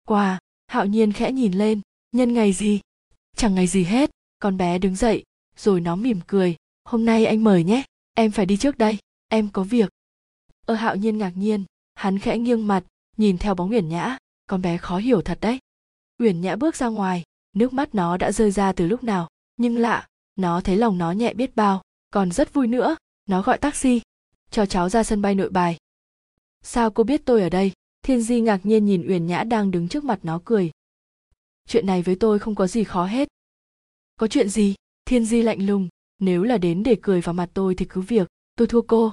[0.08, 1.80] Quà, hạo nhiên khẽ nhìn lên,
[2.12, 2.80] nhân ngày gì?
[3.36, 5.24] Chẳng ngày gì hết, con bé đứng dậy,
[5.56, 6.56] rồi nó mỉm cười.
[6.84, 7.84] Hôm nay anh mời nhé,
[8.14, 9.88] em phải đi trước đây, em có việc.
[10.66, 11.64] Ơ hạo nhiên ngạc nhiên,
[11.94, 12.84] hắn khẽ nghiêng mặt,
[13.16, 14.18] nhìn theo bóng uyển nhã.
[14.46, 15.58] Con bé khó hiểu thật đấy.
[16.18, 17.22] Uyển nhã bước ra ngoài,
[17.52, 19.28] nước mắt nó đã rơi ra từ lúc nào.
[19.56, 20.06] Nhưng lạ,
[20.36, 21.82] nó thấy lòng nó nhẹ biết bao
[22.16, 22.96] còn rất vui nữa.
[23.26, 24.00] Nó gọi taxi.
[24.50, 25.76] Cho cháu ra sân bay nội bài.
[26.62, 27.72] Sao cô biết tôi ở đây?
[28.02, 30.70] Thiên di ngạc nhiên nhìn uyển nhã đang đứng trước mặt nó cười.
[31.68, 33.28] Chuyện này với tôi không có gì khó hết.
[34.16, 34.74] Có chuyện gì?
[35.04, 35.88] Thiên di lạnh lùng.
[36.18, 38.28] Nếu là đến để cười vào mặt tôi thì cứ việc.
[38.56, 39.12] Tôi thua cô.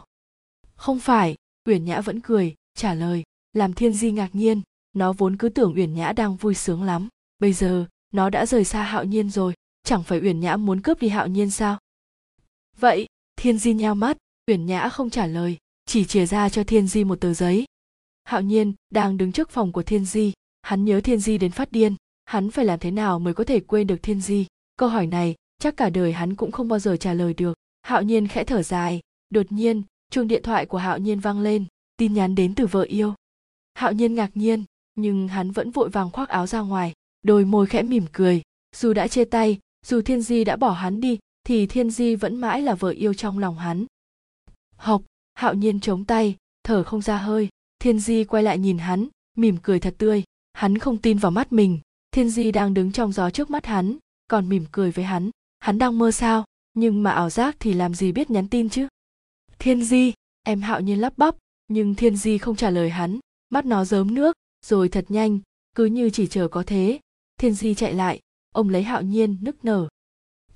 [0.76, 1.36] Không phải.
[1.66, 3.24] Uyển nhã vẫn cười, trả lời.
[3.54, 4.62] Làm thiên di ngạc nhiên.
[4.94, 7.08] Nó vốn cứ tưởng uyển nhã đang vui sướng lắm.
[7.40, 9.54] Bây giờ, nó đã rời xa hạo nhiên rồi.
[9.84, 11.78] Chẳng phải uyển nhã muốn cướp đi hạo nhiên sao?
[12.80, 13.06] Vậy,
[13.36, 14.18] thiên di nheo mắt,
[14.48, 17.66] uyển nhã không trả lời, chỉ chìa ra cho thiên di một tờ giấy.
[18.24, 21.72] Hạo nhiên đang đứng trước phòng của thiên di, hắn nhớ thiên di đến phát
[21.72, 21.96] điên,
[22.26, 24.46] hắn phải làm thế nào mới có thể quên được thiên di?
[24.78, 27.54] Câu hỏi này chắc cả đời hắn cũng không bao giờ trả lời được.
[27.82, 29.00] Hạo nhiên khẽ thở dài,
[29.30, 31.66] đột nhiên, chuông điện thoại của hạo nhiên vang lên,
[31.98, 33.14] tin nhắn đến từ vợ yêu.
[33.74, 34.64] Hạo nhiên ngạc nhiên,
[34.96, 38.42] nhưng hắn vẫn vội vàng khoác áo ra ngoài, đôi môi khẽ mỉm cười,
[38.76, 42.36] dù đã chia tay, dù thiên di đã bỏ hắn đi thì thiên di vẫn
[42.36, 43.86] mãi là vợ yêu trong lòng hắn.
[44.76, 45.02] Học,
[45.34, 49.58] hạo nhiên chống tay, thở không ra hơi, thiên di quay lại nhìn hắn, mỉm
[49.64, 50.24] cười thật tươi,
[50.54, 51.80] hắn không tin vào mắt mình,
[52.12, 55.32] thiên di đang đứng trong gió trước mắt hắn, còn mỉm cười với hắn
[55.64, 58.88] hắn đang mơ sao, nhưng mà ảo giác thì làm gì biết nhắn tin chứ?
[59.60, 60.14] Thiên di,
[60.44, 61.36] em hạo nhiên lắp bắp,
[61.68, 63.20] nhưng thiên di không trả lời hắn,
[63.50, 64.36] mắt nó rớm nước,
[64.66, 65.40] rồi thật nhanh,
[65.76, 67.00] cứ như chỉ chờ có thế,
[67.38, 68.20] thiên di chạy lại,
[68.54, 69.88] ông lấy hạo nhiên nức nở.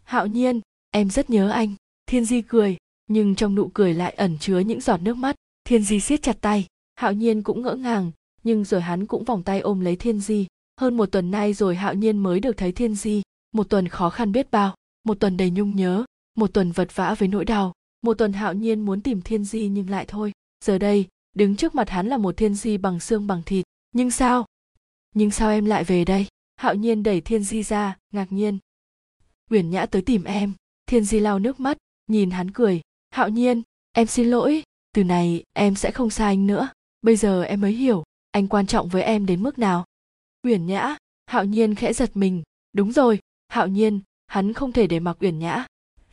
[0.03, 0.61] Hạo nhiên
[0.91, 1.75] em rất nhớ anh.
[2.05, 2.77] Thiên di cười,
[3.07, 5.35] nhưng trong nụ cười lại ẩn chứa những giọt nước mắt.
[5.63, 6.65] Thiên di siết chặt tay.
[6.95, 8.11] Hạo nhiên cũng ngỡ ngàng,
[8.43, 10.47] nhưng rồi hắn cũng vòng tay ôm lấy thiên di.
[10.79, 13.21] Hơn một tuần nay rồi hạo nhiên mới được thấy thiên di.
[13.51, 14.75] Một tuần khó khăn biết bao.
[15.03, 16.05] Một tuần đầy nhung nhớ.
[16.35, 17.73] Một tuần vật vã với nỗi đau.
[18.01, 20.31] Một tuần hạo nhiên muốn tìm thiên di nhưng lại thôi.
[20.65, 23.65] Giờ đây, đứng trước mặt hắn là một thiên di bằng xương bằng thịt.
[23.91, 24.45] Nhưng sao?
[25.15, 26.27] Nhưng sao em lại về đây?
[26.55, 28.57] Hạo nhiên đẩy thiên di ra, ngạc nhiên.
[29.49, 30.53] Uyển nhã tới tìm em
[30.87, 31.77] thiên di lau nước mắt,
[32.07, 32.81] nhìn hắn cười.
[33.09, 33.61] Hạo nhiên,
[33.91, 34.63] em xin lỗi,
[34.93, 36.69] từ này em sẽ không xa anh nữa.
[37.01, 39.85] Bây giờ em mới hiểu, anh quan trọng với em đến mức nào.
[40.43, 42.43] Uyển nhã, hạo nhiên khẽ giật mình.
[42.73, 45.65] Đúng rồi, hạo nhiên, hắn không thể để mặc uyển nhã.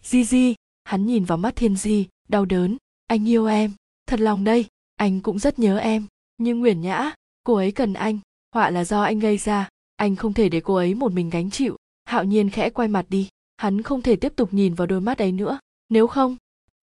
[0.03, 0.55] Di di,
[0.85, 2.77] hắn nhìn vào mắt thiên di, đau đớn.
[3.07, 3.73] Anh yêu em,
[4.07, 4.67] thật lòng đây,
[4.97, 6.07] anh cũng rất nhớ em.
[6.39, 7.13] Nhưng uyển nhã,
[7.45, 8.19] cô ấy cần anh,
[8.55, 11.51] họa là do anh gây ra, anh không thể để cô ấy một mình gánh
[11.51, 11.77] chịu.
[12.05, 13.29] Hạo nhiên khẽ quay mặt đi
[13.65, 15.59] hắn không thể tiếp tục nhìn vào đôi mắt ấy nữa.
[15.89, 16.37] Nếu không,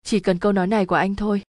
[0.02, 1.42] chỉ cần câu nói này của anh thôi.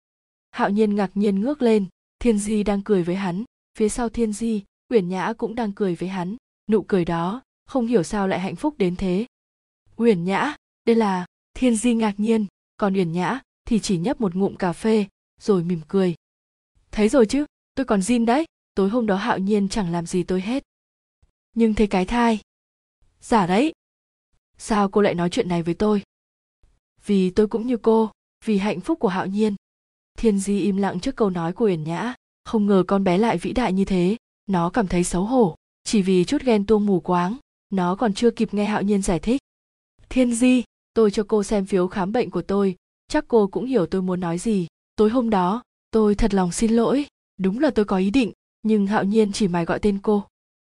[0.51, 1.87] Hạo nhiên ngạc nhiên ngước lên.
[2.18, 3.45] Thiên di đang cười với hắn.
[3.78, 6.37] Phía sau thiên di, uyển nhã cũng đang cười với hắn.
[6.70, 9.26] Nụ cười đó, không hiểu sao lại hạnh phúc đến thế.
[9.97, 12.47] Uyển nhã, đây là thiên di ngạc nhiên.
[12.76, 15.07] Còn uyển nhã thì chỉ nhấp một ngụm cà phê,
[15.41, 16.14] rồi mỉm cười.
[16.91, 18.45] Thấy rồi chứ, tôi còn zin đấy.
[18.74, 20.62] Tối hôm đó hạo nhiên chẳng làm gì tôi hết.
[21.55, 22.41] Nhưng thấy cái thai.
[23.20, 23.72] Giả đấy
[24.61, 26.03] sao cô lại nói chuyện này với tôi?
[27.07, 28.11] Vì tôi cũng như cô,
[28.45, 29.55] vì hạnh phúc của hạo nhiên.
[30.19, 32.15] Thiên di im lặng trước câu nói của uyển nhã.
[32.45, 34.17] Không ngờ con bé lại vĩ đại như thế.
[34.47, 35.57] Nó cảm thấy xấu hổ.
[35.85, 37.37] Chỉ vì chút ghen tuông mù quáng,
[37.71, 39.41] nó còn chưa kịp nghe hạo nhiên giải thích.
[40.09, 42.77] Thiên di, tôi cho cô xem phiếu khám bệnh của tôi.
[43.09, 44.67] Chắc cô cũng hiểu tôi muốn nói gì.
[44.97, 47.07] Tối hôm đó, tôi thật lòng xin lỗi.
[47.37, 48.33] Đúng là tôi có ý định,
[48.63, 50.25] nhưng hạo nhiên chỉ mày gọi tên cô.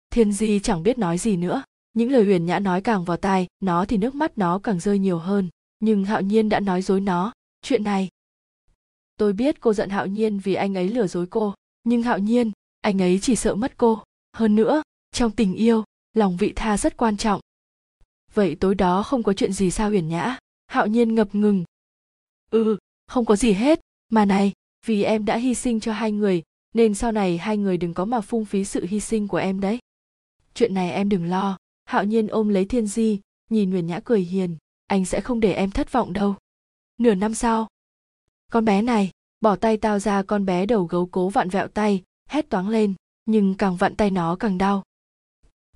[0.09, 1.63] Thiên di chẳng biết nói gì nữa
[1.93, 4.99] những lời huyền nhã nói càng vào tai, nó thì nước mắt nó càng rơi
[4.99, 5.49] nhiều hơn.
[5.79, 8.09] Nhưng hạo nhiên đã nói dối nó, chuyện này,
[9.17, 11.53] tôi biết cô giận hạo nhiên vì anh ấy lừa dối cô.
[11.83, 14.03] Nhưng hạo nhiên, anh ấy chỉ sợ mất cô.
[14.33, 14.81] Hơn nữa,
[15.11, 15.83] trong tình yêu,
[16.13, 17.41] lòng vị tha rất quan trọng.
[18.33, 20.37] Vậy tối đó không có chuyện gì sao huyền nhã?
[20.67, 21.63] Hạo nhiên ngập ngừng.
[22.51, 22.77] Ừ
[23.13, 23.79] không có gì hết.
[24.09, 24.51] Mà này,
[24.85, 28.05] vì em đã hy sinh cho hai người, nên sau này hai người đừng có
[28.05, 29.79] mà phung phí sự hy sinh của em đấy.
[30.53, 31.57] Chuyện này em đừng lo
[31.93, 33.19] hạo nhiên ôm lấy thiên di,
[33.49, 36.35] nhìn huyền nhã cười hiền, anh sẽ không để em thất vọng đâu.
[36.97, 37.67] Nửa năm sau,
[38.51, 42.03] con bé này, bỏ tay tao ra con bé đầu gấu cố vặn vẹo tay,
[42.29, 42.93] hét toáng lên,
[43.25, 44.83] nhưng càng vặn tay nó càng đau.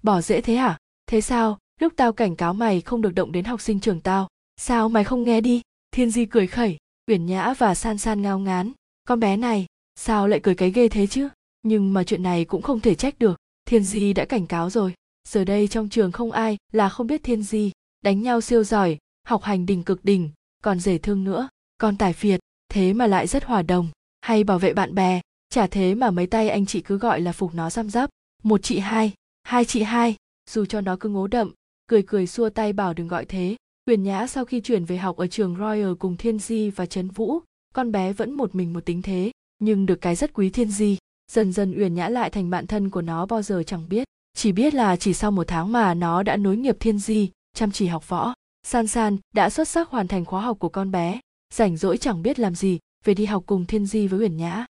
[0.04, 0.78] Bỏ dễ thế hả?
[1.08, 1.58] Thế sao?
[1.80, 5.04] Lúc tao cảnh cáo mày không được động đến học sinh trường tao, sao mày
[5.04, 5.62] không nghe đi?
[5.92, 8.72] Thiên di cười khẩy, uyển nhã và san san ngao ngán,
[9.08, 9.66] con bé này,
[9.96, 11.30] sao lại cười cái ghê thế chứ?
[11.64, 14.94] Nhưng mà chuyện này cũng không thể trách được, thiên di đã cảnh cáo rồi
[15.28, 17.72] giờ đây trong trường không ai là không biết thiên di
[18.02, 18.98] đánh nhau siêu giỏi
[19.28, 20.30] học hành đỉnh cực đỉnh
[20.64, 21.50] còn rể thương nữa.
[21.78, 23.88] Còn tài phiệt thế mà lại rất hòa đồng
[24.22, 27.32] hay bảo vệ bạn bè chả thế mà mấy tay anh chị cứ gọi là
[27.32, 28.10] phục nó răm rắp
[28.44, 29.14] một chị hai
[29.44, 30.16] hai chị hai
[30.50, 31.52] dù cho nó cứ ngố đậm
[31.88, 33.56] cười cười xua tay bảo đừng gọi thế.
[33.86, 37.08] Huyền Nhã sau khi chuyển về học ở trường Royal cùng Thiên Di và Trấn
[37.08, 37.40] Vũ,
[37.76, 40.98] con bé vẫn một mình một tính thế, nhưng được cái rất quý Thiên Di.
[41.32, 44.08] Dần dần Uyển Nhã lại thành bạn thân của nó bao giờ chẳng biết,
[44.38, 47.72] chỉ biết là chỉ sau một tháng mà nó đã nối nghiệp Thiên Di, chăm
[47.72, 48.34] chỉ học võ.
[48.64, 51.20] San San đã xuất sắc hoàn thành khóa học của con bé,
[51.54, 54.66] rảnh rỗi chẳng biết làm gì, về đi học cùng Thiên Di với Uyển Nhã.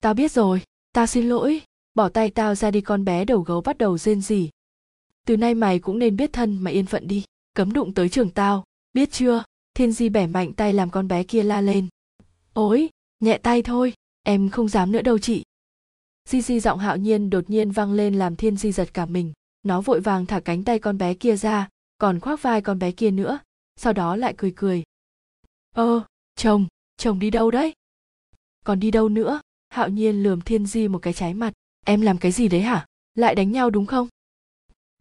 [0.00, 0.62] Tao biết rồi,
[0.92, 1.62] tao xin lỗi,
[1.94, 4.50] bỏ tay tao ra đi con bé đầu gấu bắt đầu rên rỉ.
[5.26, 7.24] Từ nay mày cũng nên biết thân mà yên phận đi
[7.56, 9.44] cấm đụng tới trường tao biết chưa
[9.74, 11.88] thiên di bẻ mạnh tay làm con bé kia la lên
[12.52, 12.88] ối
[13.20, 13.92] nhẹ tay thôi
[14.22, 15.42] em không dám nữa đâu chị
[16.26, 19.32] di di giọng hạo nhiên đột nhiên vang lên làm thiên di giật cả mình.
[19.62, 21.68] Nó vội vàng thả cánh tay con bé kia ra,
[21.98, 23.38] còn khoác vai con bé kia nữa,
[23.76, 24.82] sau đó lại cười cười.
[25.74, 26.02] Ơ,
[26.36, 26.66] chồng
[26.96, 27.72] chồng đi đâu đấy?
[28.64, 29.40] Còn đi đâu nữa?
[29.68, 31.52] Hạo nhiên lườm thiên di một cái trái mặt.
[31.84, 32.86] Em làm cái gì đấy hả?
[33.14, 34.08] Lại đánh nhau đúng không?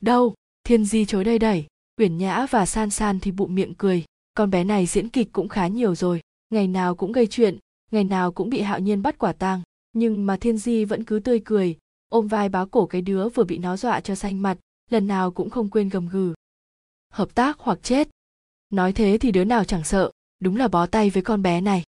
[0.02, 1.66] Đâu, thiên di chối đây đẩy.
[1.98, 4.06] Uyển nhã và san san thì bụng miệng cười.
[4.34, 6.22] Con bé này diễn kịch cũng khá nhiều rồi.
[6.50, 7.58] Ngày nào cũng gây chuyện,
[7.92, 9.62] ngày nào cũng bị hạo nhiên bắt quả tang
[9.96, 11.78] nhưng mà thiên di vẫn cứ tươi cười,
[12.10, 14.58] ôm vai báo cổ cái đứa vừa bị nó dọa cho xanh mặt,
[14.89, 16.34] lần nào cũng không quên gầm gừ.
[17.10, 18.10] Hợp tác hoặc chết?
[18.70, 21.84] Nói thế thì đứa nào chẳng sợ, đúng là bó tay với con bé này.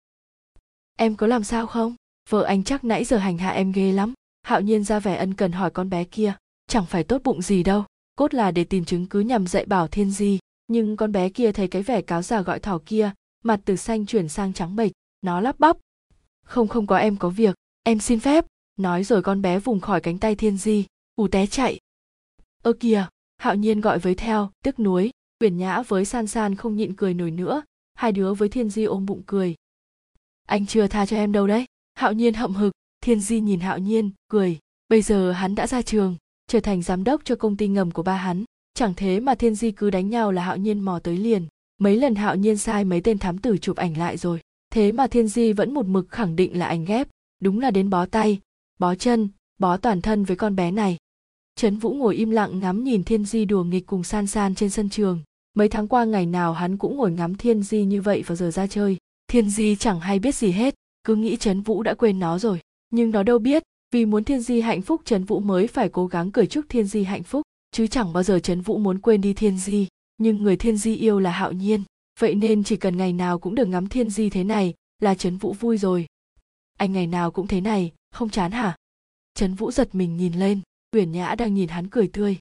[0.98, 1.96] Em có làm sao không?
[2.30, 5.34] Vợ anh chắc nãy giờ hành hạ em ghê lắm, hạo nhiên ra vẻ ân
[5.34, 6.34] cần hỏi con bé kia,
[6.68, 7.86] chẳng phải tốt bụng gì đâu,
[8.16, 10.40] cốt là để tìm chứng cứ nhằm dạy bảo thiên di.
[10.68, 13.12] Nhưng con bé kia thấy cái vẻ cáo già gọi thỏ kia,
[13.44, 14.92] mặt từ xanh chuyển sang trắng bệch,
[15.22, 15.78] nó lắp bắp.
[16.46, 17.56] Không không có em có việc
[17.88, 18.46] em xin phép.
[18.78, 20.86] Nói rồi con bé vùng khỏi cánh tay thiên di.
[21.16, 21.80] Ù té chạy.
[22.64, 23.08] Ơ kìa,
[23.38, 25.12] hạo nhiên gọi với theo tiếc nuối.
[25.40, 27.64] Uyển nhã với san san không nhịn cười nổi nữa.
[27.94, 29.56] Hai đứa với thiên di ôm bụng cười.
[30.48, 31.66] Anh chưa tha cho em đâu đấy.
[31.96, 32.74] Hạo nhiên hậm hực.
[33.02, 34.60] Thiên di nhìn hạo nhiên, cười.
[34.90, 36.16] Bây giờ hắn đã ra trường,
[36.48, 38.44] trở thành giám đốc cho công ty ngầm của ba hắn.
[38.74, 41.46] Chẳng thế mà thiên di cứ đánh nhau là hạo nhiên mò tới liền.
[41.78, 44.40] Mấy lần hạo nhiên sai mấy tên thám tử chụp ảnh lại rồi.
[44.70, 47.08] Thế mà thiên di vẫn một mực khẳng định là ảnh ghép
[47.40, 48.40] đúng là đến bó tay,
[48.80, 49.30] bó chân,
[49.60, 50.98] bó toàn thân với con bé này.
[51.56, 54.70] Trấn vũ ngồi im lặng ngắm nhìn thiên di đùa nghịch cùng san san trên
[54.70, 55.20] sân trường.
[55.54, 58.52] Mấy tháng qua ngày nào hắn cũng ngồi ngắm thiên di như vậy vào giờ
[58.52, 58.98] ra chơi.
[59.28, 62.60] Thiên di chẳng hay biết gì hết, cứ nghĩ trấn vũ đã quên nó rồi.
[62.90, 63.64] Nhưng nó đâu biết,
[63.94, 66.86] vì muốn thiên di hạnh phúc trấn vũ mới phải cố gắng cười chúc thiên
[66.88, 69.88] di hạnh phúc, chứ chẳng bao giờ trấn vũ muốn quên đi thiên di.
[70.18, 71.84] Nhưng người thiên di yêu là hạo nhiên,
[72.20, 75.38] vậy nên chỉ cần ngày nào cũng được ngắm thiên di thế này là trấn
[75.38, 76.06] vũ vui rồi
[76.78, 78.76] anh ngày nào cũng thế này, không chán hả?
[79.34, 80.62] Trấn vũ giật mình nhìn lên,
[80.96, 82.38] uyển nhã đang nhìn hắn cười tươi.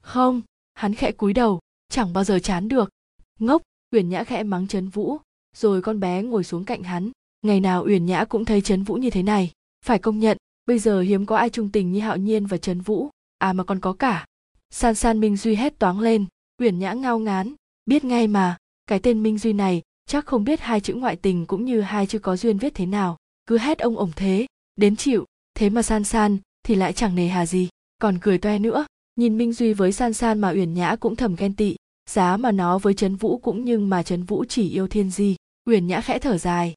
[0.00, 0.40] Không,
[0.74, 2.90] hắn khẽ cúi đầu, chẳng bao giờ chán được.
[3.38, 3.62] Ngốc,
[3.94, 5.18] uyển nhã khẽ mắng trấn vũ,
[5.56, 7.10] rồi con bé ngồi xuống cạnh hắn.
[7.42, 9.50] Ngày nào uyển nhã cũng thấy trấn vũ như thế này.
[9.84, 10.36] Phải công nhận,
[10.66, 13.10] bây giờ hiếm có ai trung tình như hạo nhiên và trấn vũ
[13.42, 14.26] à mà còn có cả.
[14.70, 16.26] San san minh duy hét toáng lên,
[16.58, 17.54] uyển nhã ngao ngán.
[17.86, 18.56] Biết ngay mà,
[18.86, 22.06] cái tên minh duy này, chắc không biết hai chữ ngoại tình cũng như hai
[22.06, 23.16] chữ có duyên viết thế nào
[23.46, 25.24] cứ hét ông ổng thế, đến chịu,
[25.54, 27.68] thế mà san san thì lại chẳng nề hà gì,
[27.98, 28.86] còn cười toe nữa.
[29.16, 31.76] Nhìn minh duy với san san mà uyển nhã cũng thầm ghen tị,
[32.10, 35.36] giá mà nó với trấn vũ cũng nhưng mà trấn vũ chỉ yêu thiên di.
[35.66, 36.74] Uyển nhã khẽ thở dài.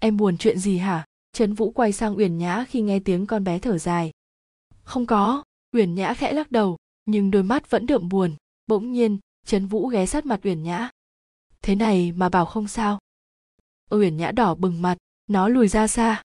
[0.00, 1.04] Em buồn chuyện gì hả?
[1.32, 4.10] Trấn vũ quay sang uyển nhã khi nghe tiếng con bé thở dài.
[4.82, 8.34] Không có, uyển nhã khẽ lắc đầu, nhưng đôi mắt vẫn đượm buồn.
[8.66, 10.90] Bỗng nhiên, trấn vũ ghé sát mặt uyển nhã.
[11.62, 12.98] Thế này mà bảo không sao.
[13.90, 14.96] Uyển nhã đỏ bừng mặt
[15.26, 16.22] nó lùi ra xa.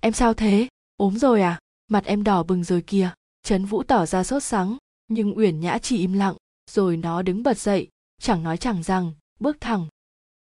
[0.00, 0.68] Em sao thế?
[0.96, 1.58] Ốm rồi à?
[1.88, 3.10] Mặt em đỏ bừng rồi kìa.
[3.42, 4.76] Trấn vũ tỏ ra sốt sắng,
[5.08, 6.36] nhưng uyển nhã chỉ im lặng,
[6.70, 7.88] rồi nó đứng bật dậy,
[8.20, 9.88] chẳng nói chẳng rằng, bước thẳng.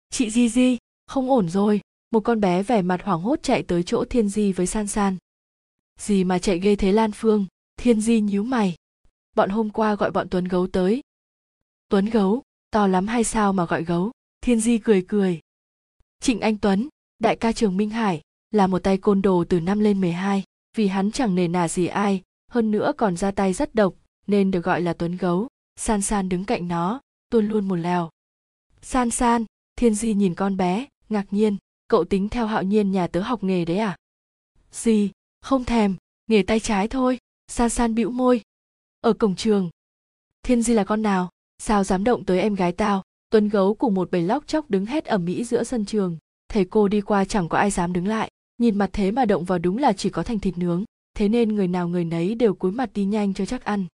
[0.10, 0.78] Chị di di,
[1.08, 1.82] không ổn rồi.
[2.12, 5.18] Một con bé vẻ mặt hoảng hốt chạy tới chỗ thiên di với san san.
[6.00, 7.45] Gì mà chạy ghê thế lan phương?
[7.78, 8.76] Thiên di nhíu mày.
[9.36, 11.02] Bọn hôm qua gọi bọn tuấn gấu tới.
[11.89, 12.43] Tuấn gấu?
[12.72, 14.12] To lắm hay sao mà gọi gấu?
[14.41, 15.39] Thiên di cười cười.
[16.20, 16.89] Trịnh anh tuấn
[17.20, 20.43] đại ca trường minh hải là một tay côn đồ từ năm lên 12,
[20.78, 23.93] vì hắn chẳng nề nà gì ai, hơn nữa còn ra tay rất độc,
[24.28, 25.47] nên được gọi là tuấn gấu.
[25.76, 28.09] San San đứng cạnh nó, tuôn luôn một lèo.
[28.82, 29.45] San San,
[29.76, 31.57] Thiên Di nhìn con bé, ngạc nhiên,
[31.88, 33.95] cậu tính theo hạo nhiên nhà tớ học nghề đấy à?
[34.72, 35.11] Gì,
[35.41, 35.95] không thèm,
[36.28, 38.41] nghề tay trái thôi, San San bĩu môi.
[39.01, 39.70] Ở cổng trường.
[40.43, 41.30] Thiên Di là con nào?
[41.57, 43.03] Sao dám động tới em gái tao?
[43.30, 46.18] Tuấn gấu cùng một bầy lóc chóc đứng hét ẩm mỹ giữa sân trường.
[46.50, 48.32] Thầy cô đi qua chẳng có ai dám đứng lại.
[48.58, 50.84] Nhìn mặt thế mà động vào đúng là chỉ có thành thịt nướng.
[51.14, 53.86] Thế nên người nào người nấy đều cúi mặt đi nhanh cho chắc ăn.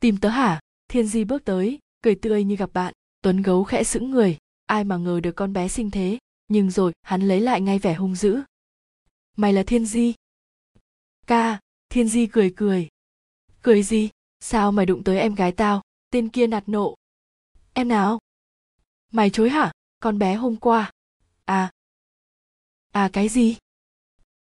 [0.00, 0.60] Tìm tớ hả?
[0.88, 2.94] Thiên di bước tới, cười tươi như gặp bạn.
[3.22, 4.38] Tuấn gấu khẽ sững người.
[4.66, 6.18] Ai mà ngờ được con bé sinh thế.
[6.48, 8.40] Nhưng rồi, hắn lấy lại ngay vẻ hung dữ.
[9.36, 10.14] Mày là thiên di.
[11.26, 12.88] Ca, thiên di cười cười.
[13.62, 14.08] Cười gì?
[14.40, 15.82] Sao mày đụng tới em gái tao?
[16.10, 16.94] Tên kia nạt nộ.
[17.72, 18.18] Em nào?
[19.12, 19.72] Mày chối hả?
[20.00, 20.92] Con bé hôm qua.
[21.44, 21.70] À
[22.98, 23.56] à cái gì?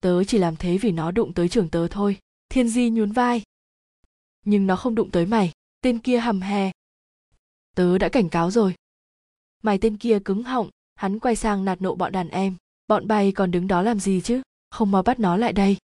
[0.00, 2.18] Tớ chỉ làm thế vì nó đụng tới trường tớ thôi.
[2.48, 3.42] Thiên di nhún vai.
[4.44, 5.52] Nhưng nó không đụng tới mày.
[5.80, 6.72] Tên kia hầm hè.
[7.76, 8.74] Tớ đã cảnh cáo rồi.
[9.62, 10.70] Mày tên kia cứng họng.
[10.94, 12.56] Hắn quay sang nạt nộ bọn đàn em.
[12.88, 14.42] Bọn bay còn đứng đó làm gì chứ?
[14.70, 15.76] Không mau bắt nó lại đây.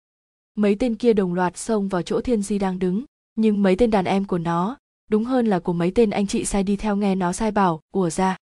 [0.55, 3.05] Mấy tên kia đồng loạt xông vào chỗ thiên di đang đứng.
[3.35, 4.77] Nhưng mấy tên đàn em của nó,
[5.09, 7.81] đúng hơn là của mấy tên anh chị sai đi theo nghe nó sai bảo,
[7.91, 8.37] ùa ra.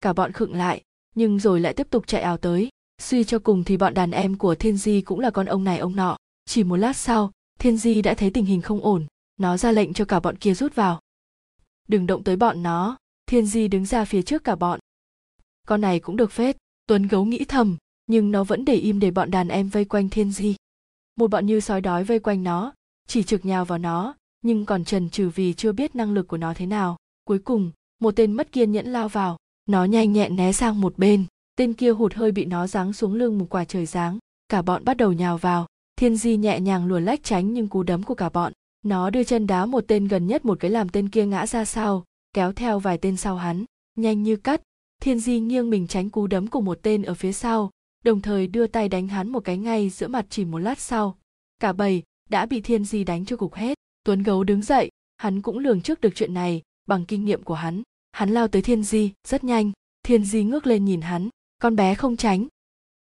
[0.00, 0.82] Cả bọn khựng lại,
[1.14, 2.68] nhưng rồi lại tiếp tục chạy ảo tới
[3.00, 5.78] suy cho cùng thì bọn đàn em của thiên di cũng là con ông này
[5.78, 6.16] ông nọ.
[6.44, 9.06] Chỉ một lát sau, thiên di đã thấy tình hình không ổn.
[9.36, 11.00] Nó ra lệnh cho cả bọn kia rút vào.
[11.88, 12.96] Đừng động tới bọn nó.
[13.26, 14.80] Thiên di đứng ra phía trước cả bọn.
[15.68, 16.56] Con này cũng được phết.
[16.86, 17.76] Tuấn gấu nghĩ thầm,
[18.06, 20.56] nhưng nó vẫn để im để bọn đàn em vây quanh thiên di.
[21.16, 22.72] Một bọn như sói đói vây quanh nó,
[23.06, 26.36] chỉ trực nhào vào nó, nhưng còn trần trừ vì chưa biết năng lực của
[26.36, 26.96] nó thế nào.
[27.24, 27.70] Cuối cùng,
[28.00, 29.38] một tên mất kiên nhẫn lao vào.
[29.66, 31.24] Nó nhanh nhẹn né sang một bên
[31.60, 34.18] tên kia hụt hơi bị nó giáng xuống lưng một quả trời giáng.
[34.48, 35.66] Cả bọn bắt đầu nhào vào.
[35.96, 38.52] Thiên di nhẹ nhàng luồn lách tránh nhưng cú đấm của cả bọn.
[38.82, 41.64] Nó đưa chân đá một tên gần nhất một cái làm tên kia ngã ra
[41.64, 43.64] sau, kéo theo vài tên sau hắn.
[43.94, 44.62] Nhanh như cắt.
[45.02, 47.70] Thiên di nghiêng mình tránh cú đấm của một tên ở phía sau,
[48.04, 51.16] đồng thời đưa tay đánh hắn một cái ngay giữa mặt chỉ một lát sau.
[51.58, 53.78] Cả bầy đã bị thiên di đánh cho cục hết.
[54.04, 54.90] Tuấn gấu đứng dậy.
[55.16, 57.82] Hắn cũng lường trước được chuyện này bằng kinh nghiệm của hắn.
[58.12, 59.72] Hắn lao tới thiên di, rất nhanh.
[60.02, 61.28] Thiên di ngước lên nhìn hắn
[61.60, 62.46] con bé không tránh.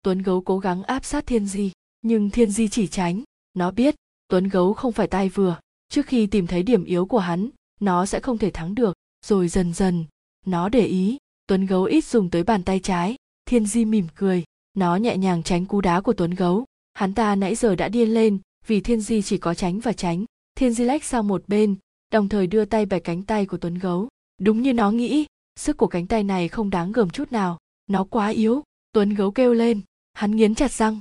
[0.03, 3.23] Tuấn gấu cố gắng áp sát thiên di, nhưng thiên di chỉ tránh.
[3.55, 3.95] Nó biết,
[4.29, 5.61] tuấn gấu không phải tay vừa.
[5.89, 7.49] Trước khi tìm thấy điểm yếu của hắn,
[7.81, 8.95] nó sẽ không thể thắng được.
[9.27, 10.05] Rồi dần dần,
[10.47, 13.17] nó để ý, tuấn gấu ít dùng tới bàn tay trái.
[13.47, 14.45] Thiên di mỉm cười.
[14.75, 16.65] Nó nhẹ nhàng tránh cú đá của tuấn gấu.
[16.95, 20.25] Hắn ta nãy giờ đã điên lên, vì thiên di chỉ có tránh và tránh.
[20.55, 21.77] Thiên di lách sang một bên,
[22.13, 24.09] đồng thời đưa tay bẻ cánh tay của tuấn gấu.
[24.41, 25.27] Đúng như nó nghĩ,
[25.57, 28.63] sức của cánh tay này không đáng gờm chút nào nó quá yếu,
[28.93, 29.81] tuấn gấu kêu lên,
[30.13, 31.01] hắn nghiến chặt răng.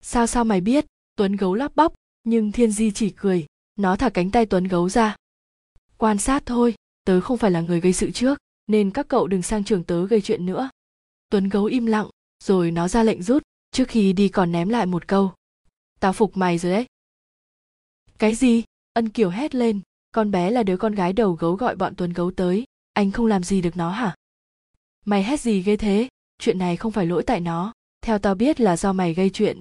[0.00, 0.86] Sao sao mày biết,
[1.16, 1.92] tuấn gấu lắp bắp,
[2.24, 5.16] nhưng thiên di chỉ cười, nó thả cánh tay tuấn gấu ra.
[5.96, 6.74] Quan sát thôi,
[7.04, 10.06] tớ không phải là người gây sự trước, nên các cậu đừng sang trường tớ
[10.06, 10.70] gây chuyện nữa.
[11.30, 12.10] Tuấn gấu im lặng,
[12.44, 15.32] rồi nó ra lệnh rút, trước khi đi còn ném lại một câu.
[16.00, 16.86] Tao phục mày rồi đấy.
[18.18, 18.64] Cái gì?
[18.92, 19.80] Ân kiều hét lên,
[20.12, 23.26] con bé là đứa con gái đầu gấu gọi bọn tuấn gấu tới, anh không
[23.26, 24.14] làm gì được nó hả?
[25.04, 26.08] Mày hét gì ghê thế?
[26.38, 27.72] Chuyện này không phải lỗi tại nó.
[28.00, 29.58] Theo tao biết là do mày gây chuyện.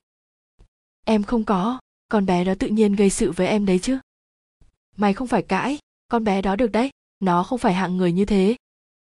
[1.06, 1.80] Em không có.
[2.10, 4.00] Con bé đó tự nhiên gây sự với em đấy chứ.
[4.98, 5.78] Mày không phải cãi.
[6.08, 6.90] Con bé đó được đấy.
[7.20, 8.56] Nó không phải hạng người như thế.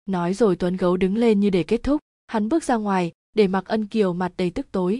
[0.05, 2.01] Nói rồi tuấn gấu đứng lên như để kết thúc.
[2.27, 4.99] Hắn bước ra ngoài, để mặc ân kiều mặt đầy tức tối.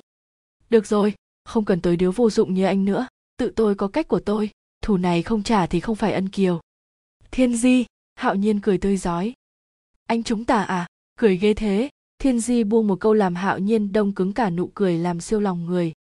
[0.70, 1.14] Được rồi,
[1.44, 3.08] không cần tới đứa vô dụng như anh nữa.
[3.38, 4.50] Tự tôi có cách của tôi.
[4.82, 6.62] Thù này không trả thì không phải ân kiều.
[7.32, 9.34] Thiên di, hạo nhiên cười tươi rói.
[10.08, 10.88] Anh chúng ta à?
[11.16, 11.89] Cười ghê thế,
[12.20, 15.39] thiên di buông một câu làm hạo nhiên đông cứng cả nụ cười làm siêu
[15.39, 15.93] lòng người.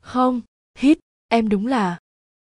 [0.00, 0.40] Không,
[0.78, 1.98] hít, em đúng là.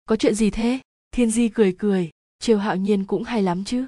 [0.06, 0.80] Có chuyện gì thế?
[1.12, 3.86] Thiên di cười cười, chiều hạo nhiên cũng hay lắm chứ.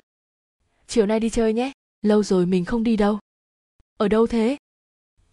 [0.88, 3.20] Chiều nay đi chơi nhé, lâu rồi mình không đi đâu.
[3.98, 4.58] Ở đâu thế?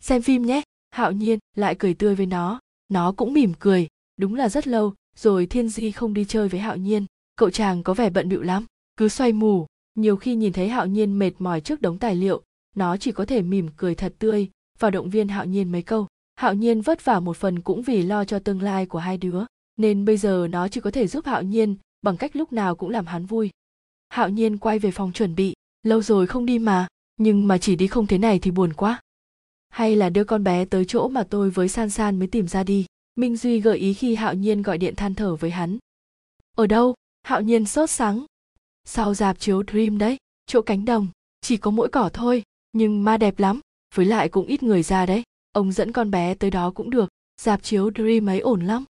[0.00, 2.60] Xem phim nhé, hạo nhiên lại cười tươi với nó.
[2.88, 6.60] Nó cũng mỉm cười, đúng là rất lâu rồi thiên di không đi chơi với
[6.60, 7.06] hạo nhiên.
[7.36, 8.66] Cậu chàng có vẻ bận bịu lắm,
[8.96, 9.66] cứ xoay mù.
[9.94, 12.42] Nhiều khi nhìn thấy hạo nhiên mệt mỏi trước đống tài liệu
[12.76, 14.50] nó chỉ có thể mỉm cười thật tươi.
[14.78, 16.06] Và động viên hạo nhiên mấy câu,
[16.36, 19.44] hạo nhiên vất vả một phần cũng vì lo cho tương lai của hai đứa.
[19.76, 22.90] Nên bây giờ nó chỉ có thể giúp hạo nhiên bằng cách lúc nào cũng
[22.90, 23.50] làm hắn vui.
[24.08, 25.54] Hạo nhiên quay về phòng chuẩn bị.
[25.82, 29.00] Lâu rồi không đi mà, nhưng mà chỉ đi không thế này thì buồn quá.
[29.68, 32.62] Hay là đưa con bé tới chỗ mà tôi với san san mới tìm ra
[32.62, 32.86] đi.
[33.16, 35.78] Minh duy gợi ý khi hạo nhiên gọi điện than thở với hắn.
[36.56, 36.94] Ở đâu?
[37.22, 38.26] Hạo nhiên sốt sắng
[38.84, 40.16] sau dạp chiếu dream đấy?
[40.46, 41.08] Chỗ cánh đồng,
[41.40, 42.42] chỉ có mỗi cỏ thôi
[42.72, 43.60] nhưng ma đẹp lắm
[43.94, 45.22] với lại cũng ít người ra đấy.
[45.52, 47.08] Ông dẫn con bé tới đó cũng được
[47.40, 48.84] dạp chiếu dream ấy ổn lắm.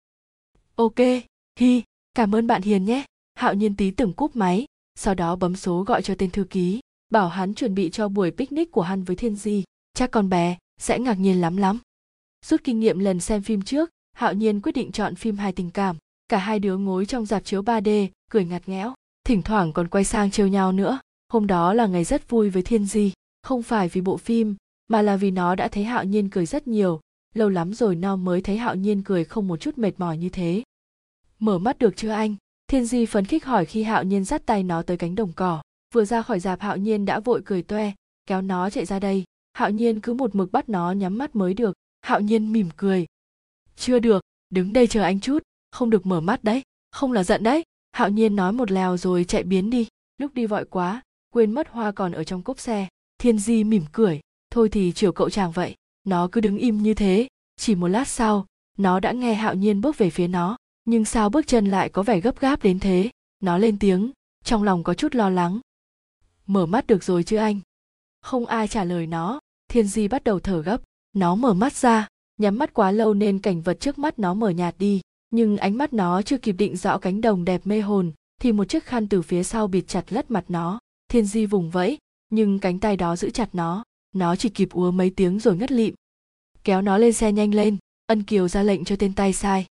[0.75, 0.99] Ok
[1.61, 1.83] hi
[2.15, 3.05] cảm ơn bạn hiền nhé.
[3.35, 6.81] Hạo nhiên tí từng cúp máy sau đó bấm số gọi cho tên thư ký
[7.11, 9.65] bảo hắn chuẩn bị cho buổi picnic của hắn với thiên di.
[9.95, 11.79] Chắc con bé sẽ ngạc nhiên lắm lắm.
[12.47, 15.71] Rút kinh nghiệm lần xem phim trước hạo nhiên quyết định chọn phim hài tình
[15.71, 15.97] cảm.
[16.29, 18.95] Cả hai đứa ngồi trong dạp chiếu 3D, cười ngặt nghẽo.
[19.25, 20.99] Thỉnh thoảng còn quay sang trêu nhau nữa.
[21.33, 23.13] Hôm đó là ngày rất vui với thiên di
[23.43, 24.57] không phải vì bộ phim,
[24.89, 27.01] mà là vì nó đã thấy hạo nhiên cười rất nhiều.
[27.35, 30.29] Lâu lắm rồi nó mới thấy hạo nhiên cười không một chút mệt mỏi như
[30.29, 30.63] thế.
[31.39, 32.37] Mở mắt được chưa anh?
[32.67, 35.63] Thiên di phấn khích hỏi khi hạo nhiên dắt tay nó tới cánh đồng cỏ.
[35.95, 37.93] Vừa ra khỏi dạp hạo nhiên đã vội cười toe,
[38.27, 39.25] kéo nó chạy ra đây.
[39.53, 41.75] Hạo nhiên cứ một mực bắt nó nhắm mắt mới được.
[42.03, 43.07] Hạo nhiên mỉm cười.
[43.77, 45.43] Chưa được, đứng đây chờ anh chút.
[45.71, 47.63] Không được mở mắt đấy, không là giận đấy.
[47.93, 49.87] Hạo nhiên nói một lèo rồi chạy biến đi.
[50.19, 52.89] Lúc đi vội quá, quên mất hoa còn ở trong cốp xe
[53.19, 54.21] thiên di mỉm cười.
[54.51, 57.29] Thôi thì chiều cậu chàng vậy, nó cứ đứng im như thế.
[57.57, 58.47] Chỉ một lát sau,
[58.79, 60.57] nó đã nghe hạo nhiên bước về phía nó.
[60.85, 63.11] Nhưng sao bước chân lại có vẻ gấp gáp đến thế?
[63.41, 64.11] Nó lên tiếng,
[64.45, 65.61] trong lòng có chút lo lắng.
[66.47, 67.61] Mở mắt được rồi chứ anh?
[68.21, 69.41] Không ai trả lời nó.
[69.69, 70.81] Thiên di bắt đầu thở gấp.
[71.13, 72.09] Nó mở mắt ra,
[72.39, 75.01] nhắm mắt quá lâu nên cảnh vật trước mắt nó mở nhạt đi.
[75.31, 78.65] Nhưng ánh mắt nó chưa kịp định rõ cánh đồng đẹp mê hồn, thì một
[78.65, 80.79] chiếc khăn từ phía sau bịt chặt lất mặt nó.
[81.09, 81.99] Thiên di vùng vẫy
[82.31, 83.85] nhưng cánh tay đó giữ chặt nó.
[84.15, 85.95] Nó chỉ kịp úa mấy tiếng rồi ngất lịm.
[86.65, 87.77] Kéo nó lên xe nhanh lên,
[88.07, 89.67] ân kiều ra lệnh cho tên tay sai.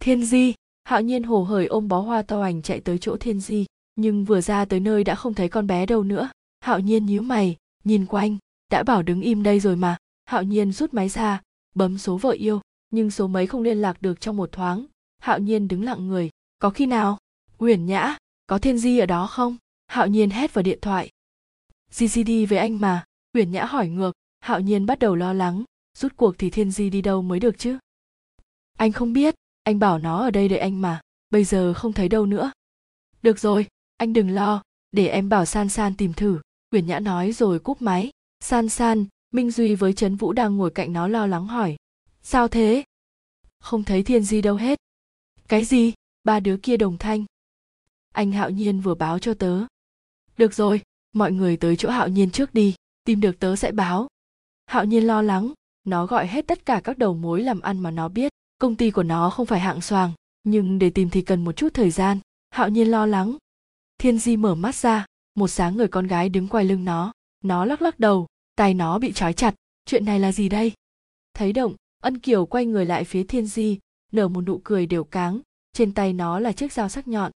[0.00, 3.40] Thiên di, hạo nhiên hồ hởi ôm bó hoa to ảnh chạy tới chỗ thiên
[3.40, 3.66] di,
[3.96, 6.30] nhưng vừa ra tới nơi đã không thấy con bé đâu nữa.
[6.60, 8.38] Hạo nhiên nhíu mày, nhìn quanh
[8.70, 9.96] đã bảo đứng im đây rồi mà.
[10.24, 11.42] Hạo nhiên rút máy ra,
[11.74, 12.60] bấm số vợ yêu,
[12.90, 14.86] nhưng số mấy không liên lạc được trong một thoáng.
[15.18, 17.18] Hạo nhiên đứng lặng người, có khi nào?
[17.58, 18.16] Uyển nhã,
[18.46, 19.56] có thiên di ở đó không?
[19.86, 21.10] Hạo nhiên hét vào điện thoại.
[21.90, 23.04] Di di đi với anh mà.
[23.34, 25.64] Uyển nhã hỏi ngược, hạo nhiên bắt đầu lo lắng,
[25.98, 27.78] rút cuộc thì thiên di đi đâu mới được chứ?
[28.78, 31.00] Anh không biết, anh bảo nó ở đây đợi anh mà,
[31.30, 32.52] bây giờ không thấy đâu nữa.
[33.22, 33.66] Được rồi,
[33.96, 36.40] anh đừng lo, để em bảo san san tìm thử.
[36.72, 38.10] Uyển nhã nói rồi cúp máy.
[38.40, 41.76] San san, minh duy với trấn vũ đang ngồi cạnh nó lo lắng hỏi.
[42.22, 42.84] Sao thế?
[43.60, 44.78] Không thấy thiên di đâu hết.
[45.48, 45.92] Cái gì?
[46.24, 47.24] Ba đứa kia đồng thanh.
[48.14, 49.64] Anh hạo nhiên vừa báo cho tớ.
[50.36, 50.82] Được rồi
[51.12, 52.74] mọi người tới chỗ hạo nhiên trước đi,
[53.04, 54.08] tìm được tớ sẽ báo.
[54.66, 55.52] Hạo nhiên lo lắng,
[55.84, 58.90] nó gọi hết tất cả các đầu mối làm ăn mà nó biết, công ty
[58.90, 60.12] của nó không phải hạng xoàng,
[60.44, 62.18] nhưng để tìm thì cần một chút thời gian.
[62.50, 63.36] Hạo nhiên lo lắng.
[63.98, 67.12] Thiên di mở mắt ra, một sáng người con gái đứng quay lưng nó
[67.44, 68.26] nó lắc lắc đầu
[68.56, 69.54] tay nó bị trói chặt,
[69.84, 70.72] chuyện này là gì đây?
[71.34, 73.78] Thấy động, ân kiều quay người lại phía thiên di,
[74.12, 75.40] nở một nụ cười đều cáng,
[75.72, 77.32] trên tay nó là chiếc dao sắc nhọn.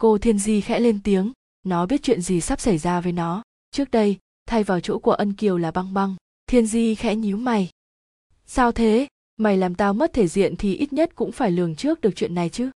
[0.00, 1.32] Cô thiên di khẽ lên tiếng
[1.62, 3.42] nó biết chuyện gì sắp xảy ra với nó.
[3.70, 6.16] Trước đây, thay vào chỗ của ân kiều là băng băng,
[6.46, 7.70] thiên di khẽ nhíu mày.
[8.46, 9.06] Sao thế?
[9.36, 12.34] Mày làm tao mất thể diện thì ít nhất cũng phải lường trước được chuyện
[12.34, 12.70] này chứ.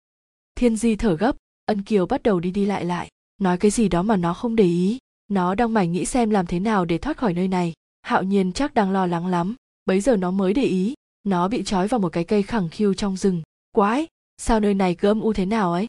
[0.54, 3.08] Thiên di thở gấp, ân kiều bắt đầu đi đi lại lại.
[3.38, 4.98] Nói cái gì đó mà nó không để ý.
[5.28, 7.72] Nó đang mải nghĩ xem làm thế nào để thoát khỏi nơi này.
[8.02, 9.54] Hạo nhiên chắc đang lo lắng lắm.
[9.84, 10.94] Bấy giờ nó mới để ý.
[11.24, 13.42] Nó bị trói vào một cái cây khẳng khiu trong rừng.
[13.72, 14.06] Quái!
[14.36, 15.86] Sao nơi này cứ âm u thế nào ấy?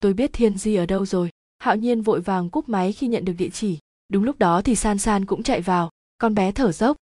[0.00, 1.30] Tôi biết thiên di ở đâu rồi
[1.64, 3.78] hạo nhiên vội vàng cúp máy khi nhận được địa chỉ.
[4.08, 5.90] Đúng lúc đó thì san san cũng chạy vào.
[6.18, 6.96] Con bé thở dốc.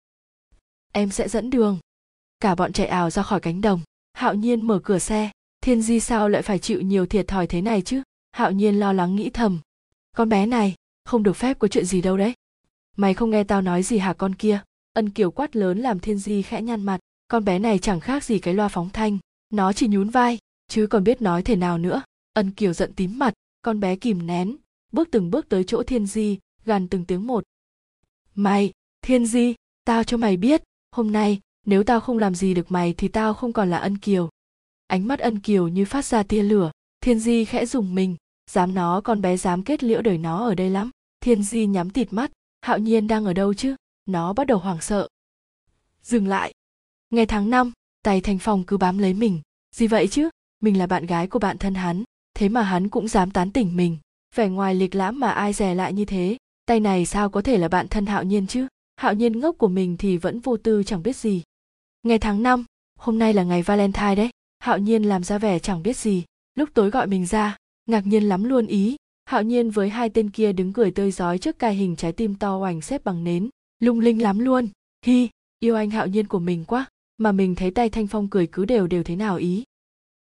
[0.91, 1.79] Em sẽ dẫn đường.
[2.39, 3.81] Cả bọn chạy ảo ra khỏi cánh đồng.
[4.13, 5.29] Hạo nhiên mở cửa xe.
[5.61, 8.01] Thiên di sao lại phải chịu nhiều thiệt thòi thế này chứ?
[8.31, 9.59] Hạo nhiên lo lắng nghĩ thầm.
[10.17, 10.75] Con bé này,
[11.05, 12.33] không được phép có chuyện gì đâu đấy.
[12.97, 14.61] Mày không nghe tao nói gì hả con kia?
[14.93, 16.99] Ân kiều quát lớn làm thiên di khẽ nhăn mặt.
[17.27, 19.17] Con bé này chẳng khác gì cái loa phóng thanh.
[19.49, 22.01] Nó chỉ nhún vai, chứ còn biết nói thế nào nữa.
[22.33, 24.57] Ân kiều giận tím mặt con bé kìm nén,
[24.91, 27.43] bước từng bước tới chỗ thiên di, gằn từng tiếng một.
[28.35, 28.71] Mày,
[29.01, 29.55] thiên di,
[29.85, 33.33] tao cho mày biết, hôm nay, nếu tao không làm gì được mày thì tao
[33.33, 34.29] không còn là ân kiều.
[34.87, 36.71] Ánh mắt ân kiều như phát ra tia lửa,
[37.01, 38.15] thiên di khẽ dùng mình,
[38.49, 40.89] dám nó, con bé dám kết liễu đời nó ở đây lắm.
[41.19, 42.31] Thiên di nhắm tịt mắt,
[42.61, 43.75] hạo nhiên đang ở đâu chứ?
[44.05, 45.07] Nó bắt đầu hoảng sợ.
[46.03, 46.53] Dừng lại.
[47.09, 47.71] Ngày tháng năm,
[48.03, 49.41] tay thành phòng cứ bám lấy mình.
[49.75, 50.29] Gì vậy chứ?
[50.59, 52.03] Mình là bạn gái của bạn thân hắn
[52.41, 53.97] thế mà hắn cũng dám tán tỉnh mình.
[54.35, 56.37] Vẻ ngoài lịch lãm mà ai dè lại như thế.
[56.65, 58.67] Tay này sao có thể là bạn thân hạo nhiên chứ?
[58.95, 61.43] Hạo nhiên ngốc của mình thì vẫn vô tư chẳng biết gì.
[62.03, 62.65] Ngày tháng năm,
[62.99, 64.29] hôm nay là ngày valentine đấy.
[64.59, 66.23] Hạo nhiên làm ra vẻ chẳng biết gì.
[66.55, 68.95] Lúc tối gọi mình ra, ngạc nhiên lắm luôn ý.
[69.25, 72.35] Hạo nhiên với hai tên kia đứng cười tươi rói trước cài hình trái tim
[72.35, 73.49] to oành xếp bằng nến.
[73.79, 74.67] Lung linh lắm luôn.
[75.05, 76.85] Hi, yêu anh hạo nhiên của mình quá.
[77.17, 79.63] Mà mình thấy tay thanh phong cười cứ đều đều thế nào ý.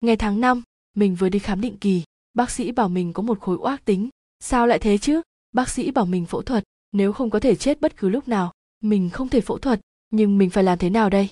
[0.00, 0.62] Ngày tháng năm
[0.98, 2.02] mình vừa đi khám định kỳ.
[2.34, 4.08] Bác sĩ bảo mình có một khối oác tính.
[4.40, 5.22] Sao lại thế chứ?
[5.52, 6.64] Bác sĩ bảo mình phẫu thuật.
[6.92, 8.52] Nếu không có thể chết bất cứ lúc nào,
[8.82, 9.80] mình không thể phẫu thuật.
[10.10, 11.28] Nhưng mình phải làm thế nào đây?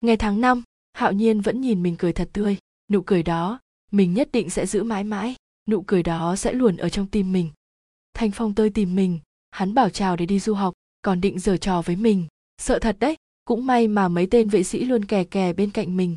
[0.00, 0.62] Ngày tháng năm,
[0.92, 2.56] hạo nhiên vẫn nhìn mình cười thật tươi.
[2.90, 3.60] Nụ cười đó,
[3.90, 5.34] mình nhất định sẽ giữ mãi mãi.
[5.68, 7.50] Nụ cười đó sẽ luồn ở trong tim mình.
[8.14, 9.18] Thanh phong tơi tìm mình.
[9.50, 12.26] Hắn bảo chào để đi du học, còn định giở trò với mình.
[12.58, 15.96] Sợ thật đấy, cũng may mà mấy tên vệ sĩ luôn kè kè bên cạnh
[15.96, 16.16] mình.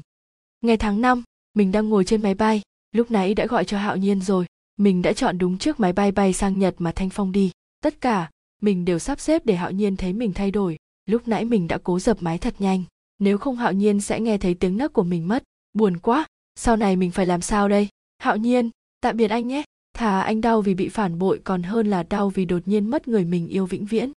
[0.61, 1.23] Ngày tháng năm,
[1.53, 2.61] mình đang ngồi trên máy bay
[2.91, 4.45] lúc nãy đã gọi cho hạo nhiên rồi,
[4.77, 7.51] mình đã chọn đúng trước máy bay bay sang nhật mà thanh phong đi.
[7.83, 8.29] Tất cả,
[8.61, 10.77] mình đều sắp xếp để hạo nhiên thấy mình thay đổi.
[11.05, 12.83] Lúc nãy mình đã cố dập máy thật nhanh.
[13.19, 15.43] Nếu không hạo nhiên sẽ nghe thấy tiếng nấc của mình mất.
[15.73, 17.87] Buồn quá, sau này mình phải làm sao đây?
[18.17, 18.69] Hạo nhiên,
[19.01, 19.63] tạm biệt anh nhé.
[19.93, 23.07] Thà anh đau vì bị phản bội còn hơn là đau vì đột nhiên mất
[23.07, 24.11] người mình yêu vĩnh viễn.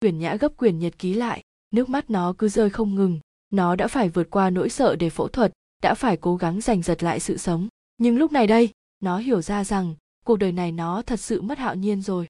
[0.00, 3.20] Quyển nhã gấp quyển nhật ký lại, nước mắt nó cứ rơi không ngừng.
[3.50, 5.52] Nó đã phải vượt qua nỗi sợ để phẫu thuật,
[5.82, 7.68] đã phải cố gắng giành giật lại sự sống
[8.00, 8.70] nhưng lúc này đây,
[9.00, 9.94] nó hiểu ra rằng
[10.24, 12.26] cuộc đời này nó thật sự mất hạo nhiên rồi.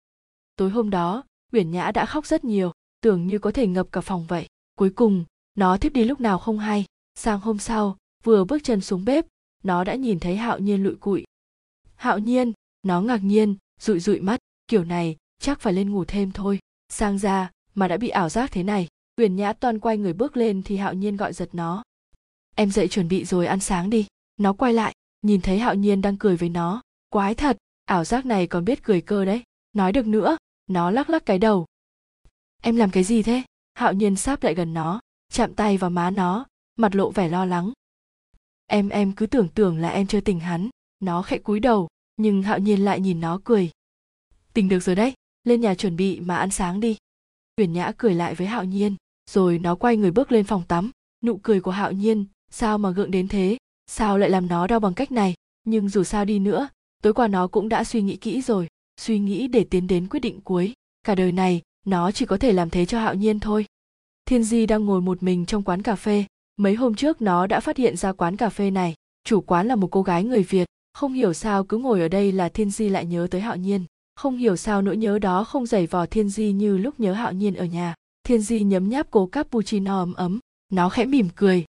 [0.56, 4.01] Tối hôm đó, uyển nhã đã khóc rất nhiều, tưởng như có thể ngập cả
[4.01, 4.47] phòng vậy.
[4.74, 5.24] Cuối cùng,
[5.55, 6.84] nó thiếp đi lúc nào không hay.
[7.14, 9.26] Sang hôm sau, vừa bước chân xuống bếp,
[9.64, 11.24] nó đã nhìn thấy hạo nhiên lụi cụi.
[11.94, 12.52] Hạo nhiên,
[12.82, 16.59] nó ngạc nhiên, rụi rụi mắt, kiểu này chắc phải lên ngủ thêm thôi.
[16.88, 20.36] Sang ra, mà đã bị ảo giác thế này, uyển nhã toan quay người bước
[20.36, 21.82] lên thì hạo nhiên gọi giật nó.
[22.55, 24.06] Em dậy chuẩn bị rồi ăn sáng đi.
[24.36, 26.82] Nó quay lại nhìn thấy hạo nhiên đang cười với nó.
[27.09, 29.42] Quái thật, ảo giác này còn biết cười cơ đấy.
[29.72, 30.36] Nói được nữa,
[30.66, 31.66] nó lắc lắc cái đầu.
[32.62, 33.42] Em làm cái gì thế?
[33.74, 35.01] Hạo nhiên sáp lại gần nó,
[35.32, 37.72] chạm tay vào má nó, mặt lộ vẻ lo lắng.
[38.66, 40.68] Em em cứ tưởng tưởng là em chưa tình hắn.
[41.01, 43.70] Nó khẽ cúi đầu, nhưng hạo nhiên lại nhìn nó cười.
[44.52, 45.14] Tình được rồi đấy,
[45.44, 46.97] lên nhà chuẩn bị mà ăn sáng đi.
[47.56, 48.97] Uyển nhã cười lại với hạo nhiên,
[49.30, 50.90] rồi nó quay người bước lên phòng tắm.
[51.24, 53.59] Nụ cười của hạo nhiên, sao mà gượng đến thế?
[53.90, 55.34] Sao lại làm nó đau bằng cách này?
[55.64, 56.68] Nhưng dù sao đi nữa,
[57.02, 58.68] tối qua nó cũng đã suy nghĩ kỹ rồi,
[59.00, 60.72] suy nghĩ để tiến đến quyết định cuối.
[61.04, 63.66] Cả đời này, nó chỉ có thể làm thế cho hạo nhiên thôi.
[64.26, 66.24] Thiên di đang ngồi một mình trong quán cà phê.
[66.56, 68.94] Mấy hôm trước nó đã phát hiện ra quán cà phê này.
[69.24, 70.68] Chủ quán là một cô gái người việt.
[70.92, 73.84] Không hiểu sao cứ ngồi ở đây là thiên di lại nhớ tới hạo nhiên.
[74.16, 77.32] Không hiểu sao nỗi nhớ đó không dày vò thiên di như lúc nhớ hạo
[77.32, 77.94] nhiên ở nhà.
[78.24, 80.38] Thiên di nhấm nháp cố cappuccino ấm ấm.
[80.72, 81.64] Nó khẽ mỉm cười.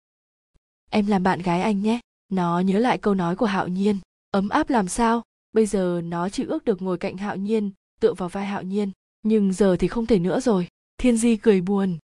[0.90, 2.00] Em làm bạn gái anh nhé
[2.30, 3.98] nó nhớ lại câu nói của hạo nhiên,
[4.32, 5.24] ấm áp làm sao?
[5.54, 8.92] Bây giờ nó chỉ ước được ngồi cạnh hạo nhiên, tựa vào vai hạo nhiên,
[9.24, 10.68] nhưng giờ thì không thể nữa rồi.
[10.98, 11.98] Thiên di cười buồn.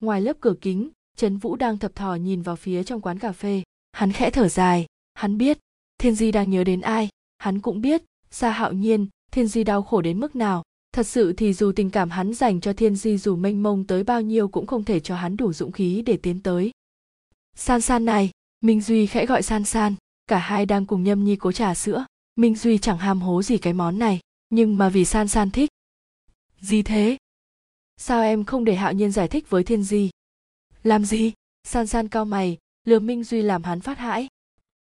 [0.00, 3.32] Ngoài lớp cửa kính, trấn vũ đang thập thò nhìn vào phía trong quán cà
[3.32, 3.62] phê.
[3.92, 4.86] Hắn khẽ thở dài.
[5.14, 5.58] Hắn biết,
[5.98, 7.08] thiên di đang nhớ đến ai.
[7.38, 10.62] Hắn cũng biết, xa hạo nhiên, thiên di đau khổ đến mức nào.
[10.92, 14.04] Thật sự thì dù tình cảm hắn dành cho thiên di dù mênh mông tới
[14.04, 16.70] bao nhiêu cũng không thể cho hắn đủ dũng khí để tiến tới.
[17.56, 18.30] San san này
[18.60, 19.94] minh duy khẽ gọi san san,
[20.26, 22.04] cả hai đang cùng nhâm nhi cố trà sữa.
[22.36, 24.20] Minh duy chẳng ham hố gì cái món này,
[24.50, 25.70] nhưng mà vì san san thích.
[26.60, 27.16] Gì thế?
[27.96, 30.10] Sao em không để hạo nhiên giải thích với thiên di?
[30.82, 31.32] Làm gì?
[31.64, 34.28] San san cao mày, lừa minh duy làm hắn phát hãi.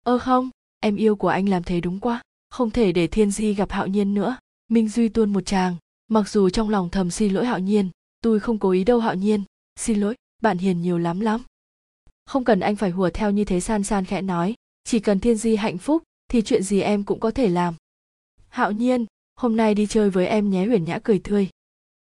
[0.02, 0.50] Ơ không,
[0.80, 3.86] em yêu của anh làm thế đúng quá, không thể để thiên di gặp hạo
[3.86, 4.36] nhiên nữa.
[4.68, 5.76] Minh duy tuôn một tràng,
[6.08, 7.90] mặc dù trong lòng thầm xin lỗi hạo nhiên,
[8.20, 9.44] tôi không cố ý đâu hạo nhiên.
[9.76, 11.42] Xin lỗi, bạn hiền nhiều lắm lắm
[12.28, 14.54] không cần anh phải hùa theo như thế san san khẽ nói.
[14.84, 17.74] Chỉ cần thiên di hạnh phúc, thì chuyện gì em cũng có thể làm.
[18.48, 19.06] Hạo nhiên,
[19.36, 21.48] hôm nay đi chơi với em nhé huyền nhã cười tươi.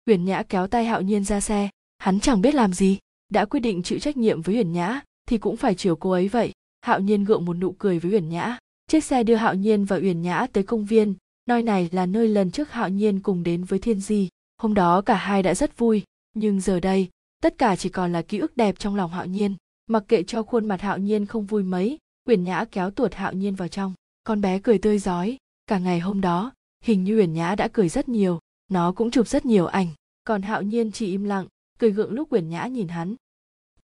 [0.06, 1.68] Huyền nhã kéo tay hạo nhiên ra xe.
[1.98, 2.98] Hắn chẳng biết làm gì.
[3.28, 6.28] Đã quyết định chịu trách nhiệm với huyền nhã, thì cũng phải chiều cô ấy
[6.28, 6.52] vậy.
[6.82, 8.58] Hạo nhiên gượng một nụ cười với huyền nhã.
[8.86, 11.14] Chiếc xe đưa hạo nhiên và Huyền nhã tới công viên.
[11.46, 14.28] Nơi này là nơi lần trước hạo nhiên cùng đến với thiên di.
[14.58, 16.02] Hôm đó cả hai đã rất vui.
[16.34, 17.08] Nhưng giờ đây,
[17.42, 19.54] tất cả chỉ còn là ký ức đẹp trong lòng hạo nhiên
[19.86, 21.98] mặc kệ cho khuôn mặt hạo nhiên không vui mấy,
[22.28, 23.94] uyển nhã kéo tuột hạo nhiên vào trong.
[24.24, 25.36] Con bé cười tươi rói.
[25.66, 26.52] Cả ngày hôm đó,
[26.84, 28.38] hình như uyển nhã đã cười rất nhiều,
[28.68, 29.88] nó cũng chụp rất nhiều ảnh.
[30.24, 31.46] Còn hạo nhiên chỉ im lặng,
[31.78, 33.14] cười gượng lúc uyển nhã nhìn hắn.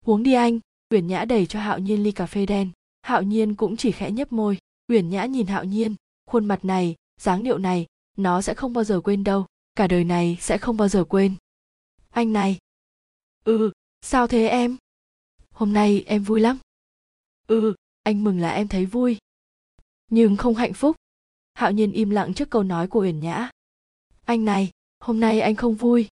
[0.05, 0.59] Uống đi anh.
[0.89, 2.69] Uyển nhã đẩy cho hạo nhiên ly cà phê đen.
[3.01, 4.57] Hạo nhiên cũng chỉ khẽ nhấp môi.
[4.87, 5.95] Uyển nhã nhìn hạo nhiên.
[6.25, 7.85] Khuôn mặt này, dáng điệu này,
[8.17, 9.45] nó sẽ không bao giờ quên đâu.
[9.75, 11.35] Cả đời này sẽ không bao giờ quên.
[12.09, 12.57] Anh này.
[13.43, 13.71] Ừ
[14.01, 14.77] sao thế em?
[15.57, 16.57] Hôm nay em vui lắm.
[17.47, 17.73] Ừ
[18.03, 19.17] anh mừng là em thấy vui.
[20.11, 20.95] Nhưng không hạnh phúc.
[21.53, 23.49] Hạo nhiên im lặng trước câu nói của uyển nhã.
[24.25, 26.07] Anh này, hôm nay anh không vui.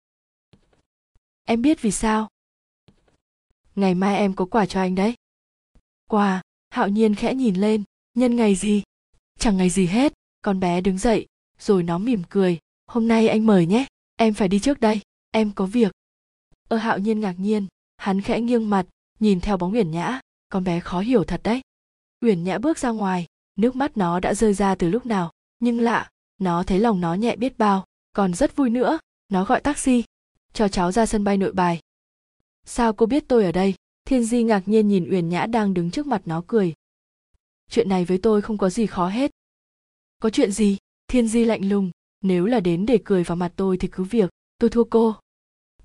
[1.43, 2.29] Em biết vì sao.
[3.75, 5.13] Ngày mai em có quà cho anh đấy.
[6.07, 7.83] Quà, hạo nhiên khẽ nhìn lên.
[8.13, 8.83] Nhân ngày gì?
[9.39, 10.13] Chẳng ngày gì hết.
[10.41, 11.27] Con bé đứng dậy,
[11.59, 12.59] rồi nó mỉm cười.
[12.87, 13.85] Hôm nay anh mời nhé.
[14.15, 15.01] Em phải đi trước đây.
[15.31, 15.91] Em có việc.
[16.69, 17.67] Ơ hạo nhiên ngạc nhiên.
[17.97, 18.85] Hắn khẽ nghiêng mặt
[19.21, 20.19] nhìn theo bóng uyển nhã,
[20.49, 21.61] con bé khó hiểu thật đấy.
[22.21, 23.25] Uyển nhã bước ra ngoài,
[23.55, 27.13] nước mắt nó đã rơi ra từ lúc nào, nhưng lạ, nó thấy lòng nó
[27.13, 28.99] nhẹ biết bao, còn rất vui nữa,
[29.29, 30.03] nó gọi taxi,
[30.53, 31.79] cho cháu ra sân bay nội bài.
[32.65, 33.75] Sao cô biết tôi ở đây?
[34.05, 36.73] Thiên di ngạc nhiên nhìn uyển nhã đang đứng trước mặt nó cười.
[37.69, 39.31] Chuyện này với tôi không có gì khó hết.
[40.19, 40.77] Có chuyện gì?
[41.07, 41.91] Thiên di lạnh lùng,
[42.21, 45.15] nếu là đến để cười vào mặt tôi thì cứ việc, tôi thua cô.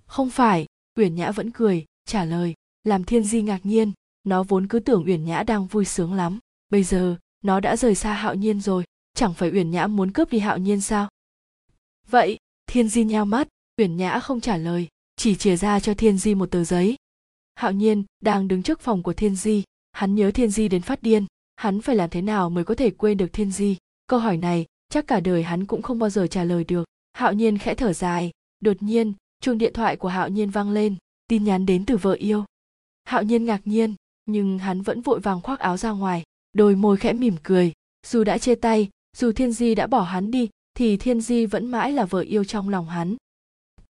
[0.06, 0.66] Không phải,
[0.98, 2.54] uyển nhã vẫn cười, trả lời
[2.86, 3.92] làm thiên di ngạc nhiên,
[4.24, 6.38] nó vốn cứ tưởng uyển nhã đang vui sướng lắm.
[6.68, 8.84] Bây giờ, nó đã rời xa hạo nhiên rồi,
[9.14, 11.08] chẳng phải uyển nhã muốn cướp đi hạo nhiên sao?
[12.08, 13.48] Vậy, thiên di nhao mắt,
[13.78, 16.96] uyển nhã không trả lời, chỉ chìa ra cho thiên di một tờ giấy.
[17.54, 21.02] Hạo nhiên đang đứng trước phòng của thiên di, hắn nhớ thiên di đến phát
[21.02, 21.26] điên,
[21.56, 23.76] hắn phải làm thế nào mới có thể quên được thiên di?
[24.06, 26.84] Câu hỏi này, chắc cả đời hắn cũng không bao giờ trả lời được.
[27.12, 28.30] Hạo nhiên khẽ thở dài,
[28.60, 30.96] đột nhiên, chuông điện thoại của hạo nhiên vang lên,
[31.28, 32.44] tin nhắn đến từ vợ yêu
[33.06, 33.94] hạo nhiên ngạc nhiên,
[34.26, 36.22] nhưng hắn vẫn vội vàng khoác áo ra ngoài,
[36.52, 37.72] đôi môi khẽ mỉm cười.
[38.06, 41.66] Dù đã chia tay, dù thiên di đã bỏ hắn đi, thì thiên di vẫn
[41.66, 43.16] mãi là vợ yêu trong lòng hắn.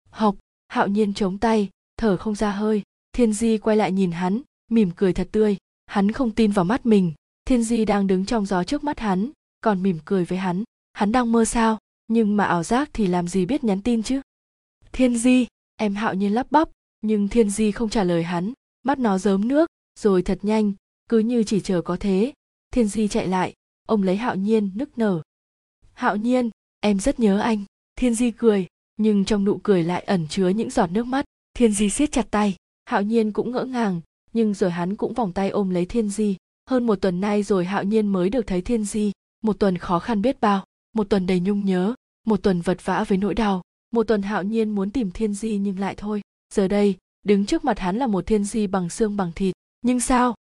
[0.10, 0.36] Học,
[0.68, 2.82] hạo nhiên chống tay, thở không ra hơi.
[3.14, 4.42] Thiên di quay lại nhìn hắn,
[4.72, 5.58] mỉm cười thật tươi.
[5.86, 7.14] Hắn không tin vào mắt mình.
[7.46, 9.32] Thiên di đang đứng trong gió trước mắt hắn,
[9.62, 10.64] còn mỉm cười với hắn.
[10.94, 11.78] Hắn đang mơ sao?
[12.08, 14.22] Nhưng mà ảo giác thì làm gì biết nhắn tin chứ?
[14.92, 16.70] Thiên di, em hạo nhiên lắp bắp,
[17.02, 18.54] nhưng thiên di không trả lời hắn
[18.90, 20.74] bắt nó dớm nước, rồi thật nhanh,
[21.10, 22.34] cứ như chỉ chờ có thế.
[22.72, 23.54] Thiên di chạy lại,
[23.88, 25.22] ông lấy hạo nhiên nức nở.
[25.94, 26.50] Hạo nhiên,
[26.80, 27.64] em rất nhớ anh.
[27.96, 28.68] Thiên di cười,
[28.98, 31.26] nhưng trong nụ cười lại ẩn chứa những giọt nước mắt.
[31.54, 32.56] Thiên di siết chặt tay,
[32.86, 34.02] hạo nhiên cũng ngỡ ngàng,
[34.34, 36.38] nhưng rồi hắn cũng vòng tay ôm lấy thiên di.
[36.70, 39.12] Hơn một tuần nay rồi hạo nhiên mới được thấy thiên di.
[39.44, 41.94] Một tuần khó khăn biết bao, một tuần đầy nhung nhớ,
[42.26, 43.62] một tuần vật vã với nỗi đau.
[43.92, 46.22] Một tuần hạo nhiên muốn tìm thiên di nhưng lại thôi.
[46.54, 49.56] Giờ đây đứng trước mặt hắn là một thiên di bằng xương bằng thịt.
[49.82, 50.36] Nhưng sao?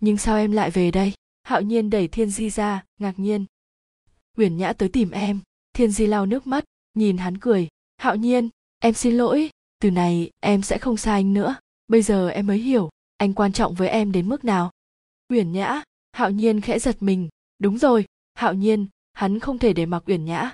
[0.00, 1.12] Nhưng sao em lại về đây?
[1.42, 3.44] Hạo nhiên đẩy thiên di ra, ngạc nhiên.
[4.36, 5.40] Uyển nhã tới tìm em.
[5.72, 6.64] Thiên di lau nước mắt,
[6.94, 7.68] nhìn hắn cười.
[7.96, 8.48] Hạo nhiên,
[8.78, 9.50] em xin lỗi.
[9.80, 11.56] Từ này, em sẽ không xa anh nữa.
[11.88, 14.70] Bây giờ em mới hiểu, anh quan trọng với em đến mức nào.
[15.28, 15.82] Uyển nhã,
[16.12, 17.28] hạo nhiên khẽ giật mình.
[17.58, 20.52] Đúng rồi, hạo nhiên, hắn không thể để mặc uyển nhã.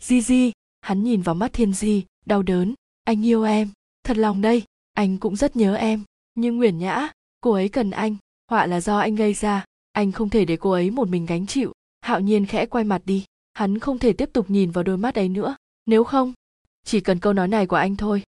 [0.00, 2.74] Di di, hắn nhìn vào mắt thiên di, đau đớn.
[3.04, 3.70] Anh yêu em,
[4.04, 4.62] thật lòng đây
[4.94, 6.04] anh cũng rất nhớ em.
[6.34, 7.08] Nhưng nguyễn nhã,
[7.40, 8.16] cô ấy cần anh.
[8.50, 9.64] Họa là do anh gây ra.
[9.92, 11.72] Anh không thể để cô ấy một mình gánh chịu.
[12.00, 13.24] Hạo nhiên khẽ quay mặt đi.
[13.54, 15.56] Hắn không thể tiếp tục nhìn vào đôi mắt ấy nữa.
[15.86, 16.32] Nếu không,
[16.84, 18.22] chỉ cần câu nói này của anh thôi.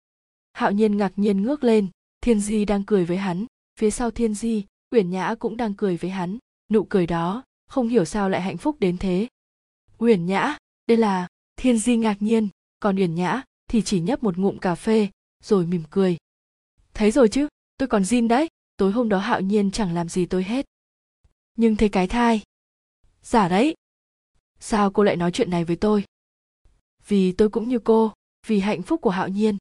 [0.53, 1.87] Hạo nhiên ngạc nhiên ngước lên.
[2.21, 3.45] Thiên di đang cười với hắn.
[3.79, 6.37] Phía sau thiên di uyển nhã cũng đang cười với hắn.
[6.71, 9.27] Nụ cười đó, không hiểu sao lại hạnh phúc đến thế.
[9.97, 12.49] Uyển nhã, đây là thiên di ngạc nhiên.
[12.79, 15.07] Còn uyển nhã thì chỉ nhấp một ngụm cà phê,
[15.43, 16.17] rồi mỉm cười
[16.95, 17.47] thấy rồi chứ,
[17.77, 18.47] tôi còn zin đấy,
[18.77, 20.65] tối hôm đó hạo nhiên chẳng làm gì tôi hết.
[21.57, 22.41] Nhưng thấy cái thai.
[23.21, 23.75] Giả đấy.
[24.59, 26.03] Sao cô lại nói chuyện này với tôi?
[27.07, 28.13] Vì tôi cũng như cô,
[28.47, 29.57] vì hạnh phúc của hạo nhiên.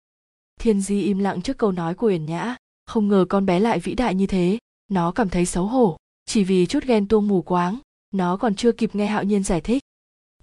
[0.61, 2.57] Thiên di im lặng trước câu nói của uyển nhã.
[2.87, 4.59] Không ngờ con bé lại vĩ đại như thế,
[4.89, 5.97] nó cảm thấy xấu hổ.
[6.27, 7.79] Chỉ vì chút ghen tuông mù quáng,
[8.11, 9.83] nó còn chưa kịp nghe hạo nhiên giải thích.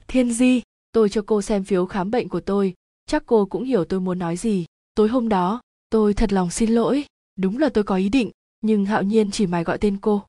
[0.07, 0.61] Thiên di,
[0.91, 2.73] tôi cho cô xem phiếu khám bệnh của tôi,
[3.05, 4.65] chắc cô cũng hiểu tôi muốn nói gì.
[4.95, 5.61] Tối hôm đó
[5.91, 7.05] tôi thật lòng xin lỗi.
[7.35, 8.31] Đúng là tôi có ý định,
[8.61, 10.23] nhưng hạo nhiên chỉ mày gọi tên cô.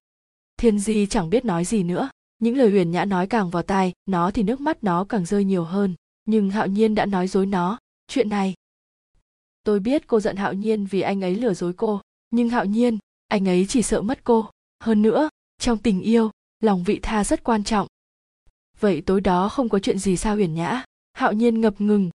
[0.57, 2.11] Thiên di chẳng biết nói gì nữa.
[2.39, 5.45] Những lời huyền nhã nói càng vào tai, nó thì nước mắt nó càng rơi
[5.45, 5.95] nhiều hơn.
[6.25, 7.79] Nhưng hạo nhiên đã nói dối nó.
[8.09, 8.55] Chuyện này,
[9.65, 12.01] tôi biết cô giận hạo nhiên vì anh ấy lừa dối cô.
[12.31, 12.99] Nhưng hạo nhiên,
[13.29, 14.51] anh ấy chỉ sợ mất cô.
[14.81, 15.29] Hơn nữa,
[15.59, 16.31] trong tình yêu,
[16.61, 17.87] lòng vị tha rất quan trọng.
[18.81, 20.85] Vậy tối đó không có chuyện gì sao huyền nhã?
[21.13, 22.11] Hạo nhiên ngập ngừng.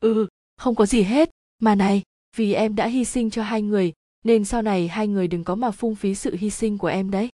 [0.00, 0.26] Ừ
[0.56, 1.30] không có gì hết.
[1.58, 2.02] Mà này
[2.36, 3.92] vì em đã hy sinh cho hai người,
[4.24, 7.10] nên sau này hai người đừng có mà phung phí sự hy sinh của em
[7.10, 7.28] đấy.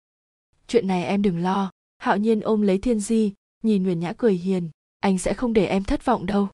[0.68, 4.34] Chuyện này em đừng lo, hạo nhiên ôm lấy thiên di, nhìn huyền nhã cười
[4.34, 4.70] hiền,
[5.00, 6.48] anh sẽ không để em thất vọng đâu.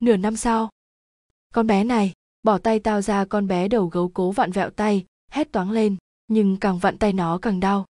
[0.00, 0.70] Nửa năm sau,
[1.54, 2.12] con bé này,
[2.42, 5.96] bỏ tay tao ra con bé đầu gấu cố vặn vẹo tay, hét toáng lên,
[6.28, 7.86] nhưng càng vặn tay nó càng đau.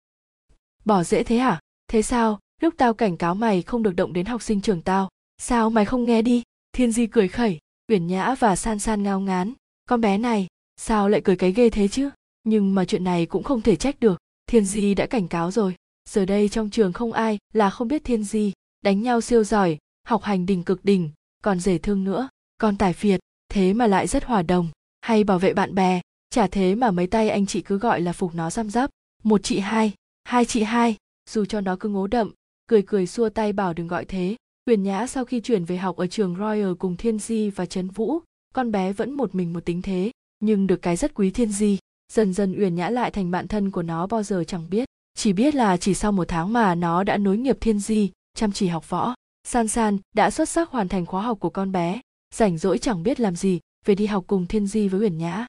[0.84, 1.60] Bỏ dễ thế hả?
[1.88, 2.38] Thế sao?
[2.60, 5.08] Lúc tao cảnh cáo mày không được động đến học sinh trường tao,
[5.38, 6.42] sao mày không nghe đi?
[6.72, 7.58] Thiên di cười khẩy,
[7.88, 9.52] uyển nhã và san san ngao ngán
[9.88, 10.46] con bé này,
[10.76, 12.10] sao lại cười cái ghê thế chứ?
[12.44, 14.18] Nhưng mà chuyện này cũng không thể trách được.
[14.46, 15.74] Thiên di đã cảnh cáo rồi.
[16.10, 18.52] Giờ đây trong trường không ai là không biết thiên di.
[18.82, 21.10] Đánh nhau siêu giỏi, học hành đỉnh cực đỉnh,
[21.42, 22.28] còn rể thương nữa.
[22.58, 24.68] Còn tài phiệt, thế mà lại rất hòa đồng.
[25.00, 26.00] Hay bảo vệ bạn bè,
[26.30, 28.90] chả thế mà mấy tay anh chị cứ gọi là phục nó răm rắp
[29.22, 29.92] một chị hai
[30.24, 30.96] hai chị hai.
[31.30, 32.30] Dù cho nó cứ ngố đậm,
[32.66, 34.36] cười cười xua tay bảo đừng gọi thế.
[34.66, 37.88] Huyền nhã sau khi chuyển về học ở trường royal cùng thiên di và trấn
[37.88, 38.20] vũ
[38.52, 40.10] con bé vẫn một mình một tính thế,
[40.40, 41.78] nhưng được cái rất quý thiên di,
[42.12, 44.84] dần dần uyển nhã lại thành bạn thân của nó bao giờ chẳng biết.
[45.14, 48.52] Chỉ biết là chỉ sau một tháng mà nó đã nối nghiệp thiên di, chăm
[48.52, 49.14] chỉ học võ.
[49.44, 52.00] San san đã xuất sắc hoàn thành khóa học của con bé,
[52.34, 55.46] rảnh rỗi chẳng biết làm gì, về đi học cùng thiên di với uyển nhã.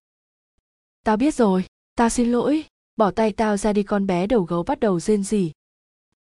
[1.06, 1.66] Tao biết rồi,
[1.96, 2.64] tao xin lỗi,
[2.96, 5.52] bỏ tay tao ra đi con bé đầu gấu bắt đầu rên rỉ.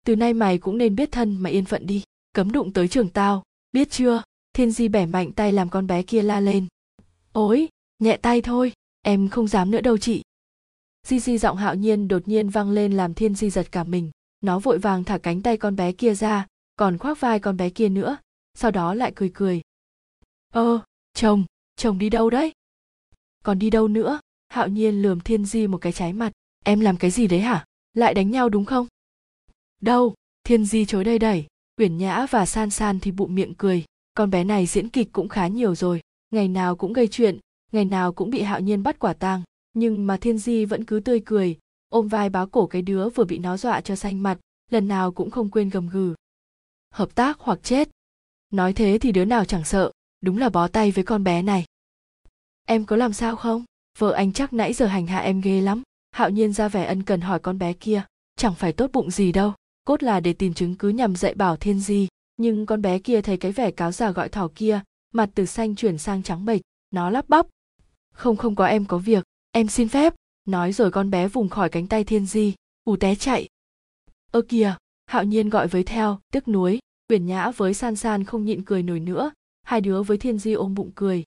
[0.04, 2.02] Từ nay mày cũng nên biết thân mà yên phận đi,
[2.32, 3.42] cấm đụng tới trường tao,
[3.72, 4.22] biết chưa?
[4.60, 6.66] Thiên di bẻ mạnh tay làm con bé kia la lên.
[7.32, 7.68] Ối
[7.98, 8.72] nhẹ tay thôi,
[9.02, 10.22] em không dám nữa đâu chị.
[11.06, 14.10] Di di giọng hạo nhiên đột nhiên vang lên làm thiên di giật cả mình.
[14.40, 16.46] Nó vội vàng thả cánh tay con bé kia ra,
[16.76, 18.16] còn khoác vai con bé kia nữa,
[18.54, 19.60] sau đó lại cười cười.
[20.52, 20.80] Ơ,
[21.14, 21.44] chồng
[21.76, 22.52] chồng đi đâu đấy?
[23.44, 24.20] Còn đi đâu nữa?
[24.48, 26.32] hạo nhiên lườm thiên di một cái trái mặt.
[26.64, 27.64] Em làm cái gì đấy hả?
[27.94, 28.86] Lại đánh nhau đúng không?
[29.80, 30.14] Đâu,
[30.44, 31.46] thiên di chối đây đẩy.
[31.76, 33.84] Uyển nhã và san san thì bụng miệng cười
[34.20, 37.38] con bé này diễn kịch cũng khá nhiều rồi, ngày nào cũng gây chuyện,
[37.72, 39.42] ngày nào cũng bị hạo nhiên bắt quả tang,
[39.72, 43.24] nhưng mà thiên di vẫn cứ tươi cười, ôm vai báo cổ cái đứa vừa
[43.24, 44.38] bị nó dọa cho xanh mặt,
[44.70, 46.14] lần nào cũng không quên gầm gừ.
[46.94, 47.88] Hợp tác hoặc chết.
[48.50, 49.90] Nói thế thì đứa nào chẳng sợ,
[50.20, 51.64] đúng là bó tay với con bé này.
[52.64, 53.64] Em có làm sao không?
[53.98, 57.02] Vợ anh chắc nãy giờ hành hạ em ghê lắm, hạo nhiên ra vẻ ân
[57.02, 58.02] cần hỏi con bé kia,
[58.36, 59.52] chẳng phải tốt bụng gì đâu,
[59.84, 62.08] cốt là để tìm chứng cứ nhằm dạy bảo thiên di
[62.40, 64.80] nhưng con bé kia thấy cái vẻ cáo già gọi thỏ kia,
[65.12, 66.60] mặt từ xanh chuyển sang trắng bệch,
[66.90, 67.46] nó lắp bắp.
[68.12, 70.14] Không không có em có việc, em xin phép.
[70.44, 72.54] Nói rồi con bé vùng khỏi cánh tay thiên di,
[72.84, 73.48] ù té chạy.
[74.30, 74.74] Ơ kìa,
[75.06, 76.78] hạo nhiên gọi với theo tức nuối.
[77.08, 79.30] Uyển nhã với san san không nhịn cười nổi nữa.
[79.62, 81.24] Hai đứa với thiên di ôm bụng cười.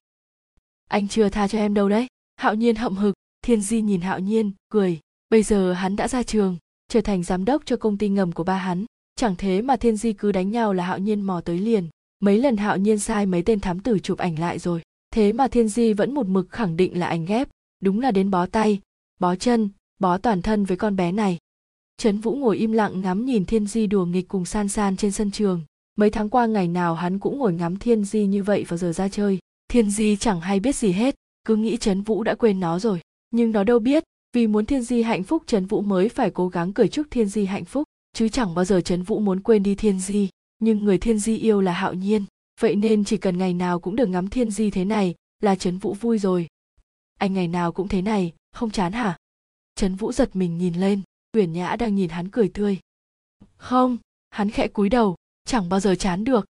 [0.89, 2.07] Anh chưa tha cho em đâu đấy.
[2.35, 3.15] Hạo nhiên hậm hực.
[3.41, 4.99] Thiên di nhìn hạo nhiên, cười.
[5.29, 6.57] Bây giờ hắn đã ra trường,
[6.87, 8.85] trở thành giám đốc cho công ty ngầm của ba hắn
[9.15, 11.87] chẳng thế mà thiên di cứ đánh nhau là hạo nhiên mò tới liền.
[12.19, 14.81] Mấy lần hạo nhiên sai mấy tên thám tử chụp ảnh lại rồi.
[15.11, 17.49] Thế mà thiên di vẫn một mực khẳng định là ảnh ghép.
[17.81, 18.79] Đúng là đến bó tay,
[19.19, 19.69] bó chân,
[19.99, 21.37] bó toàn thân với con bé này.
[21.97, 25.11] Trấn vũ ngồi im lặng ngắm nhìn thiên di đùa nghịch cùng san san trên
[25.11, 25.61] sân trường.
[25.95, 28.91] Mấy tháng qua ngày nào hắn cũng ngồi ngắm thiên di như vậy vào giờ
[28.91, 29.39] ra chơi.
[29.67, 31.15] Thiên di chẳng hay biết gì hết,
[31.45, 32.99] cứ nghĩ trấn vũ đã quên nó rồi.
[33.31, 34.03] Nhưng nó đâu biết,
[34.33, 37.27] vì muốn thiên di hạnh phúc, trấn vũ mới phải cố gắng cười chúc thiên
[37.27, 37.83] di hạnh phúc
[38.13, 40.29] chứ chẳng bao giờ trấn vũ muốn quên đi thiên di,
[40.59, 42.25] nhưng người thiên di yêu là hạo nhiên.
[42.59, 45.77] Vậy nên chỉ cần ngày nào cũng được ngắm thiên di thế này là trấn
[45.77, 46.47] vũ vui rồi.
[47.19, 49.17] Anh ngày nào cũng thế này, không chán hả?
[49.75, 51.01] Trấn vũ giật mình nhìn lên,
[51.33, 52.79] uyển nhã đang nhìn hắn cười tươi.
[53.57, 53.97] Không,
[54.29, 55.15] hắn khẽ cúi đầu,
[55.45, 56.45] chẳng bao giờ chán được.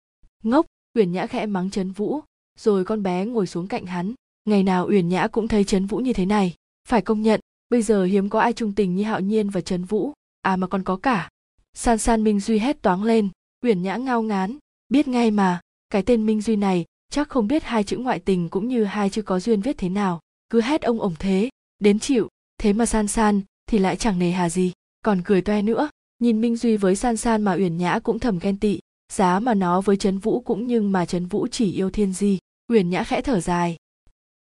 [0.44, 0.66] Ngốc,
[0.96, 2.22] uyển nhã khẽ mắng trấn vũ,
[2.60, 4.14] rồi con bé ngồi xuống cạnh hắn.
[4.46, 6.54] Ngày nào uyển nhã cũng thấy trấn vũ như thế này.
[6.88, 7.40] Phải công nhận,
[7.70, 10.14] bây giờ hiếm có ai trung tình như hạo nhiên và trấn vũ.
[10.42, 11.30] À mà còn có cả
[11.74, 13.30] san san minh duy hét toáng lên,
[13.64, 14.58] uyển nhã ngao ngán.
[14.90, 18.50] Biết ngay mà, cái tên minh duy này chắc không biết hai chữ ngoại tình
[18.50, 20.20] cũng như hai chữ có duyên viết thế nào.
[20.50, 21.50] Cứ hét ông ổng thế,
[21.80, 22.28] đến chịu.
[22.58, 24.72] Thế mà san san thì lại chẳng nề hà gì.
[25.02, 25.90] Còn cười toe nữa,
[26.20, 28.80] nhìn minh duy với san san mà uyển nhã cũng thầm ghen tị.
[29.14, 32.40] Giá mà nó với trấn vũ cũng nhưng mà trấn vũ chỉ yêu thiên di.
[32.68, 33.78] Uyển nhã khẽ thở dài.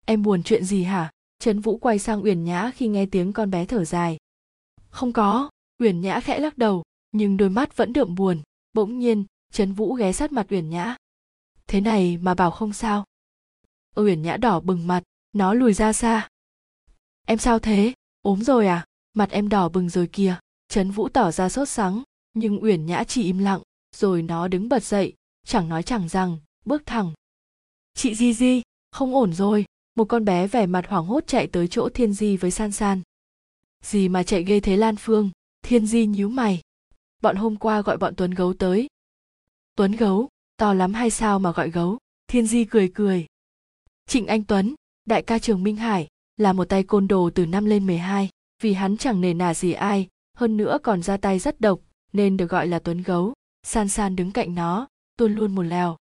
[0.06, 1.10] Em buồn chuyện gì hả?
[1.38, 4.16] Trấn vũ quay sang uyển nhã khi nghe tiếng con bé thở dài.
[4.90, 5.50] Không có,
[5.82, 6.82] uyển nhã khẽ lắc đầu
[7.12, 10.96] nhưng đôi mắt vẫn đượm buồn, bỗng nhiên, trấn vũ ghé sát mặt uyển nhã.
[11.66, 13.04] Thế này mà bảo không sao.
[13.96, 15.02] Uyển nhã đỏ bừng mặt,
[15.32, 16.28] nó lùi ra xa.
[17.26, 17.92] Em sao thế?
[18.22, 18.84] Ốm rồi à?
[19.14, 20.38] Mặt em đỏ bừng rồi kìa.
[20.68, 22.02] Trấn vũ tỏ ra sốt sắng,
[22.34, 23.62] nhưng uyển nhã chỉ im lặng,
[23.96, 25.14] rồi nó đứng bật dậy,
[25.46, 27.12] chẳng nói chẳng rằng, bước thẳng.
[27.94, 29.64] Chị di di, không ổn rồi.
[29.94, 33.02] Một con bé vẻ mặt hoảng hốt chạy tới chỗ thiên di với san san.
[33.82, 35.30] Gì mà chạy ghê thế lan phương?
[35.62, 36.60] Thiên di nhíu mày
[37.22, 38.88] bọn hôm qua gọi bọn tuấn gấu tới.
[39.76, 41.98] Tuấn gấu to lắm hay sao mà gọi gấu?
[42.26, 43.26] Thiên di cười cười.
[44.06, 44.74] Trịnh anh tuấn
[45.06, 48.28] đại ca trường minh hải là một tay côn đồ từ năm lên 12,
[48.62, 51.80] vì hắn chẳng nề nà gì ai hơn nữa còn ra tay rất độc
[52.12, 53.32] nên được gọi là tuấn gấu.
[53.62, 55.96] San san đứng cạnh nó tuôn luôn một lèo.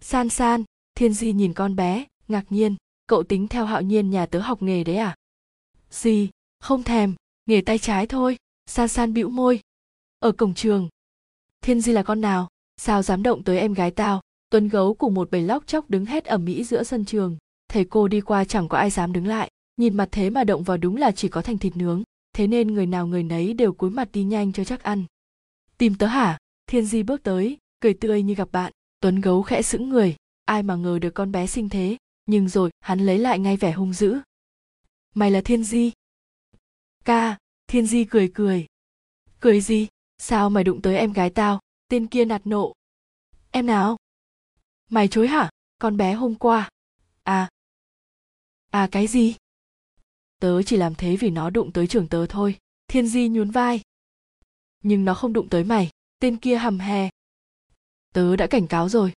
[0.00, 0.64] San san
[0.94, 2.76] thiên di nhìn con bé ngạc nhiên.
[3.06, 5.14] Cậu tính theo hạo nhiên nhà tớ học nghề đấy à?
[5.90, 7.14] Gì không thèm
[7.46, 8.36] nghề tay trái thôi.
[8.66, 9.60] San san bĩu môi
[10.20, 10.88] ở cổng trường.
[11.62, 12.48] Thiên di là con nào?
[12.76, 14.20] Sao dám động tới em gái tao?
[14.50, 17.36] Tuấn gấu cùng một bầy lóc chóc đứng hét ẩm mỹ giữa sân trường.
[17.68, 19.50] Thầy cô đi qua chẳng có ai dám đứng lại.
[19.76, 22.02] Nhìn mặt thế mà động vào đúng là chỉ có thành thịt nướng.
[22.32, 25.04] Thế nên người nào người nấy đều cúi mặt đi nhanh cho chắc ăn.
[25.78, 26.38] Tìm tớ hả?
[26.66, 28.72] Thiên di bước tới, cười tươi như gặp bạn.
[29.00, 30.16] Tuấn gấu khẽ sững người.
[30.44, 31.96] Ai mà ngờ được con bé sinh thế.
[32.26, 34.18] Nhưng rồi, hắn lấy lại ngay vẻ hung dữ.
[35.14, 35.92] Mày là thiên di.
[37.04, 38.66] Ca, thiên di cười cười.
[39.40, 39.88] Cười gì?
[40.20, 41.60] Sao mày đụng tới em gái tao?
[41.88, 42.72] Tên kia nạt nộ.
[43.50, 43.96] Em nào?
[44.90, 45.50] Mày chối hả?
[45.78, 46.68] Con bé hôm qua.
[47.22, 47.48] À.
[48.70, 49.36] À cái gì?
[50.40, 52.58] Tớ chỉ làm thế vì nó đụng tới trường tớ thôi.
[52.88, 53.80] Thiên di nhún vai.
[54.82, 55.90] Nhưng nó không đụng tới mày.
[56.18, 57.10] Tên kia hầm hè.
[58.12, 59.12] Tớ đã cảnh cáo rồi.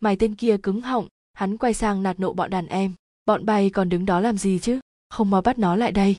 [0.00, 1.08] Mày tên kia cứng họng.
[1.32, 2.94] Hắn quay sang nạt nộ bọn đàn em.
[3.26, 4.80] Bọn bay còn đứng đó làm gì chứ?
[5.08, 6.16] Không mau bắt nó lại đây.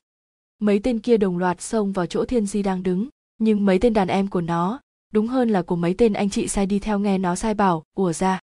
[0.58, 3.08] Mấy tên kia đồng loạt xông vào chỗ thiên di đang đứng
[3.44, 4.80] nhưng mấy tên đàn em của nó,
[5.12, 7.82] đúng hơn là của mấy tên anh chị sai đi theo nghe nó sai bảo
[7.96, 8.40] ùa ra.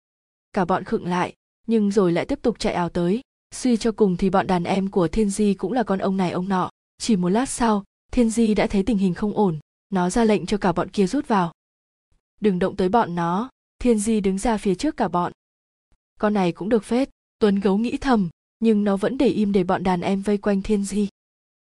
[0.52, 1.34] Cả bọn khựng lại,
[1.66, 3.20] nhưng rồi lại tiếp tục chạy ảo tới.
[3.54, 6.30] Suy cho cùng thì bọn đàn em của thiên di cũng là con ông này
[6.30, 6.70] ông nọ.
[6.98, 9.58] Chỉ một lát sau, thiên di đã thấy tình hình không ổn.
[9.90, 11.52] Nó ra lệnh cho cả bọn kia rút vào.
[12.40, 13.48] Đừng động tới bọn nó.
[13.78, 15.32] Thiên di đứng ra phía trước cả bọn.
[16.18, 17.10] Con này cũng được phết.
[17.38, 18.28] Tuấn gấu nghĩ thầm,
[18.60, 21.08] nhưng nó vẫn để im để bọn đàn em vây quanh thiên di.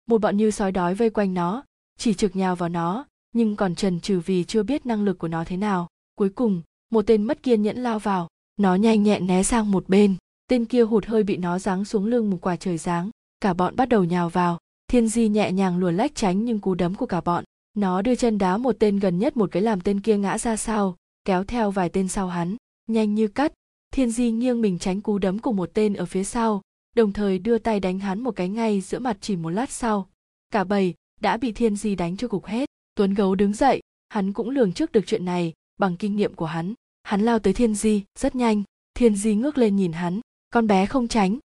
[0.08, 1.64] Một bọn như sói đói vây quanh nó,
[1.98, 3.06] chỉ trực nhào vào nó
[3.36, 5.88] nhưng còn trần trừ vì chưa biết năng lực của nó thế nào.
[6.16, 8.28] Cuối cùng, một tên mất kiên nhẫn lao vào.
[8.58, 10.16] Nó nhanh nhẹn né sang một bên.
[10.48, 13.10] Tên kia hụt hơi bị nó giáng xuống lưng một quả trời giáng.
[13.40, 14.58] Cả bọn bắt đầu nhào vào.
[14.88, 17.44] Thiên di nhẹ nhàng luồn lách tránh nhưng cú đấm của cả bọn.
[17.78, 20.56] Nó đưa chân đá một tên gần nhất một cái làm tên kia ngã ra
[20.56, 20.96] sau,
[21.26, 22.56] kéo theo vài tên sau hắn.
[22.88, 23.54] Nhanh như cắt.
[23.92, 26.62] Thiên di nghiêng mình tránh cú đấm của một tên ở phía sau,
[26.96, 30.10] đồng thời đưa tay đánh hắn một cái ngay giữa mặt chỉ một lát sau.
[30.52, 34.34] Cả bầy đã bị thiên di đánh cho cục hết tuấn gấu đứng dậy, hắn
[34.34, 36.74] cũng lường trước được chuyện này, bằng kinh nghiệm của hắn.
[37.04, 38.64] Hắn lao tới thiên di, rất nhanh.
[38.94, 40.20] Thiên di ngước lên nhìn hắn,
[40.50, 41.40] con bé không tránh.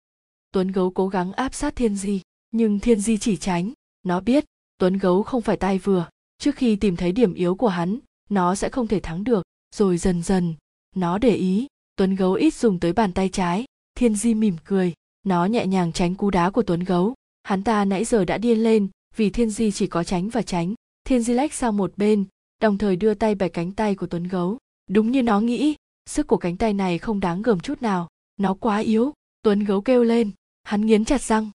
[0.51, 2.21] Tuấn gấu cố gắng áp sát thiên di,
[2.51, 3.73] nhưng thiên di chỉ tránh.
[4.03, 4.45] Nó biết,
[4.77, 6.09] tuấn gấu không phải tay vừa.
[6.37, 7.99] Trước khi tìm thấy điểm yếu của hắn,
[8.29, 9.43] nó sẽ không thể thắng được.
[9.75, 10.53] Rồi dần dần,
[10.95, 13.65] nó để ý, tuấn gấu ít dùng tới bàn tay trái.
[13.95, 14.93] Thiên di mỉm cười,
[15.23, 17.13] nó nhẹ nhàng tránh cú đá của tuấn gấu.
[17.43, 20.73] Hắn ta nãy giờ đã điên lên, vì thiên di chỉ có tránh và tránh
[21.07, 22.25] thiên di lách sang một bên,
[22.61, 24.57] đồng thời đưa tay bẻ cánh tay của tuấn gấu.
[24.89, 25.75] Đúng như nó nghĩ,
[26.05, 28.07] sức của cánh tay này không đáng gờm chút nào,
[28.37, 30.31] nó quá yếu, tuấn gấu kêu lên,
[30.63, 31.49] hắn nghiến chặt răng.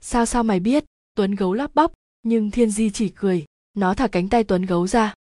[0.00, 0.84] Sao sao mày biết,
[1.14, 3.44] tuấn gấu lắp bắp, nhưng thiên di chỉ cười,
[3.74, 5.14] nó thả cánh tay tuấn gấu ra.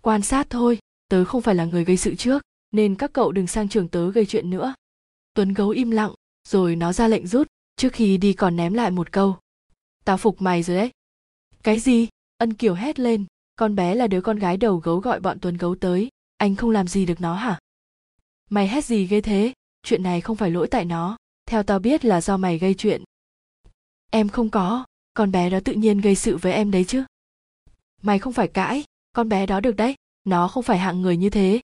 [0.00, 0.78] Quan sát thôi,
[1.08, 4.10] tớ không phải là người gây sự trước, nên các cậu đừng sang trường tớ
[4.10, 4.74] gây chuyện nữa.
[5.34, 6.14] Tuấn gấu im lặng,
[6.48, 7.46] rồi nó ra lệnh rút,
[7.76, 9.36] trước khi đi còn ném lại một câu.
[10.04, 10.90] Tao phục mày rồi đấy.
[11.62, 12.08] Cái gì?
[12.42, 13.24] Ân kiều hét lên,
[13.56, 16.70] con bé là đứa con gái đầu gấu gọi bọn tuấn gấu tới, anh không
[16.70, 17.58] làm gì được nó hả?
[18.50, 19.52] Mày hét gì ghê thế?
[19.82, 21.16] Chuyện này không phải lỗi tại nó.
[21.46, 23.02] Theo tao biết là do mày gây chuyện.
[24.10, 24.84] Em không có.
[25.14, 27.04] Con bé đó tự nhiên gây sự với em đấy chứ.
[28.02, 28.84] Mày không phải cãi.
[29.12, 29.94] Con bé đó được đấy.
[30.24, 31.60] Nó không phải hạng người như thế.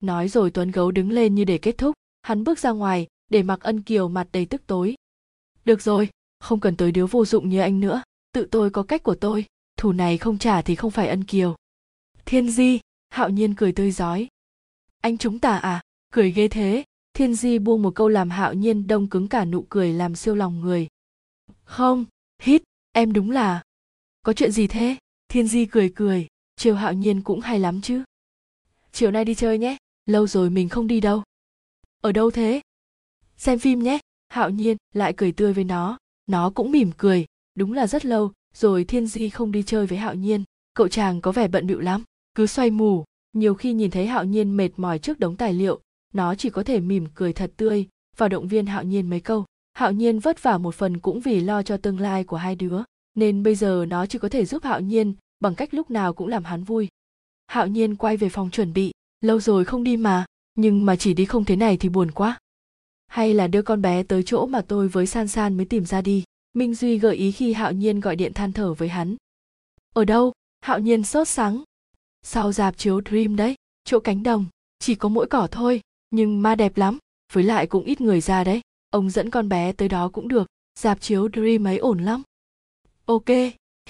[0.00, 1.94] Nói rồi tuấn gấu đứng lên như để kết thúc.
[2.22, 4.94] Hắn bước ra ngoài, để mặc ân kiều mặt đầy tức tối.
[5.64, 6.08] Được rồi.
[6.40, 8.02] Không cần tới đứa vô dụng như anh nữa.
[8.32, 9.44] Tự tôi có cách của tôi
[9.82, 11.56] thù này không trả thì không phải ân kiều.
[12.24, 12.80] Thiên di,
[13.10, 14.28] hạo nhiên cười tươi rói
[15.02, 15.82] anh chúng ta à
[16.12, 16.84] cười ghê thế.
[17.14, 20.34] Thiên di buông một câu làm hạo nhiên đông cứng cả nụ cười làm siêu
[20.34, 20.88] lòng người.
[21.64, 22.04] Không,
[22.42, 23.62] hít, em đúng là.
[24.22, 24.96] Có chuyện gì thế?
[25.28, 26.26] Thiên di cười cười.
[26.56, 28.04] Chiều hạo nhiên cũng hay lắm chứ.
[28.92, 29.76] Chiều nay đi chơi nhé,
[30.06, 31.22] lâu rồi mình không đi đâu.
[32.00, 32.60] Ở đâu thế?
[33.36, 33.98] Xem phim nhé.
[34.28, 35.98] Hạo nhiên lại cười tươi với nó.
[36.26, 37.26] Nó cũng mỉm cười.
[37.54, 40.44] Đúng là rất lâu rồi thiên di không đi chơi với hạo nhiên.
[40.74, 42.02] Cậu chàng có vẻ bận bịu lắm,
[42.34, 43.04] cứ xoay mù.
[43.32, 45.80] Nhiều khi nhìn thấy hạo nhiên mệt mỏi trước đống tài liệu,
[46.14, 49.44] nó chỉ có thể mỉm cười thật tươi và động viên hạo nhiên mấy câu.
[49.72, 52.82] Hạo nhiên vất vả một phần cũng vì lo cho tương lai của hai đứa,
[53.14, 56.28] nên bây giờ nó chỉ có thể giúp hạo nhiên bằng cách lúc nào cũng
[56.28, 56.88] làm hắn vui.
[57.46, 60.24] Hạo nhiên quay về phòng chuẩn bị, lâu rồi không đi mà,
[60.54, 62.38] nhưng mà chỉ đi không thế này thì buồn quá.
[63.06, 66.00] Hay là đưa con bé tới chỗ mà tôi với san san mới tìm ra
[66.00, 69.16] đi minh duy gợi ý khi hạo nhiên gọi điện than thở với hắn.
[69.94, 70.32] Ở đâu?
[70.60, 71.64] Hạo nhiên sốt sắng
[72.22, 73.54] sau dạp chiếu dream đấy?
[73.84, 74.46] Chỗ cánh đồng.
[74.78, 75.80] Chỉ có mỗi cỏ thôi.
[76.10, 76.98] Nhưng ma đẹp lắm.
[77.32, 78.60] Với lại cũng ít người ra đấy.
[78.90, 80.46] Ông dẫn con bé tới đó cũng được.
[80.78, 82.22] Dạp chiếu dream ấy ổn lắm.
[83.04, 83.28] Ok.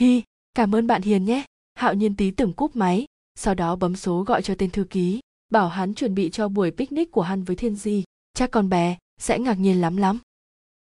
[0.00, 0.22] Hi.
[0.54, 1.44] Cảm ơn bạn hiền nhé.
[1.74, 3.06] Hạo nhiên tí từng cúp máy.
[3.34, 5.20] Sau đó bấm số gọi cho tên thư ký.
[5.50, 8.04] Bảo hắn chuẩn bị cho buổi picnic của hắn với thiên di.
[8.34, 10.18] Chắc con bé sẽ ngạc nhiên lắm lắm.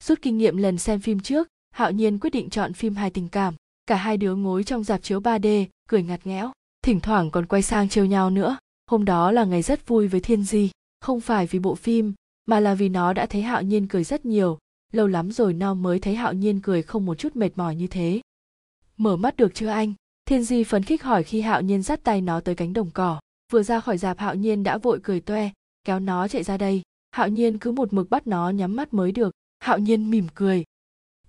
[0.05, 3.29] Rút kinh nghiệm lần xem phim trước hạo nhiên quyết định chọn phim hài tình
[3.29, 3.55] cảm.
[3.87, 6.53] Cả hai đứa ngồi trong dạp chiếu 3D, cười ngặt nghẽo.
[6.83, 8.59] Thỉnh thoảng còn quay sang trêu nhau nữa.
[8.87, 10.71] Hôm đó là ngày rất vui với thiên di.
[11.01, 12.15] Không phải vì bộ phim
[12.47, 14.59] mà là vì nó đã thấy hạo nhiên cười rất nhiều.
[14.93, 17.87] Lâu lắm rồi nó mới thấy hạo nhiên cười không một chút mệt mỏi như
[17.87, 18.21] thế.
[18.97, 19.95] Mở mắt được chưa anh?
[20.25, 23.21] Thiên di phấn khích hỏi khi hạo nhiên dắt tay nó tới cánh đồng cỏ.
[23.53, 25.51] Vừa ra khỏi dạp hạo nhiên đã vội cười toe
[25.85, 26.83] kéo nó chạy ra đây.
[27.11, 29.35] Hạo nhiên cứ một mực bắt nó nhắm mắt mới được.
[29.61, 30.65] Hạo nhiên mỉm cười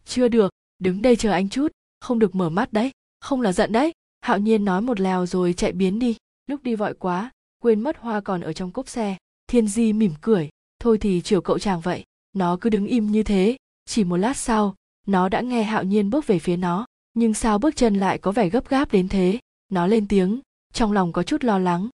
[0.05, 1.67] chưa được, đứng đây chờ anh chút.
[1.99, 3.91] Không được mở mắt đấy, không là giận đấy.
[4.21, 6.15] Hạo nhiên nói một lèo rồi chạy biến đi.
[6.47, 9.17] Lúc đi vội quá, quên mất hoa còn ở trong cốp xe.
[9.47, 10.49] Thiên di mỉm cười.
[10.79, 12.03] Thôi thì chiều cậu chàng vậy,
[12.33, 13.57] nó cứ đứng im như thế.
[13.85, 14.75] Chỉ một lát sau,
[15.07, 16.85] nó đã nghe hạo nhiên bước về phía nó.
[17.13, 19.39] Nhưng sao bước chân lại có vẻ gấp gáp đến thế?
[19.69, 20.39] Nó lên tiếng,
[20.73, 21.89] trong lòng có chút lo lắng.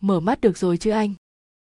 [0.00, 1.14] Mở mắt được rồi chứ anh?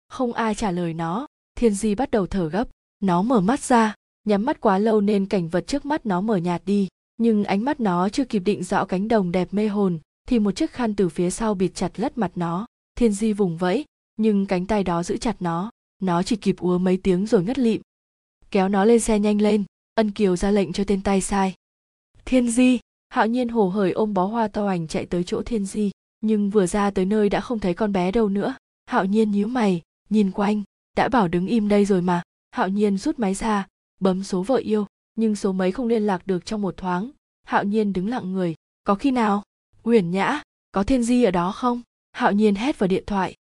[0.07, 1.27] Không ai trả lời nó.
[1.55, 2.67] Thiên di bắt đầu thở gấp.
[2.99, 3.95] Nó mở mắt ra
[4.25, 6.87] nhắm mắt quá lâu nên cảnh vật trước mắt nó mở nhạt đi,
[7.17, 10.51] nhưng ánh mắt nó chưa kịp định rõ cánh đồng đẹp mê hồn, thì một
[10.51, 12.65] chiếc khăn từ phía sau bịt chặt lất mặt nó.
[12.95, 13.85] Thiên di vùng vẫy,
[14.17, 15.71] nhưng cánh tay đó giữ chặt nó.
[16.01, 17.81] Nó chỉ kịp úa mấy tiếng rồi ngất lịm.
[18.51, 19.63] Kéo nó lên xe nhanh lên,
[19.95, 21.53] ân kiều ra lệnh cho tên tay sai.
[22.25, 22.79] Thiên di,
[23.09, 25.91] hạo nhiên hồ hởi ôm bó hoa to ảnh chạy tới chỗ thiên di,
[26.21, 28.55] nhưng vừa ra tới nơi đã không thấy con bé đâu nữa.
[28.85, 30.63] Hạo nhiên nhíu mày, nhìn quanh,
[30.97, 32.21] đã bảo đứng im đây rồi mà.
[32.51, 33.67] Hạo nhiên rút máy ra
[33.99, 34.85] bấm số vợ yêu,
[35.15, 37.11] nhưng số mấy không liên lạc được trong một thoáng.
[37.43, 38.55] Hạo nhiên đứng lặng người.
[38.83, 39.43] Có khi nào?
[39.83, 41.81] Uyển nhã, có thiên di ở đó không?
[42.11, 43.35] Hạo nhiên hét vào điện thoại.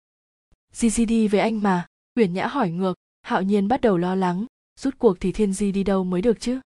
[0.72, 1.86] Di Di đi với anh mà.
[2.14, 2.94] Uyển nhã hỏi ngược.
[3.22, 4.46] Hạo nhiên bắt đầu lo lắng.
[4.80, 6.60] Rút cuộc thì thiên di đi đâu mới được chứ?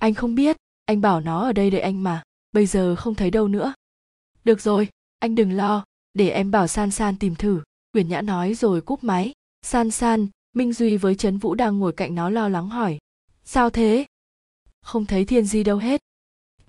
[0.00, 0.56] Anh không biết.
[0.84, 2.22] Anh bảo nó ở đây đợi anh mà.
[2.52, 3.74] Bây giờ không thấy đâu nữa.
[4.44, 4.88] Được rồi.
[5.18, 5.84] Anh đừng lo.
[6.14, 7.62] Để em bảo san san tìm thử.
[7.94, 9.32] Uyển nhã nói rồi cúp máy.
[9.62, 12.98] San san minh duy với trấn vũ đang ngồi cạnh nó lo lắng hỏi.
[13.44, 14.06] Sao thế?
[14.82, 16.00] Không thấy thiên di đâu hết.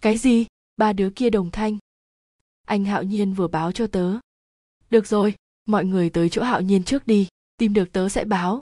[0.02, 0.46] Cái gì?
[0.78, 1.78] Ba đứa kia đồng thanh.
[2.66, 4.14] Anh hạo nhiên vừa báo cho tớ.
[4.90, 5.36] Được rồi,
[5.66, 7.28] mọi người tới chỗ hạo nhiên trước đi,
[7.58, 8.62] tìm được tớ sẽ báo.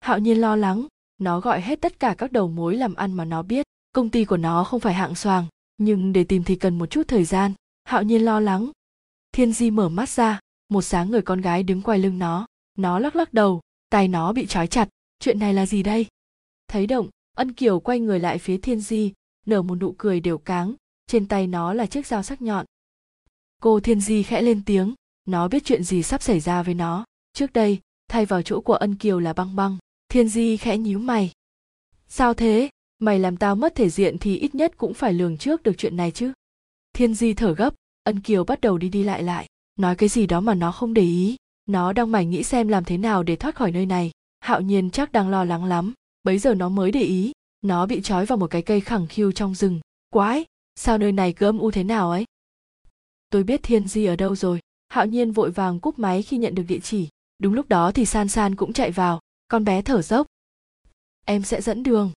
[0.00, 0.86] Hạo nhiên lo lắng,
[1.18, 3.66] nó gọi hết tất cả các đầu mối làm ăn mà nó biết.
[3.92, 5.46] Công ty của nó không phải hạng xoàng,
[5.76, 7.52] nhưng để tìm thì cần một chút thời gian.
[7.84, 8.70] Hạo nhiên lo lắng.
[9.32, 12.46] Thiên di mở mắt ra, một sáng người con gái đứng quay lưng nó.
[12.78, 14.88] Nó lắc lắc đầu tay nó bị trói chặt.
[15.20, 16.06] Chuyện này là gì đây?
[16.68, 19.12] Thấy động, ân kiều quay người lại phía thiên di,
[19.46, 20.74] nở một nụ cười đều cáng.
[21.06, 22.66] Trên tay nó là chiếc dao sắc nhọn.
[23.62, 24.94] Cô thiên di khẽ lên tiếng.
[25.24, 27.04] Nó biết chuyện gì sắp xảy ra với nó.
[27.32, 27.78] Trước đây,
[28.08, 29.78] thay vào chỗ của ân kiều là băng băng.
[30.08, 31.32] Thiên di khẽ nhíu mày.
[32.08, 32.68] Sao thế?
[32.98, 35.96] Mày làm tao mất thể diện thì ít nhất cũng phải lường trước được chuyện
[35.96, 36.32] này chứ.
[36.92, 37.74] Thiên di thở gấp.
[38.02, 39.46] Ân kiều bắt đầu đi đi lại lại.
[39.76, 41.36] Nói cái gì đó mà nó không để ý
[41.68, 44.10] nó đang mải nghĩ xem làm thế nào để thoát khỏi nơi này.
[44.40, 45.92] Hạo nhiên chắc đang lo lắng lắm.
[46.22, 47.32] Bấy giờ nó mới để ý.
[47.62, 49.80] Nó bị trói vào một cái cây khẳng khiu trong rừng.
[50.10, 50.44] Quái!
[50.76, 52.24] Sao nơi này cứ âm u thế nào ấy?
[53.30, 54.60] Tôi biết thiên di ở đâu rồi.
[54.88, 57.08] Hạo nhiên vội vàng cúp máy khi nhận được địa chỉ.
[57.38, 59.20] Đúng lúc đó thì san san cũng chạy vào.
[59.48, 60.26] Con bé thở dốc.
[61.24, 62.10] Em sẽ dẫn đường.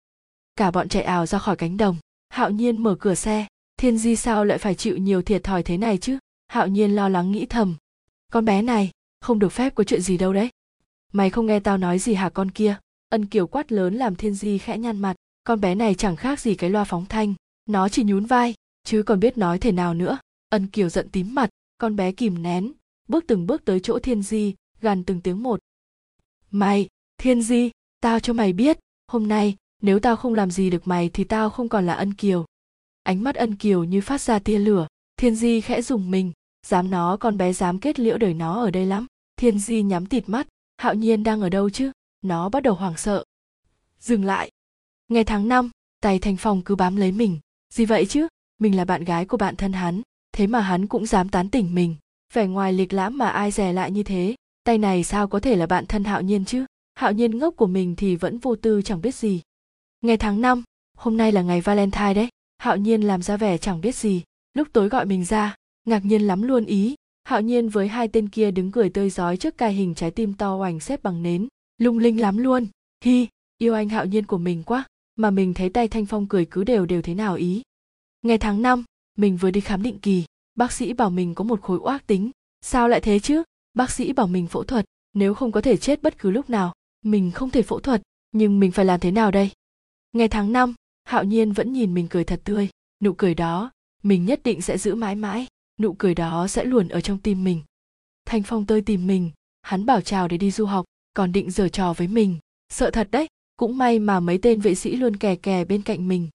[0.56, 1.98] Cả bọn chạy ảo ra khỏi cánh đồng.
[2.30, 3.46] Hạo nhiên mở cửa xe.
[3.78, 6.18] Thiên di sao lại phải chịu nhiều thiệt thòi thế này chứ?
[6.48, 7.76] Hạo nhiên lo lắng nghĩ thầm.
[8.32, 8.92] Con bé này
[9.22, 10.50] không được phép có chuyện gì đâu đấy.
[11.14, 12.76] Mày không nghe tao nói gì hả con kia?
[13.10, 15.16] Ân kiều quát lớn làm thiên di khẽ nhăn mặt.
[15.44, 17.34] Con bé này chẳng khác gì cái loa phóng thanh.
[17.66, 18.54] Nó chỉ nhún vai,
[18.84, 20.20] chứ còn biết nói thể nào nữa.
[20.50, 22.72] Ân kiều giận tím mặt, con bé kìm nén,
[23.08, 25.60] bước từng bước tới chỗ thiên di, gằn từng tiếng một.
[26.52, 26.88] Mày,
[27.18, 27.72] thiên di,
[28.02, 31.50] tao cho mày biết, hôm nay, nếu tao không làm gì được mày thì tao
[31.50, 32.46] không còn là ân kiều.
[33.04, 34.88] Ánh mắt ân kiều như phát ra tia lửa,
[35.18, 36.32] thiên di khẽ dùng mình.
[36.68, 39.08] Dám nó, con bé dám kết liễu đời nó ở đây lắm
[39.42, 40.48] thiên di nhắm tịt mắt,
[40.78, 41.92] hạo nhiên đang ở đâu chứ?
[42.22, 43.24] Nó bắt đầu hoảng sợ.
[44.00, 44.52] Dừng lại.
[45.08, 45.70] Ngày tháng năm
[46.02, 47.40] tay thành phong cứ bám lấy mình.
[47.74, 48.28] Gì vậy chứ?
[48.60, 50.02] Mình là bạn gái của bạn thân hắn,
[50.34, 51.96] thế mà hắn cũng dám tán tỉnh mình.
[52.34, 55.56] Vẻ ngoài lịch lãm mà ai dè lại như thế, tay này sao có thể
[55.56, 56.66] là bạn thân hạo nhiên chứ?
[56.96, 59.42] Hạo nhiên ngốc của mình thì vẫn vô tư chẳng biết gì.
[60.02, 60.64] Ngày tháng năm,
[60.98, 62.30] hôm nay là ngày valentine đấy.
[62.58, 64.24] Hạo nhiên làm ra vẻ chẳng biết gì.
[64.54, 65.56] Lúc tối gọi mình ra,
[65.86, 69.38] ngạc nhiên lắm luôn ý hạo nhiên với hai tên kia đứng cười tươi rói
[69.38, 71.48] trước cai hình trái tim to oành xếp bằng nến.
[71.78, 72.68] Lung linh lắm luôn.
[73.04, 73.28] Hi,
[73.58, 74.84] yêu anh hạo nhiên của mình quá.
[75.16, 77.62] Mà mình thấy tay thanh phong cười cứ đều đều thế nào ý?
[78.22, 78.84] Ngày tháng năm,
[79.18, 80.24] mình vừa đi khám định kỳ.
[80.56, 82.32] Bác sĩ bảo mình có một khối oác tính.
[82.62, 83.44] Sao lại thế chứ?
[83.74, 84.86] Bác sĩ bảo mình phẫu thuật.
[85.14, 88.02] Nếu không có thể chết bất cứ lúc nào, mình không thể phẫu thuật.
[88.32, 89.52] Nhưng mình phải làm thế nào đây?
[90.12, 90.74] Ngày tháng năm,
[91.04, 92.70] hạo nhiên vẫn nhìn mình cười thật tươi.
[93.04, 93.72] Nụ cười đó,
[94.04, 95.48] mình nhất định sẽ giữ mãi mãi
[95.82, 97.62] nụ cười đó sẽ luôn ở trong tim mình.
[98.26, 99.32] Thanh phong tới tìm mình,
[99.62, 102.38] hắn bảo chào để đi du học, còn định giở trò với mình.
[102.70, 103.28] Sợ thật đấy,
[103.58, 106.30] cũng may mà mấy tên vệ sĩ luôn kè kè bên cạnh mình.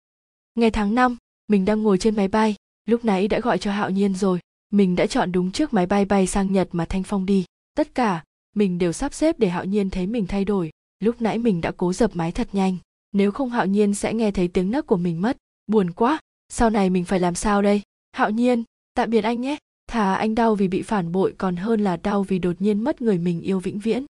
[0.55, 1.17] Ngày tháng năm,
[1.49, 2.55] mình đang ngồi trên máy bay,
[2.89, 4.41] lúc nãy đã gọi cho hạo nhiên rồi.
[4.73, 7.45] Mình đã chọn đúng trước máy bay bay sang nhật mà thanh phong đi.
[7.75, 8.25] Tất cả,
[8.55, 10.71] mình đều sắp xếp để hạo nhiên thấy mình thay đổi.
[11.01, 12.77] Lúc nãy mình đã cố dập máy thật nhanh.
[13.13, 15.37] Nếu không hạo nhiên sẽ nghe thấy tiếng nấc của mình mất.
[15.67, 16.19] Buồn quá,
[16.49, 17.83] sau này mình phải làm sao đây?
[18.13, 18.65] Hạo nhiên
[18.97, 19.57] tạm biệt anh nhé.
[19.87, 23.03] Thà anh đau vì bị phản bội còn hơn là đau vì đột nhiên mất
[23.03, 24.05] người mình yêu vĩnh viễn.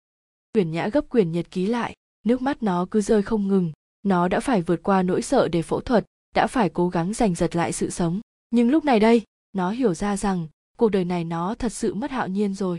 [0.52, 1.94] Quyển nhã gấp quyển nhật ký lại,
[2.26, 3.72] nước mắt nó cứ rơi không ngừng.
[4.02, 6.04] Nó đã phải vượt qua nỗi sợ để phẫu thuật,
[6.34, 8.20] đã phải cố gắng giành giật lại sự sống.
[8.50, 10.48] Nhưng lúc này đây, nó hiểu ra rằng
[10.78, 12.78] cuộc đời này nó thật sự mất hạo nhiên rồi.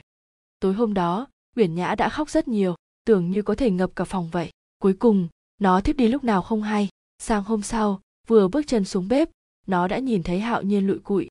[0.60, 2.76] Tối hôm đó uyển nhã đã khóc rất nhiều,
[3.06, 4.50] tưởng như có thể ngập cả phòng vậy.
[4.80, 5.28] Cuối cùng,
[5.62, 6.90] nó thiếp đi lúc nào không hay.
[7.20, 9.30] Sang hôm sau, vừa bước chân xuống bếp,
[9.68, 11.28] nó đã nhìn thấy hạo nhiên lụi cụi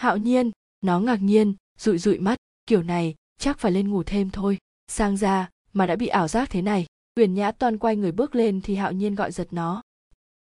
[0.00, 0.50] hạo nhiên,
[0.80, 4.58] nó ngạc nhiên, rụi rụi mắt, kiểu này, chắc phải lên ngủ thêm thôi.
[4.88, 6.86] Sang ra, mà đã bị ảo giác thế này.
[7.16, 9.82] Uyển nhã toan quay người bước lên thì hạo nhiên gọi giật nó.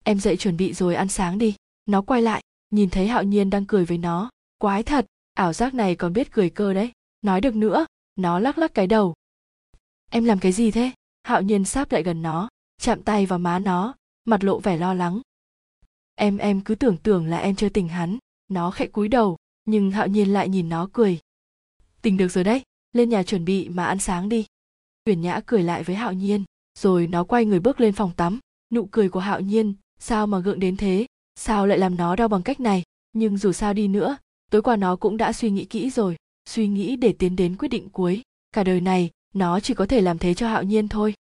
[0.04, 1.54] Em dậy chuẩn bị rồi ăn sáng đi.
[1.86, 4.30] Nó quay lại, nhìn thấy hạo nhiên đang cười với nó.
[4.58, 6.92] Quái thật, ảo giác này còn biết cười cơ đấy.
[7.22, 7.86] Nói được nữa,
[8.16, 9.14] nó lắc lắc cái đầu.
[10.10, 10.90] Em làm cái gì thế?
[11.22, 12.48] Hạo nhiên sáp lại gần nó,
[12.80, 13.94] chạm tay vào má nó,
[14.24, 15.20] mặt lộ vẻ lo lắng.
[16.14, 18.18] Em em cứ tưởng tưởng là em chưa tình hắn.
[18.48, 19.36] Nó khẽ cúi đầu
[19.70, 21.18] nhưng hạo nhiên lại nhìn nó cười.
[22.02, 24.46] Tình được rồi đấy, lên nhà chuẩn bị mà ăn sáng đi.
[25.06, 26.44] Uyển nhã cười lại với hạo nhiên,
[26.78, 28.38] rồi nó quay người bước lên phòng tắm.
[28.72, 31.06] Nụ cười của hạo nhiên, sao mà gượng đến thế?
[31.36, 32.82] Sao lại làm nó đau bằng cách này?
[33.12, 34.16] Nhưng dù sao đi nữa,
[34.50, 36.16] tối qua nó cũng đã suy nghĩ kỹ rồi,
[36.48, 38.22] suy nghĩ để tiến đến quyết định cuối.
[38.52, 41.14] Cả đời này, nó chỉ có thể làm thế cho hạo nhiên thôi.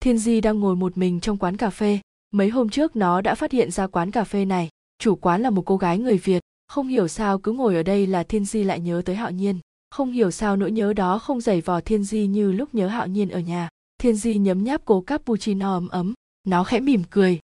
[0.00, 1.98] Thiên di đang ngồi một mình trong quán cà phê.
[2.30, 4.68] Mấy hôm trước nó đã phát hiện ra quán cà phê này,
[4.98, 8.06] chủ quán là một cô gái người việt không hiểu sao cứ ngồi ở đây
[8.06, 9.58] là thiên di lại nhớ tới hạo nhiên.
[9.90, 13.06] Không hiểu sao nỗi nhớ đó không dày vò thiên di như lúc nhớ hạo
[13.06, 13.68] nhiên ở nhà.
[13.98, 16.14] Thiên di nhấm nháp cố cappuccino ấm ấm.
[16.44, 17.40] Nó khẽ mỉm cười.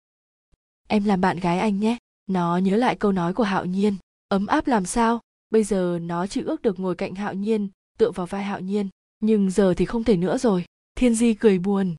[0.89, 1.99] Em làm bạn gái anh nhé.
[2.27, 3.97] Nó nhớ lại câu nói của hạo nhiên.
[4.29, 5.21] Ấm áp làm sao?
[5.51, 7.69] Bây giờ nó chỉ ước được ngồi cạnh hạo nhiên,
[7.99, 8.89] tựa vào vai hạo nhiên.
[9.21, 10.65] Nhưng giờ thì không thể nữa rồi.
[10.95, 11.97] Thiên di cười buồn.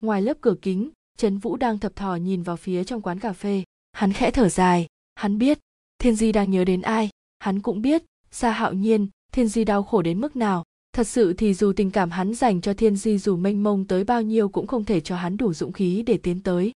[0.00, 3.32] Ngoài lớp cửa kính, trấn vũ đang thập thò nhìn vào phía trong quán cà
[3.32, 3.64] phê.
[3.92, 4.86] Hắn khẽ thở dài.
[5.14, 5.58] Hắn biết
[6.02, 7.08] thiên di đang nhớ đến ai?
[7.38, 10.64] Hắn cũng biết xa hạo nhiên, thiên di đau khổ đến mức nào.
[10.92, 14.04] Thật sự thì dù tình cảm hắn dành cho thiên di dù mênh mông tới
[14.04, 16.72] bao nhiêu cũng không thể cho hắn đủ dũng khí để tiến tới.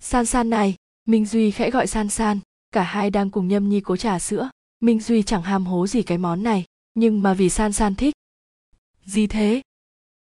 [0.00, 0.74] San san này,
[1.06, 2.40] minh duy khẽ gọi san san.
[2.72, 4.50] Cả hai đang cùng nhâm nhi cố trà sữa.
[4.80, 6.64] Minh duy chẳng ham hố gì cái món này,
[6.94, 8.14] nhưng mà vì san san thích.
[9.04, 9.62] Gì thế?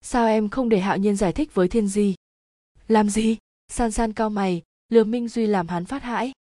[0.01, 2.15] Sao em không để hạo nhiên giải thích với thiên di?
[2.89, 3.37] Làm gì?
[3.69, 6.33] San san cao mày lừa minh duy làm hắn phát hãi.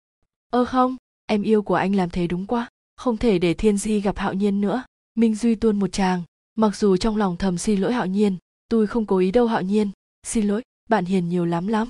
[0.50, 4.00] Ơ không em yêu của anh làm thế đúng quá, không thể để thiên di
[4.00, 4.84] gặp hạo nhiên nữa.
[5.14, 6.22] Minh duy tuôn một tràng,
[6.54, 8.36] mặc dù trong lòng thầm xin lỗi hạo nhiên,
[8.68, 9.90] tôi không cố ý đâu hạo nhiên.
[10.22, 11.88] Xin lỗi, bạn hiền nhiều lắm lắm.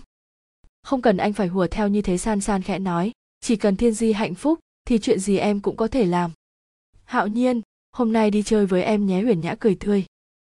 [0.82, 3.94] Không cần anh phải hùa theo như thế san san khẽ nói, chỉ cần thiên
[3.94, 6.30] di hạnh phúc, thì chuyện gì em cũng có thể làm.
[7.04, 7.60] Hạo nhiên,
[7.92, 10.04] hôm nay đi chơi với em nhé huyền nhã cười tươi.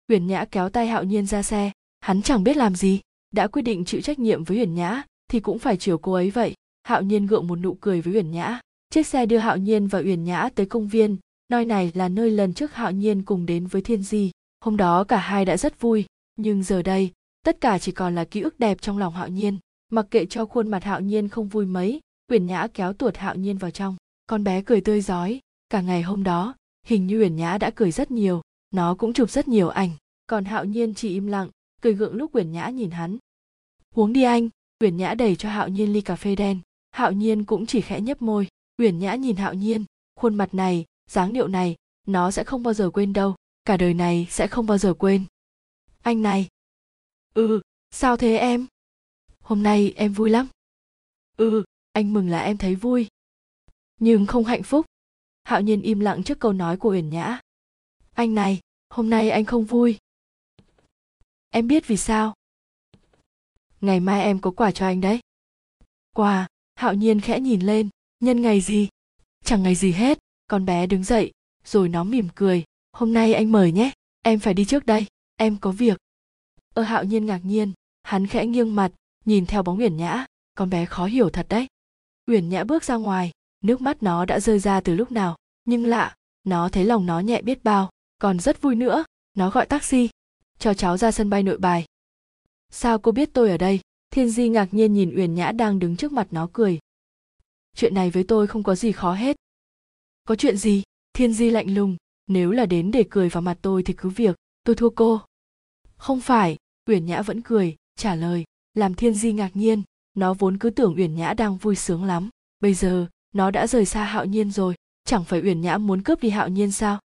[0.08, 3.00] Huyền nhã kéo tay hạo nhiên ra xe, hắn chẳng biết làm gì,
[3.30, 6.30] đã quyết định chịu trách nhiệm với huyền nhã, thì cũng phải chiều cô ấy
[6.30, 6.54] vậy.
[6.82, 8.60] Hạo nhiên gượng một nụ cười với huyền nhã
[8.90, 11.16] chiếc xe đưa hạo nhiên và uyển nhã tới công viên,
[11.48, 14.30] nơi này là nơi lần trước hạo nhiên cùng đến với thiên di.
[14.60, 16.04] Hôm đó cả hai đã rất vui,
[16.36, 17.12] nhưng giờ đây,
[17.44, 19.58] tất cả chỉ còn là ký ức đẹp trong lòng hạo nhiên.
[19.92, 22.00] Mặc kệ cho khuôn mặt hạo nhiên không vui mấy,
[22.30, 23.96] uyển nhã kéo tuột hạo nhiên vào trong.
[24.26, 26.54] Con bé cười tươi rói, cả ngày hôm đó,
[26.86, 29.90] hình như uyển nhã đã cười rất nhiều, nó cũng chụp rất nhiều ảnh.
[30.26, 31.48] Còn hạo nhiên chỉ im lặng,
[31.82, 33.18] cười gượng lúc uyển nhã nhìn hắn.
[33.94, 34.48] Uống đi anh.
[34.82, 36.58] Uyển nhã đẩy cho hạo nhiên ly cà phê đen,
[36.90, 38.48] hạo nhiên cũng chỉ khẽ nhấp môi
[38.78, 39.84] uyển nhã nhìn hạo nhiên,
[40.16, 41.76] khuôn mặt này, dáng điệu này,
[42.06, 43.34] nó sẽ không bao giờ quên đâu,
[43.64, 45.24] cả đời này sẽ không bao giờ quên.
[46.02, 46.48] Anh này.
[47.34, 47.60] Ừ
[47.90, 48.66] sao thế em?
[49.40, 50.48] Hôm nay em vui lắm.
[51.36, 53.08] Ừ anh mừng là em thấy vui.
[54.00, 54.86] Nhưng không hạnh phúc.
[55.44, 57.40] Hạo nhiên im lặng trước câu nói của uyển nhã.
[58.14, 58.60] Anh này,
[58.90, 59.98] hôm nay anh không vui.
[61.50, 62.34] Em biết vì sao?
[63.80, 65.20] Ngày mai em có quà cho anh đấy.
[66.12, 67.88] Quà, hạo nhiên khẽ nhìn lên
[68.20, 68.88] nhân ngày gì?
[69.44, 70.18] Chẳng ngày gì hết,
[70.48, 71.32] con bé đứng dậy,
[71.64, 72.64] rồi nó mỉm cười.
[72.92, 73.90] Hôm nay anh mời nhé,
[74.22, 75.98] em phải đi trước đây, em có việc.
[76.74, 77.72] Ơ hạo nhiên ngạc nhiên,
[78.02, 78.92] hắn khẽ nghiêng mặt,
[79.24, 80.26] nhìn theo bóng uyển nhã.
[80.54, 81.66] Con bé khó hiểu thật đấy.
[82.26, 83.30] Uyển nhã bước ra ngoài,
[83.64, 85.36] nước mắt nó đã rơi ra từ lúc nào.
[85.64, 86.14] Nhưng lạ,
[86.44, 89.04] nó thấy lòng nó nhẹ biết bao, còn rất vui nữa.
[89.34, 90.08] Nó gọi taxi,
[90.58, 91.84] cho cháu ra sân bay nội bài.
[92.70, 93.80] Sao cô biết tôi ở đây?
[94.10, 96.78] Thiên di ngạc nhiên nhìn uyển nhã đang đứng trước mặt nó cười
[97.78, 99.36] chuyện này với tôi không có gì khó hết.
[100.24, 100.82] Có chuyện gì?
[101.12, 101.96] Thiên di lạnh lùng.
[102.26, 104.36] Nếu là đến để cười vào mặt tôi thì cứ việc.
[104.64, 105.20] Tôi thua cô.
[105.96, 106.56] Không phải.
[106.86, 108.44] Uyển nhã vẫn cười, trả lời,
[108.74, 109.82] làm thiên di ngạc nhiên.
[110.14, 112.28] Nó vốn cứ tưởng uyển nhã đang vui sướng lắm.
[112.60, 114.74] Bây giờ, nó đã rời xa hạo nhiên rồi.
[115.04, 117.00] Chẳng phải uyển nhã muốn cướp đi hạo nhiên sao?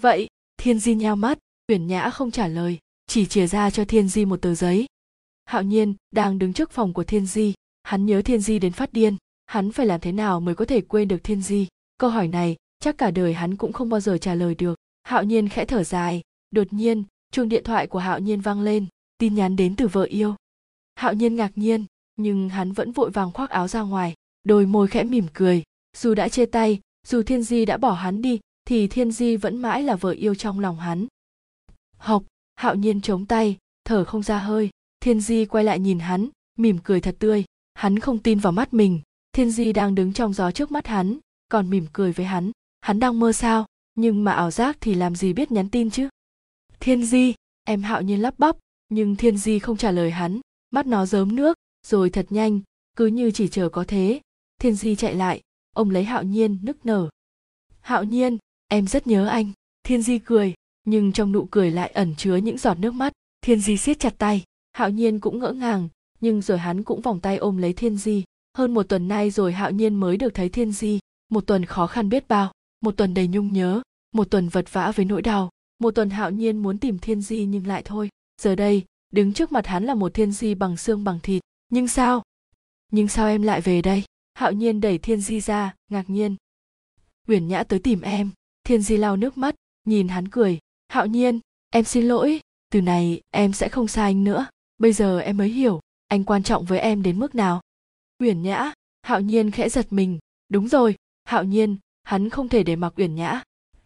[0.00, 1.38] Vậy, thiên di nhao mắt.
[1.68, 4.86] Uyển nhã không trả lời, chỉ chìa ra cho thiên di một tờ giấy.
[5.44, 7.54] Hạo nhiên đang đứng trước phòng của thiên di.
[7.82, 9.16] Hắn nhớ thiên di đến phát điên
[9.48, 11.66] hắn phải làm thế nào mới có thể quên được thiên di?
[11.98, 14.74] Câu hỏi này, chắc cả đời hắn cũng không bao giờ trả lời được.
[15.02, 16.20] Hạo nhiên khẽ thở dài.
[16.50, 18.86] Đột nhiên, chuông điện thoại của hạo nhiên vang lên.
[19.18, 20.34] Tin nhắn đến từ vợ yêu.
[20.94, 21.84] Hạo nhiên ngạc nhiên,
[22.16, 24.14] nhưng hắn vẫn vội vàng khoác áo ra ngoài.
[24.44, 25.62] Đôi môi khẽ mỉm cười.
[25.96, 29.56] Dù đã chia tay, dù thiên di đã bỏ hắn đi, thì thiên di vẫn
[29.56, 31.06] mãi là vợ yêu trong lòng hắn.
[31.96, 32.22] Học,
[32.56, 34.70] hạo nhiên chống tay, thở không ra hơi.
[35.00, 37.44] Thiên di quay lại nhìn hắn, mỉm cười thật tươi.
[37.74, 39.00] Hắn không tin vào mắt mình
[39.38, 42.50] thiên di đang đứng trong gió trước mắt hắn, còn mỉm cười với hắn.
[42.80, 43.66] Hắn đang mơ sao?
[43.94, 46.08] Nhưng mà ảo giác thì làm gì biết nhắn tin chứ?
[46.80, 47.34] Thiên di,
[47.64, 48.56] em hạo nhiên lắp bắp,
[48.88, 50.40] nhưng thiên di không trả lời hắn.
[50.70, 51.56] Mắt nó rớm nước,
[51.86, 52.60] rồi thật nhanh,
[52.96, 54.20] cứ như chỉ chờ có thế.
[54.60, 55.40] Thiên di chạy lại
[55.72, 57.08] ông lấy hạo nhiên, nức nở.
[57.80, 58.38] Hạo nhiên,
[58.68, 59.52] em rất nhớ anh.
[59.82, 60.54] Thiên di cười,
[60.84, 63.12] nhưng trong nụ cười lại ẩn chứa những giọt nước mắt.
[63.40, 64.44] Thiên di siết chặt tay.
[64.72, 65.88] Hạo nhiên cũng ngỡ ngàng,
[66.20, 68.24] nhưng rồi hắn cũng vòng tay ôm lấy thiên di
[68.58, 70.98] hơn một tuần nay rồi hạo nhiên mới được thấy thiên di.
[71.28, 72.52] Một tuần khó khăn biết bao.
[72.80, 73.82] Một tuần đầy nhung nhớ.
[74.12, 75.50] Một tuần vật vã với nỗi đau.
[75.78, 78.08] Một tuần hạo nhiên muốn tìm thiên di nhưng lại thôi.
[78.42, 81.42] Giờ đây, đứng trước mặt hắn là một thiên di bằng xương bằng thịt.
[81.68, 82.22] Nhưng sao?
[82.92, 84.04] Nhưng sao em lại về đây?
[84.34, 86.36] Hạo nhiên đẩy thiên di ra, ngạc nhiên.
[87.28, 88.30] Uyển nhã tới tìm em.
[88.64, 89.54] Thiên di lau nước mắt,
[89.84, 90.58] nhìn hắn cười.
[90.88, 91.40] Hạo nhiên,
[91.70, 92.40] em xin lỗi.
[92.70, 94.46] Từ này, em sẽ không xa anh nữa.
[94.78, 97.60] Bây giờ em mới hiểu, anh quan trọng với em đến mức nào
[98.18, 98.72] uyển nhã.
[99.02, 100.18] Hạo nhiên khẽ giật mình.
[100.48, 103.42] Đúng rồi, hạo nhiên, hắn không thể để mặc uyển nhã.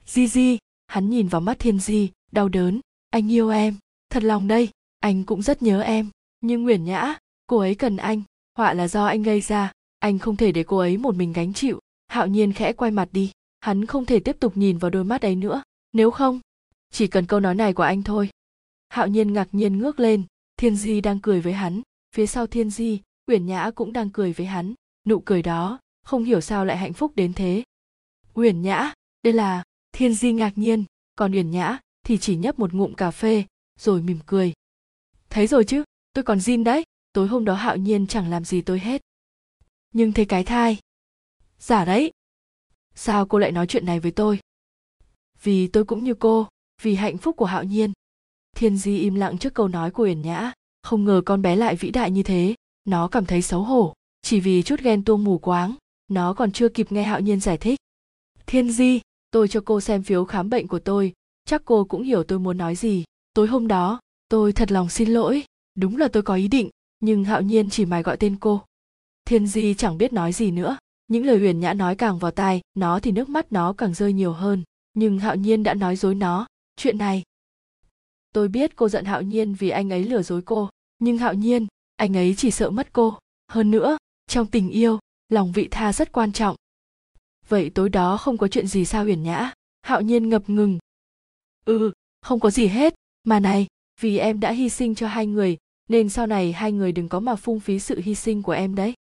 [0.06, 2.80] Di di, hắn nhìn vào mắt thiên di, đau đớn.
[3.10, 3.76] Anh yêu em,
[4.10, 4.68] thật lòng đây,
[5.00, 6.10] anh cũng rất nhớ em.
[6.40, 8.22] Nhưng uyển nhã, cô ấy cần anh.
[8.54, 11.52] Họa là do anh gây ra, anh không thể để cô ấy một mình gánh
[11.52, 11.78] chịu.
[12.08, 13.30] Hạo nhiên khẽ quay mặt đi.
[13.60, 15.62] Hắn không thể tiếp tục nhìn vào đôi mắt ấy nữa.
[15.92, 16.40] Nếu không,
[16.90, 18.30] chỉ cần câu nói này của anh thôi.
[18.88, 20.22] Hạo nhiên ngạc nhiên ngước lên.
[20.56, 21.82] Thiên di đang cười với hắn.
[22.16, 23.00] Phía sau thiên di
[23.32, 24.74] uyển nhã cũng đang cười với hắn.
[25.06, 27.62] Nụ cười đó, không hiểu sao lại hạnh phúc đến thế.
[28.34, 28.92] Uyển nhã,
[29.22, 30.84] đây là thiên di ngạc nhiên.
[31.16, 33.44] Còn uyển nhã thì chỉ nhấp một ngụm cà phê,
[33.78, 34.52] rồi mỉm cười.
[35.30, 36.84] Thấy rồi chứ, tôi còn zin đấy.
[37.12, 39.02] Tối hôm đó hạo nhiên chẳng làm gì tôi hết.
[39.92, 40.78] Nhưng thấy cái thai.
[41.58, 42.12] Giả đấy.
[42.94, 44.40] Sao cô lại nói chuyện này với tôi?
[45.42, 46.48] Vì tôi cũng như cô,
[46.82, 47.92] vì hạnh phúc của hạo nhiên.
[48.56, 50.52] Thiên di im lặng trước câu nói của uyển nhã.
[50.82, 52.54] Không ngờ con bé lại vĩ đại như thế
[52.84, 55.74] nó cảm thấy xấu hổ, chỉ vì chút ghen tuông mù quáng.
[56.08, 57.78] Nó còn chưa kịp nghe hạo nhiên giải thích.
[58.46, 59.00] Thiên di,
[59.30, 61.12] tôi cho cô xem phiếu khám bệnh của tôi.
[61.44, 63.04] Chắc cô cũng hiểu tôi muốn nói gì.
[63.34, 65.44] Tối hôm đó, tôi thật lòng xin lỗi.
[65.74, 68.62] Đúng là tôi có ý định, nhưng hạo nhiên chỉ mài gọi tên cô.
[69.24, 70.76] Thiên di chẳng biết nói gì nữa.
[71.08, 74.12] Những lời huyền nhã nói càng vào tai, nó thì nước mắt nó càng rơi
[74.12, 74.62] nhiều hơn.
[74.94, 76.46] Nhưng hạo nhiên đã nói dối nó.
[76.76, 77.22] Chuyện này.
[78.32, 80.68] Tôi biết cô giận hạo nhiên vì anh ấy lừa dối cô.
[80.98, 81.66] Nhưng hạo nhiên
[82.02, 83.18] anh ấy chỉ sợ mất cô.
[83.48, 83.96] Hơn nữa,
[84.26, 84.98] trong tình yêu,
[85.28, 86.56] lòng vị tha rất quan trọng.
[87.48, 89.52] Vậy tối đó không có chuyện gì sao huyền nhã?
[89.82, 90.78] Hạo nhiên ngập ngừng.
[91.64, 91.92] Ừ
[92.22, 92.94] không có gì hết.
[93.24, 93.66] Mà này,
[94.00, 95.56] vì em đã hy sinh cho hai người,
[95.88, 98.74] nên sau này hai người đừng có mà phung phí sự hy sinh của em
[98.74, 98.94] đấy.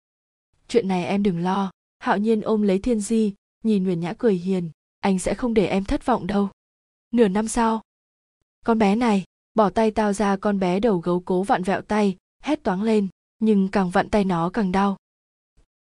[0.67, 1.71] Chuyện này em đừng lo.
[1.99, 3.33] Hạo nhiên ôm lấy thiên di,
[3.63, 4.69] nhìn huyền nhã cười hiền.
[4.99, 6.49] Anh sẽ không để em thất vọng đâu.
[7.11, 7.81] Nửa năm sau.
[8.65, 9.23] Con bé này,
[9.53, 13.07] bỏ tay tao ra con bé đầu gấu cố vặn vẹo tay hét toáng lên,
[13.39, 14.97] nhưng càng vặn tay nó càng đau.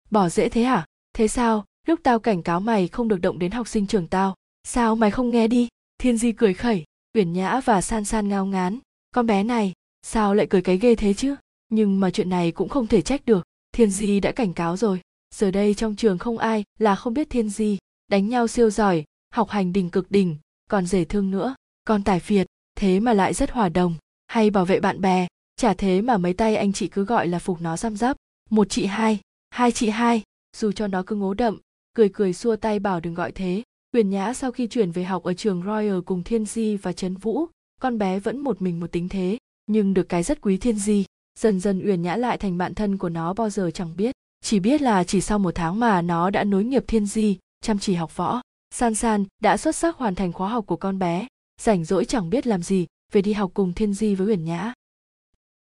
[0.09, 0.85] Bỏ dễ thế hả?
[1.13, 1.65] Thế sao?
[1.87, 5.11] Lúc tao cảnh cáo mày không được động đến học sinh trường tao, sao mày
[5.11, 5.67] không nghe đi?
[5.97, 6.83] Thiên di cười khẩy,
[7.13, 8.79] uyển nhã và san san ngao ngán.
[9.11, 11.35] Con bé này, sao lại cười cái ghê thế chứ?
[11.69, 13.43] Nhưng mà chuyện này cũng không thể trách được.
[13.71, 15.01] Thiên di đã cảnh cáo rồi.
[15.35, 17.77] Giờ đây trong trường không ai là không biết thiên di.
[18.07, 19.03] Đánh nhau siêu giỏi,
[19.33, 20.37] học hành đỉnh cực đỉnh,
[20.69, 21.55] còn rể thương nữa.
[21.83, 23.95] Còn tài phiệt, thế mà lại rất hòa đồng,
[24.27, 25.27] hay bảo vệ bạn bè
[25.59, 28.17] chả thế mà mấy tay anh chị cứ gọi là phục nó răm rắp.
[28.49, 29.19] Một chị hai
[29.49, 30.23] hai chị hai,
[30.57, 31.57] dù cho nó cứ ngố đậm,
[31.95, 33.63] cười cười xua tay bảo đừng gọi thế.
[33.93, 37.15] Huyền nhã sau khi chuyển về học ở trường royal cùng thiên di và trấn
[37.15, 37.45] vũ,
[37.81, 39.37] con bé vẫn một mình một tính thế,
[39.67, 41.05] nhưng được cái rất quý thiên di.
[41.39, 44.11] Dần dần uyển nhã lại thành bạn thân của nó bao giờ chẳng biết.
[44.41, 47.79] Chỉ biết là chỉ sau một tháng mà nó đã nối nghiệp thiên di, chăm
[47.79, 48.41] chỉ học võ.
[48.75, 51.27] San san đã xuất sắc hoàn thành khóa học của con bé.
[51.61, 54.73] Rảnh rỗi chẳng biết làm gì, về đi học cùng thiên di với uyển nhã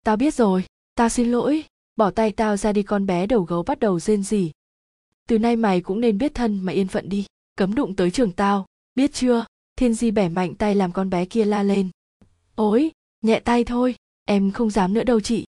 [0.04, 0.66] tao biết rồi
[0.96, 1.64] tao xin lỗi,
[1.96, 4.52] bỏ tay tao ra đi con bé đầu gấu bắt đầu rên rỉ.
[5.28, 7.26] Từ nay mày cũng nên biết thân mà yên phận đi,
[7.56, 8.66] cấm đụng tới trường tao,
[8.96, 9.46] biết chưa?
[9.76, 11.90] Thiên di bẻ mạnh tay làm con bé kia la lên.
[12.56, 15.46] Ối nhẹ tay thôi, em không dám nữa đâu chị.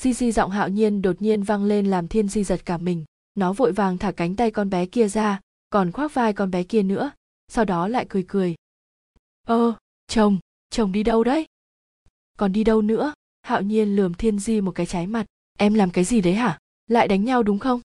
[0.00, 3.04] Di di giọng hạo nhiên đột nhiên vang lên làm thiên di giật cả mình.
[3.34, 5.40] Nó vội vàng thả cánh tay con bé kia ra,
[5.70, 7.10] còn khoác vai con bé kia nữa,
[7.48, 8.54] sau đó lại cười cười.
[9.46, 9.74] Ơ,
[10.06, 10.38] chồng
[10.70, 11.46] chồng đi đâu đấy?
[12.38, 13.14] Còn đi đâu nữa?
[13.44, 15.26] Hạo nhiên lườm thiên di một cái trái mặt.
[15.58, 16.58] Em làm cái gì đấy hả?
[16.86, 17.80] Lại đánh nhau đúng không?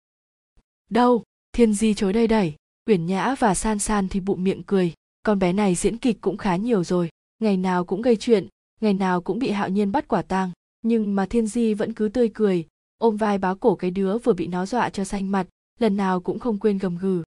[0.90, 2.56] Đâu, thiên di chối đây đẩy.
[2.86, 4.94] Uyển nhã và san san thì bụng miệng cười.
[5.23, 7.10] Con bé này diễn kịch cũng khá nhiều rồi.
[7.40, 8.48] Ngày nào cũng gây chuyện,
[8.81, 10.52] ngày nào cũng bị hạo nhiên bắt quả tang.
[10.81, 12.68] Nhưng mà thiên di vẫn cứ tươi cười,
[12.98, 15.48] ôm vai báo cổ cái đứa vừa bị nó dọa cho xanh mặt,
[15.80, 17.23] lần nào cũng không quên gầm gừ.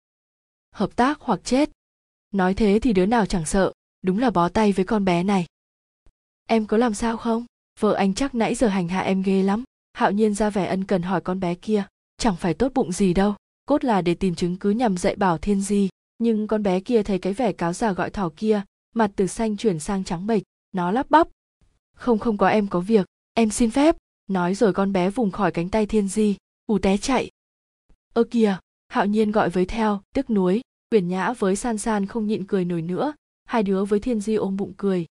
[0.75, 1.71] Hợp tác hoặc chết?
[2.31, 3.73] Nói thế thì đứa nào chẳng sợ,
[4.03, 5.47] đúng là bó tay với con bé này.
[6.49, 7.47] Em có làm sao không?
[7.81, 9.65] Vợ anh chắc nãy giờ hành hạ em ghê lắm.
[9.93, 11.85] Hạo nhiên ra vẻ ân cần hỏi con bé kia,
[12.19, 13.35] chẳng phải tốt bụng gì đâu,
[13.67, 15.89] cốt là để tìm chứng cứ nhằm dạy bảo thiên di,
[16.19, 18.63] nhưng con bé kia thấy cái vẻ cáo già gọi thỏ kia,
[18.95, 20.43] mặt từ xanh chuyển sang trắng bệch,
[20.73, 21.29] nó lắp bắp,
[21.95, 23.97] không không có em có việc, em xin phép.
[24.31, 26.37] Nói rồi con bé vùng khỏi cánh tay thiên di,
[26.67, 27.31] ù té chạy.
[28.13, 28.57] Ơ kìa,
[28.89, 32.65] hạo nhiên gọi với theo, tức nuối uyển nhã với san san không nhịn cười
[32.65, 33.13] nổi nữa,
[33.45, 35.07] hai đứa với thiên di ôm bụng cười.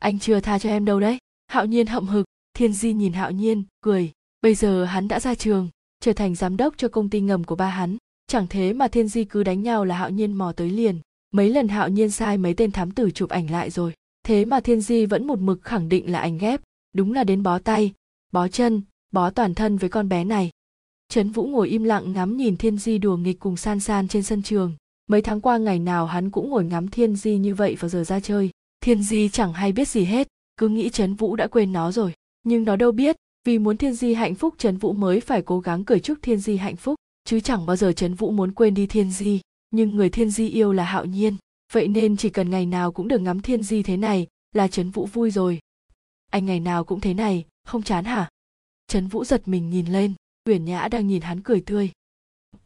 [0.00, 3.30] Anh chưa tha cho em đâu đấy hạo nhiên hậm hực, thiên di nhìn hạo
[3.30, 4.12] nhiên, cười.
[4.42, 5.68] Bây giờ hắn đã ra trường,
[6.00, 7.96] trở thành giám đốc cho công ty ngầm của ba hắn.
[8.26, 10.98] Chẳng thế mà thiên di cứ đánh nhau là hạo nhiên mò tới liền.
[11.30, 13.94] Mấy lần hạo nhiên sai mấy tên thám tử chụp ảnh lại rồi.
[14.26, 16.60] Thế mà thiên di vẫn một mực khẳng định là anh ghép.
[16.92, 17.92] Đúng là đến bó tay,
[18.32, 20.50] bó chân, bó toàn thân với con bé này.
[21.08, 24.22] Trấn vũ ngồi im lặng ngắm nhìn thiên di đùa nghịch cùng san san trên
[24.22, 24.72] sân trường.
[25.06, 28.04] Mấy tháng qua ngày nào hắn cũng ngồi ngắm thiên di như vậy vào giờ
[28.04, 28.50] ra chơi.
[28.80, 32.14] Thiên di chẳng hay biết gì hết cứ nghĩ trấn vũ đã quên nó rồi,
[32.42, 35.60] nhưng nó đâu biết, vì muốn thiên di hạnh phúc, trấn vũ mới phải cố
[35.60, 36.94] gắng cười chúc thiên di hạnh phúc.
[37.24, 39.40] Chứ chẳng bao giờ trấn vũ muốn quên đi thiên di,
[39.70, 41.36] nhưng người thiên di yêu là hạo nhiên.
[41.72, 44.90] Vậy nên chỉ cần ngày nào cũng được ngắm thiên di thế này là trấn
[44.90, 45.58] vũ vui rồi.
[46.30, 48.28] Anh ngày nào cũng thế này, không chán hả?
[48.86, 50.14] Trấn vũ giật mình nhìn lên,
[50.48, 51.90] uyển nhã đang nhìn hắn cười tươi.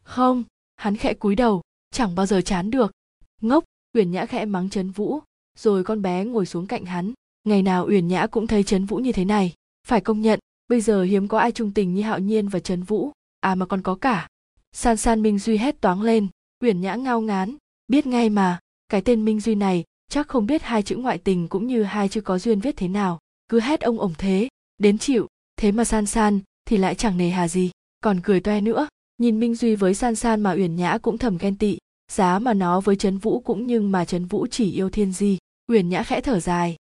[0.03, 0.45] Không,
[0.77, 2.93] hắn khẽ cúi đầu, chẳng bao giờ chán được.
[3.41, 5.21] Ngốc, uyển nhã khẽ mắng trấn vũ,
[5.59, 7.13] rồi con bé ngồi xuống cạnh hắn
[7.49, 9.53] ngày nào uyển nhã cũng thấy trấn vũ như thế này.
[9.87, 12.83] Phải công nhận, bây giờ hiếm có ai trung tình như hạo nhiên và trấn
[12.83, 13.11] vũ.
[13.41, 14.29] À mà còn có cả.
[14.73, 16.29] San san minh duy hét toáng lên.
[16.63, 17.57] Uyển nhã ngao ngán.
[17.89, 18.59] Biết ngay mà,
[18.89, 22.09] cái tên minh duy này chắc không biết hai chữ ngoại tình cũng như hai
[22.09, 23.19] chữ có duyên viết thế nào.
[23.49, 24.49] Cứ hét ông ổng thế,
[24.79, 25.27] đến chịu.
[25.57, 27.71] Thế mà san san thì lại chẳng nề hà gì.
[28.01, 28.89] Còn cười toe nữa.
[29.19, 31.79] Nhìn minh duy với san san mà uyển nhã cũng thầm ghen tị.
[32.13, 35.39] Giá mà nó với trấn vũ cũng nhưng mà trấn vũ chỉ yêu thiên di.
[35.73, 36.77] Uyển nhã khẽ thở dài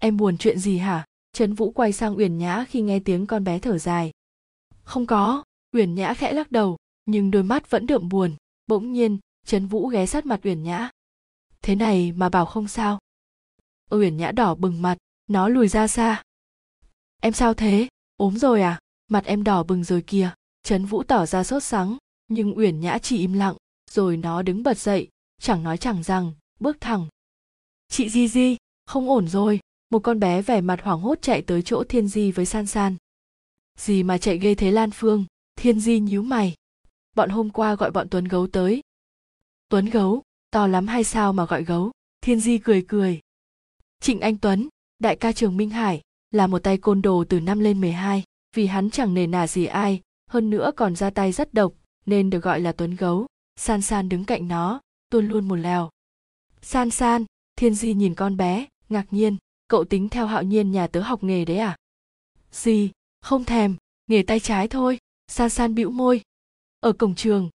[0.00, 1.04] em buồn chuyện gì hả?
[1.32, 4.10] Trấn vũ quay sang uyển nhã khi nghe tiếng con bé thở dài.
[4.82, 5.42] Không có.
[5.72, 8.36] Uyển nhã khẽ lắc đầu, nhưng đôi mắt vẫn đượm buồn.
[8.66, 10.90] Bỗng nhiên, trấn vũ ghé sát mặt uyển nhã.
[11.62, 12.98] Thế này mà bảo không sao.
[13.90, 14.96] Uyển nhã đỏ bừng mặt,
[15.26, 16.22] nó lùi ra xa.
[17.20, 17.88] Em sao thế?
[18.16, 18.80] Ốm rồi à?
[19.08, 20.30] Mặt em đỏ bừng rồi kìa.
[20.62, 21.96] Trấn vũ tỏ ra sốt sắng,
[22.28, 23.56] nhưng uyển nhã chỉ im lặng,
[23.90, 25.08] rồi nó đứng bật dậy,
[25.40, 27.08] chẳng nói chẳng rằng, bước thẳng.
[27.88, 28.56] Chị di di,
[28.86, 29.60] không ổn rồi
[29.90, 32.96] một con bé vẻ mặt hoảng hốt chạy tới chỗ thiên di với san san.
[33.78, 35.24] Gì mà chạy ghê thế lan phương?
[35.56, 36.54] Thiên di nhíu mày.
[37.16, 38.82] Bọn hôm qua gọi bọn tuấn gấu tới.
[39.68, 40.22] Tuấn gấu?
[40.50, 41.90] To lắm hay sao mà gọi gấu?
[42.20, 43.20] Thiên di cười cười.
[44.00, 44.68] Trịnh anh tuấn
[44.98, 48.22] đại ca trường minh hải là một tay côn đồ từ năm lên 12,
[48.56, 50.00] vì hắn chẳng nề nà gì ai,
[50.30, 51.72] hơn nữa còn ra tay rất độc,
[52.06, 53.26] nên được gọi là tuấn gấu.
[53.56, 54.80] San San đứng cạnh nó,
[55.10, 55.90] tuôn luôn một lèo.
[56.62, 57.24] San San,
[57.56, 59.36] Thiên Di nhìn con bé, ngạc nhiên,
[59.70, 61.76] cậu tính theo hạo nhiên nhà tớ học nghề đấy à?
[62.52, 62.90] Gì,
[63.20, 63.76] không thèm,
[64.06, 64.98] nghề tay trái thôi,
[65.28, 66.20] San San bĩu môi.
[66.80, 67.48] Ở cổng trường.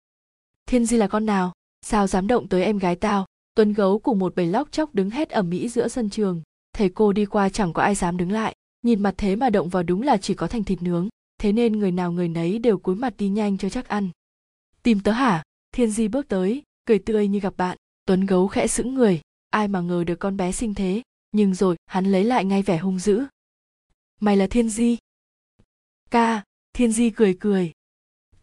[0.66, 1.53] Thiên Di là con nào?
[1.82, 3.27] Sao dám động tới em gái tao?
[3.55, 6.43] Tuấn gấu cùng một bầy lóc chóc đứng hét ở mỹ giữa sân trường,
[6.73, 8.55] thầy cô đi qua chẳng có ai dám đứng lại.
[8.82, 11.09] Nhìn mặt thế mà động vào đúng là chỉ có thành thịt nướng.
[11.39, 14.11] Thế nên người nào người nấy đều cúi mặt đi nhanh cho chắc ăn.
[14.82, 15.43] Tìm tớ hả?
[15.73, 17.77] Thiên di bước tới cười tươi như gặp bạn.
[18.07, 19.20] Tuấn gấu khẽ sững người.
[19.51, 21.03] Ai mà ngờ được con bé sinh thế
[21.35, 23.24] nhưng rồi, hắn lấy lại ngay vẻ hung dữ.
[24.20, 24.98] Mày là thiên di.
[26.11, 27.73] Ca, thiên di cười cười.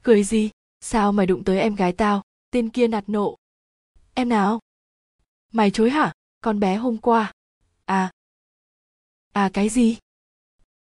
[0.03, 0.49] Cười gì?
[0.79, 2.23] Sao mày đụng tới em gái tao?
[2.49, 3.35] Tên kia nạt nộ.
[4.13, 4.59] Em nào?
[5.51, 6.13] Mày chối hả?
[6.41, 7.33] Con bé hôm qua.
[7.85, 8.11] À.
[9.33, 9.97] À cái gì?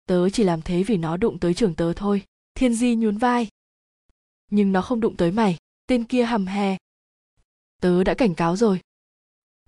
[0.06, 2.24] Tớ chỉ làm thế vì nó đụng tới trường tớ thôi.
[2.54, 3.48] Thiên di nhún vai.
[4.50, 5.56] Nhưng nó không đụng tới mày.
[5.86, 6.76] Tên kia hầm hè.
[7.80, 8.80] Tớ đã cảnh cáo rồi.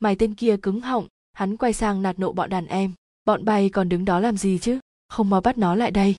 [0.01, 2.93] Mày tên kia cứng họng hắn quay sang nạt nộ bọn đàn em.
[3.25, 4.79] Bọn bay còn đứng đó làm gì chứ?
[5.09, 6.15] Không mau bắt nó lại đây.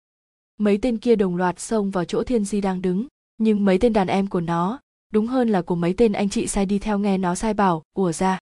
[0.58, 3.08] Mấy tên kia đồng loạt xông vào chỗ thiên di đang đứng.
[3.38, 4.80] Nhưng mấy tên đàn em của nó,
[5.14, 7.84] đúng hơn là của mấy tên anh chị sai đi theo nghe nó sai bảo
[7.94, 8.40] ùa ra.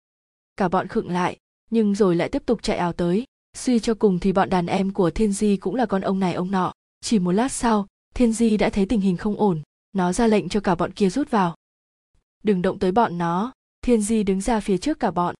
[0.58, 1.38] Cả bọn khựng lại,
[1.70, 3.26] nhưng rồi lại tiếp tục chạy ảo tới.
[3.54, 6.34] Suy cho cùng thì bọn đàn em của thiên di cũng là con ông này
[6.34, 6.74] ông nọ.
[7.02, 9.62] Chỉ một lát sau, thiên di đã thấy tình hình không ổn.
[9.94, 11.56] Nó ra lệnh cho cả bọn kia rút vào.
[12.44, 13.54] Đừng động tới bọn nó.
[13.82, 15.36] Thiên di đứng ra phía trước cả bọn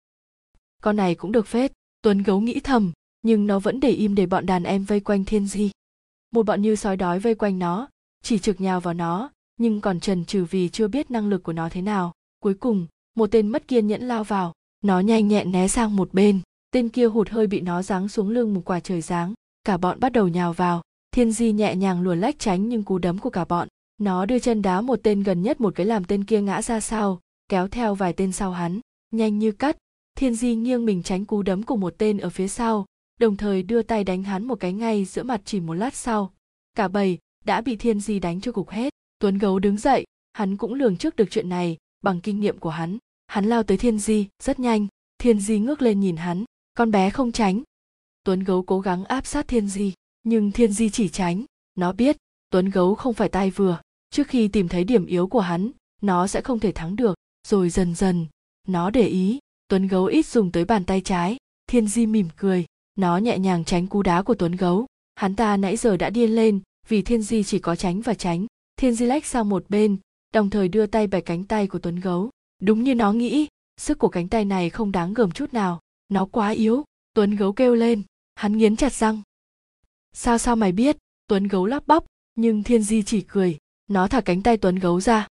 [0.84, 1.72] con này cũng được phết.
[2.02, 2.92] Tuấn gấu nghĩ thầm,
[3.22, 5.72] nhưng nó vẫn để im để bọn đàn em vây quanh thiên di.
[6.32, 7.90] Một bọn như sói đói vây quanh nó,
[8.24, 11.54] chỉ trực nhào vào nó, nhưng còn trần trừ vì chưa biết năng lực của
[11.54, 12.14] nó thế nào.
[12.40, 16.14] Cuối cùng, một tên mất kiên nhẫn lao vào, nó nhanh nhẹn né sang một
[16.14, 16.42] bên.
[16.72, 19.34] Tên kia hụt hơi bị nó giáng xuống lưng một quả trời giáng,
[19.64, 20.82] cả bọn bắt đầu nhào vào.
[21.12, 23.68] Thiên di nhẹ nhàng luồn lách tránh nhưng cú đấm của cả bọn.
[23.98, 26.80] Nó đưa chân đá một tên gần nhất, một cái làm tên kia ngã ra
[26.80, 28.80] sau, kéo theo vài tên sau hắn,
[29.12, 29.78] nhanh như cắt
[30.18, 32.86] thiên di nghiêng mình tránh cú đấm của một tên ở phía sau,
[33.20, 36.34] đồng thời đưa tay đánh hắn một cái ngay giữa mặt chỉ một lát sau.
[36.76, 38.94] Cả bầy đã bị thiên di đánh cho cục hết.
[39.20, 42.70] Tuấn gấu đứng dậy, hắn cũng lường trước được chuyện này bằng kinh nghiệm của
[42.70, 42.98] hắn.
[43.28, 44.88] Hắn lao tới thiên di, rất nhanh.
[45.18, 47.64] Thiên di ngước lên nhìn hắn, con bé không tránh.
[48.24, 51.46] Tuấn gấu cố gắng áp sát thiên di, nhưng thiên di chỉ tránh.
[51.76, 52.18] Nó biết,
[52.50, 53.82] tuấn gấu không phải tai vừa.
[54.10, 55.72] Trước khi tìm thấy điểm yếu của hắn,
[56.02, 57.16] nó sẽ không thể thắng được.
[57.48, 58.26] Rồi dần dần,
[58.68, 61.38] nó để ý tuấn gấu ít dùng tới bàn tay trái.
[61.68, 62.66] Thiên di mỉm cười.
[62.96, 64.86] Nó nhẹ nhàng tránh cú đá của tuấn gấu.
[65.16, 68.46] Hắn ta nãy giờ đã điên lên, vì thiên di chỉ có tránh và tránh.
[68.78, 69.98] Thiên di lách sang một bên,
[70.34, 72.30] đồng thời đưa tay bẻ cánh tay của tuấn gấu.
[72.62, 75.80] Đúng như nó nghĩ, sức của cánh tay này không đáng gờm chút nào.
[76.10, 76.84] Nó quá yếu.
[77.14, 78.02] Tuấn gấu kêu lên.
[78.36, 79.22] Hắn nghiến chặt răng.
[80.14, 80.98] Sao sao mày biết?
[81.28, 82.04] Tuấn gấu lắp bắp,
[82.36, 83.58] nhưng thiên di chỉ cười.
[83.88, 85.28] Nó thả cánh tay tuấn gấu ra.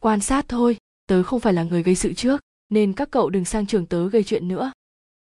[0.00, 0.76] Quan sát thôi,
[1.06, 4.08] tớ không phải là người gây sự trước nên các cậu đừng sang trường tớ
[4.08, 4.72] gây chuyện nữa.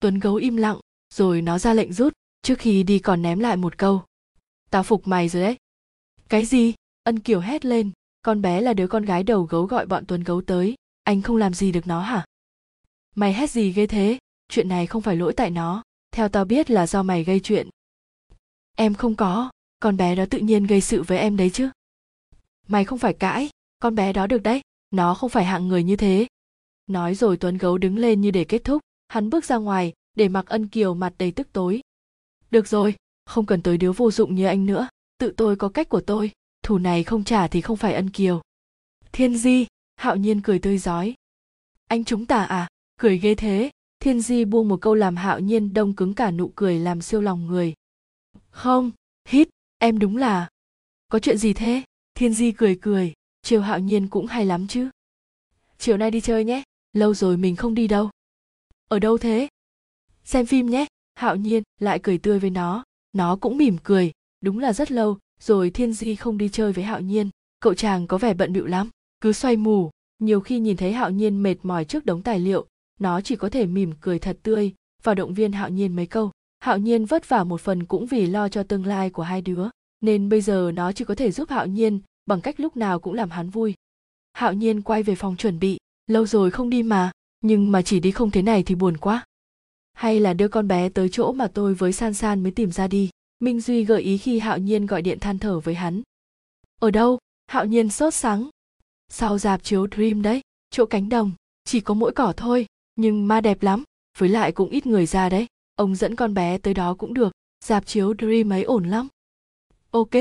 [0.01, 0.81] Tuấn gấu im lặng,
[1.15, 4.03] rồi nó ra lệnh rút, trước khi đi còn ném lại một câu.
[4.71, 5.57] Tao phục mày rồi đấy.
[6.29, 6.75] Cái gì?
[7.03, 7.91] Ân kiều hét lên.
[8.23, 10.75] Con bé là đứa con gái đầu gấu gọi bọn tuấn gấu tới.
[11.03, 12.25] Anh không làm gì được nó hả?
[13.15, 14.19] Mày hét gì ghê thế?
[14.49, 15.83] Chuyện này không phải lỗi tại nó.
[16.11, 17.69] Theo tao biết là do mày gây chuyện.
[18.77, 19.51] Em không có.
[19.81, 21.71] Con bé đó tự nhiên gây sự với em đấy chứ.
[22.69, 23.49] Mày không phải cãi.
[23.79, 24.61] Con bé đó được đấy.
[24.91, 26.27] Nó không phải hạng người như thế
[26.87, 28.83] nói rồi tuấn gấu đứng lên như để kết thúc.
[29.09, 31.81] Hắn bước ra ngoài, để mặc ân kiều mặt đầy tức tối.
[32.51, 32.95] Được rồi,
[33.27, 34.89] không cần tới đứa vô dụng như anh nữa.
[35.19, 36.31] Tự tôi có cách của tôi.
[36.63, 38.43] Thù này không trả thì không phải ân kiều.
[39.13, 41.15] Thiên di, hạo nhiên cười tươi rói
[41.89, 42.69] anh chúng ta à
[43.01, 43.71] cười ghê thế.
[44.01, 47.21] Thiên di buông một câu làm hạo nhiên đông cứng cả nụ cười làm siêu
[47.21, 47.75] lòng người.
[48.51, 48.91] Không,
[49.29, 49.49] hít,
[49.79, 50.49] em đúng là.
[51.09, 51.83] Có chuyện gì thế?
[52.15, 53.13] Thiên di cười cười.
[53.43, 54.89] Chiều hạo nhiên cũng hay lắm chứ.
[55.79, 56.63] Chiều nay đi chơi nhé
[56.97, 58.11] lâu rồi mình không đi đâu.
[58.89, 59.49] Ở đâu thế?
[60.25, 60.87] Xem phim nhé.
[61.15, 62.85] Hạo nhiên lại cười tươi với nó.
[63.13, 64.13] Nó cũng mỉm cười.
[64.41, 67.31] Đúng là rất lâu rồi thiên di không đi chơi với hạo nhiên.
[67.61, 68.91] Cậu chàng có vẻ bận bịu lắm.
[69.21, 69.91] Cứ xoay mù.
[70.19, 72.67] Nhiều khi nhìn thấy hạo nhiên mệt mỏi trước đống tài liệu,
[73.01, 74.75] nó chỉ có thể mỉm cười thật tươi.
[75.03, 78.27] Và động viên hạo nhiên mấy câu, hạo nhiên vất vả một phần cũng vì
[78.27, 79.69] lo cho tương lai của hai đứa.
[80.01, 83.15] Nên bây giờ nó chỉ có thể giúp hạo nhiên bằng cách lúc nào cũng
[83.15, 83.75] làm hắn vui.
[84.33, 87.11] Hạo nhiên quay về phòng chuẩn bị lâu rồi không đi mà,
[87.41, 89.25] nhưng mà chỉ đi không thế này thì buồn quá.
[89.93, 92.89] Hay là đưa con bé tới chỗ mà tôi với san san mới tìm ra
[92.89, 93.11] đi.
[93.41, 96.03] Minh duy gợi ý khi hạo nhiên gọi điện than thở với hắn.
[96.81, 97.19] Ở đâu?
[97.47, 98.51] Hạo nhiên sốt sắng
[99.09, 100.41] sau dạp chiếu dream đấy?
[100.71, 101.33] Chỗ cánh đồng,
[101.65, 102.67] chỉ có mỗi cỏ thôi,
[102.97, 103.85] nhưng ma đẹp lắm,
[104.19, 105.47] với lại cũng ít người ra đấy.
[105.75, 107.33] Ông dẫn con bé tới đó cũng được,
[107.65, 109.09] dạp chiếu dream ấy ổn lắm.
[109.91, 110.13] Ok,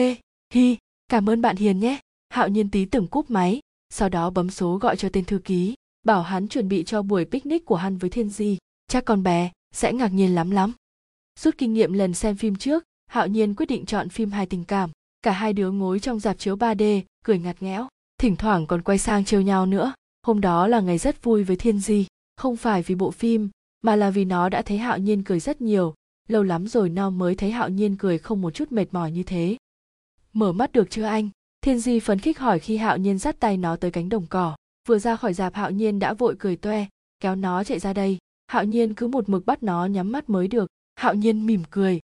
[0.53, 1.99] hi, cảm ơn bạn hiền nhé.
[2.30, 5.76] Hạo nhiên tí tưởng cúp máy sau đó bấm số gọi cho tên thư ký
[6.06, 8.57] bảo hắn chuẩn bị cho buổi picnic của hắn với thiên di.
[8.88, 10.74] Chắc con bé sẽ ngạc nhiên lắm lắm.
[11.40, 14.64] Rút kinh nghiệm lần xem phim trước hạo nhiên quyết định chọn phim hài tình
[14.64, 14.91] cảm.
[15.22, 17.88] Cả hai đứa ngồi trong dạp chiếu 3D, cười ngặt nghẽo.
[18.18, 19.94] Thỉnh thoảng còn quay sang trêu nhau nữa.
[20.24, 22.06] Hôm đó là ngày rất vui với thiên di.
[22.38, 23.49] Không phải vì bộ phim
[23.82, 25.94] mà là vì nó đã thấy hạo nhiên cười rất nhiều.
[26.28, 29.24] Lâu lắm rồi nó mới thấy hạo nhiên cười không một chút mệt mỏi như
[29.24, 29.57] thế.
[30.34, 31.30] Mở mắt được chưa anh?
[31.66, 34.56] Thiên di phấn khích hỏi khi hạo nhiên dắt tay nó tới cánh đồng cỏ.
[34.88, 36.86] Vừa ra khỏi dạp, hạo nhiên đã vội cười toe,
[37.20, 38.18] kéo nó chạy ra đây.
[38.48, 40.68] Hạo nhiên cứ một mực bắt nó nhắm mắt mới được.
[40.96, 42.00] Hạo nhiên mỉm cười.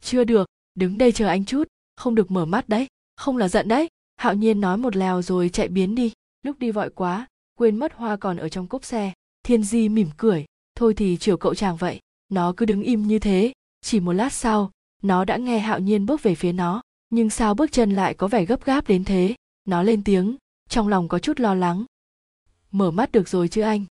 [0.00, 1.68] Chưa được, đứng đây chờ anh chút.
[1.96, 2.86] Không được mở mắt đấy,
[3.16, 3.88] không là giận đấy.
[4.16, 6.12] Hạo nhiên nói một lèo rồi chạy biến đi.
[6.42, 7.26] Lúc đi vội quá,
[7.58, 9.12] quên mất hoa còn ở trong cốp xe.
[9.42, 10.44] Thiên di mỉm cười.
[10.74, 13.52] Thôi thì chiều cậu chàng vậy, nó cứ đứng im như thế.
[13.80, 14.70] Chỉ một lát sau,
[15.02, 18.28] nó đã nghe hạo nhiên bước về phía nó nhưng sao bước chân lại có
[18.28, 19.34] vẻ gấp gáp đến thế?
[19.64, 20.36] Nó lên tiếng,
[20.68, 21.84] trong lòng có chút lo lắng.
[22.70, 23.84] Mở mắt được rồi chứ anh?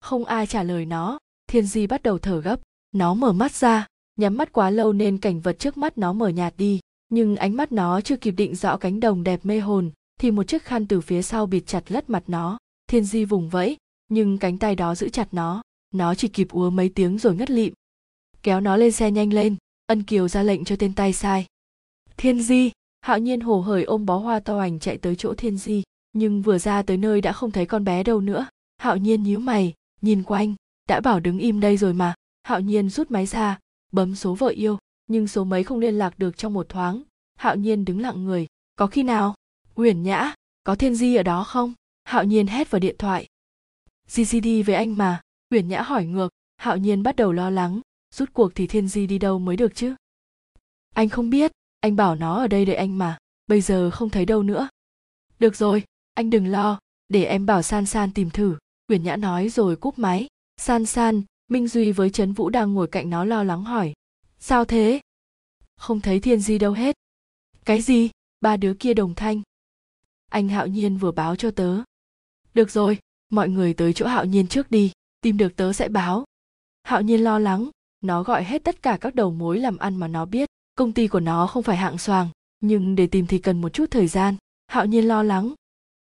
[0.00, 1.18] Không ai trả lời nó.
[1.46, 2.60] Thiên di bắt đầu thở gấp.
[2.92, 6.28] Nó mở mắt ra, nhắm mắt quá lâu nên cảnh vật trước mắt nó mở
[6.28, 6.80] nhạt đi.
[7.08, 10.42] Nhưng ánh mắt nó chưa kịp định rõ cánh đồng đẹp mê hồn, thì một
[10.42, 12.58] chiếc khăn từ phía sau bịt chặt lất mặt nó.
[12.86, 13.76] Thiên di vùng vẫy,
[14.08, 15.62] nhưng cánh tay đó giữ chặt nó.
[15.94, 17.72] Nó chỉ kịp úa mấy tiếng rồi ngất lịm.
[18.42, 19.56] Kéo nó lên xe nhanh lên.
[19.86, 21.46] Ân kiều ra lệnh cho tên tay sai
[22.16, 22.70] thiên di.
[23.00, 25.82] Hạo nhiên hồ hởi ôm bó hoa to ảnh chạy tới chỗ thiên di,
[26.12, 28.46] nhưng vừa ra tới nơi đã không thấy con bé đâu nữa.
[28.78, 30.54] Hạo nhiên nhíu mày, nhìn quanh,
[30.88, 32.14] đã bảo đứng im đây rồi mà.
[32.42, 33.58] Hạo nhiên rút máy ra,
[33.92, 37.02] bấm số vợ yêu, nhưng số mấy không liên lạc được trong một thoáng.
[37.36, 38.46] Hạo nhiên đứng lặng người,
[38.76, 39.34] có khi nào?
[39.74, 40.34] Uyển nhã,
[40.64, 41.74] có thiên di ở đó không?
[42.04, 43.26] Hạo nhiên hét vào điện thoại.
[44.16, 45.20] Gcd với anh mà.
[45.50, 47.80] Uyển nhã hỏi ngược, hạo nhiên bắt đầu lo lắng,
[48.14, 49.94] rút cuộc thì thiên di đi đâu mới được chứ?
[50.94, 54.26] Anh không biết anh bảo nó ở đây đợi anh mà, bây giờ không thấy
[54.26, 54.68] đâu nữa.
[55.38, 55.84] Được rồi,
[56.14, 56.78] anh đừng lo,
[57.08, 58.56] để em bảo san san tìm thử.
[58.88, 60.26] Uyển nhã nói rồi cúp máy.
[60.56, 63.92] San san, minh duy với trấn vũ đang ngồi cạnh nó lo lắng hỏi.
[64.38, 65.00] Sao thế?
[65.76, 66.96] Không thấy thiên di đâu hết.
[67.64, 68.10] Cái gì?
[68.40, 69.42] Ba đứa kia đồng thanh.
[70.30, 71.82] Anh hạo nhiên vừa báo cho tớ.
[72.54, 72.98] Được rồi,
[73.30, 76.24] mọi người tới chỗ hạo nhiên trước đi, tìm được tớ sẽ báo.
[76.82, 77.70] Hạo nhiên lo lắng,
[78.00, 80.48] nó gọi hết tất cả các đầu mối làm ăn mà nó biết
[80.80, 82.28] công ty của nó không phải hạng xoàng
[82.60, 84.36] nhưng để tìm thì cần một chút thời gian.
[84.66, 85.54] Hạo nhiên lo lắng.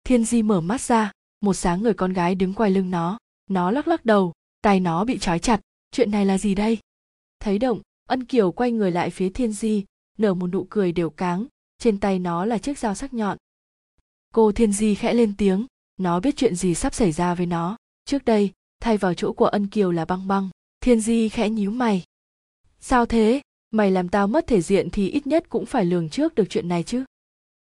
[0.04, 3.18] Thiên di mở mắt ra, một sáng người con gái đứng quay lưng nó.
[3.50, 5.62] Nó lắc lắc đầu tay nó bị trói chặt.
[5.91, 6.78] Chuyện này là gì đây?
[7.40, 9.86] Thấy động, ân kiều quay người lại phía thiên di,
[10.18, 11.46] nở một nụ cười đều cáng.
[11.78, 13.38] Trên tay nó là chiếc dao sắc nhọn.
[14.34, 15.66] Cô thiên di khẽ lên tiếng.
[15.98, 17.78] Nó biết chuyện gì sắp xảy ra với nó.
[18.06, 20.50] Trước đây, thay vào chỗ của ân kiều là băng băng.
[20.82, 22.04] Thiên di khẽ nhíu mày.
[22.80, 23.41] Sao thế?
[23.72, 26.68] Mày làm tao mất thể diện thì ít nhất cũng phải lường trước được chuyện
[26.68, 27.04] này chứ.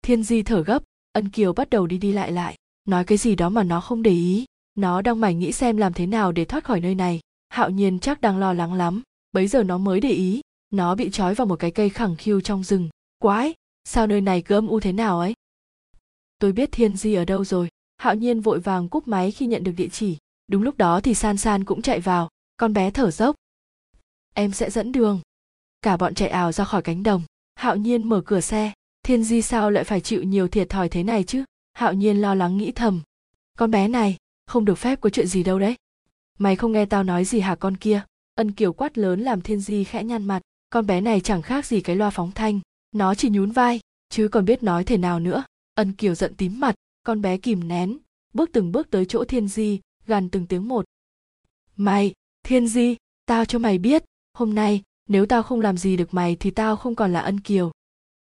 [0.03, 2.57] Thiên di thở gấp, ân kiều bắt đầu đi đi lại lại.
[2.89, 4.45] Nói cái gì đó mà nó không để ý.
[4.75, 7.21] Nó đang mải nghĩ xem làm thế nào để thoát khỏi nơi này.
[7.49, 9.03] Hạo nhiên chắc đang lo lắng lắm.
[9.33, 10.41] Bấy giờ nó mới để ý.
[10.71, 12.89] Nó bị trói vào một cái cây khẳng khiu trong rừng.
[13.19, 13.55] Quái,
[13.85, 15.35] sao nơi này cứ âm u thế nào ấy?
[16.39, 17.69] Tôi biết thiên di ở đâu rồi.
[17.97, 20.17] Hạo nhiên vội vàng cúp máy khi nhận được địa chỉ.
[20.49, 22.29] Đúng lúc đó thì san san cũng chạy vào.
[22.57, 23.37] Con bé thở dốc.
[24.35, 25.21] Em sẽ dẫn đường
[25.87, 27.23] cả bọn chạy ảo ra khỏi cánh đồng.
[27.55, 28.73] Hạo nhiên mở cửa xe.
[29.03, 31.45] Thiên di sao lại phải chịu nhiều thiệt thòi thế này chứ?
[31.73, 33.01] Hạo nhiên lo lắng nghĩ thầm.
[33.59, 35.77] Con bé này, không được phép có chuyện gì đâu đấy.
[36.39, 38.03] Mày không nghe tao nói gì hả con kia?
[38.35, 40.43] Ân kiều quát lớn làm thiên di khẽ nhăn mặt.
[40.71, 42.61] Con bé này chẳng khác gì cái loa phóng thanh.
[42.93, 45.45] Nó chỉ nhún vai, chứ còn biết nói thể nào nữa.
[45.75, 46.75] Ân kiều giận tím mặt.
[47.03, 47.99] Con bé kìm nén,
[48.35, 50.85] bước từng bước tới chỗ thiên di, gằn từng tiếng một.
[51.77, 52.97] Mày, thiên di,
[53.27, 54.05] tao cho mày biết,
[54.35, 57.41] hôm nay nếu tao không làm gì được mày thì tao không còn là ân
[57.41, 57.71] kiều.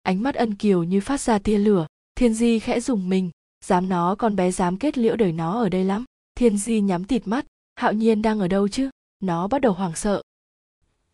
[0.04, 3.30] Ánh mắt ân kiều như phát ra tia lửa, thiên di khẽ dùng mình,
[3.66, 6.06] dám nó con bé dám kết liễu đời nó ở đây lắm.
[6.36, 7.46] Thiên di nhắm tịt mắt,
[7.76, 8.90] hạo nhiên đang ở đâu chứ?
[9.20, 10.22] Nó bắt đầu hoảng sợ.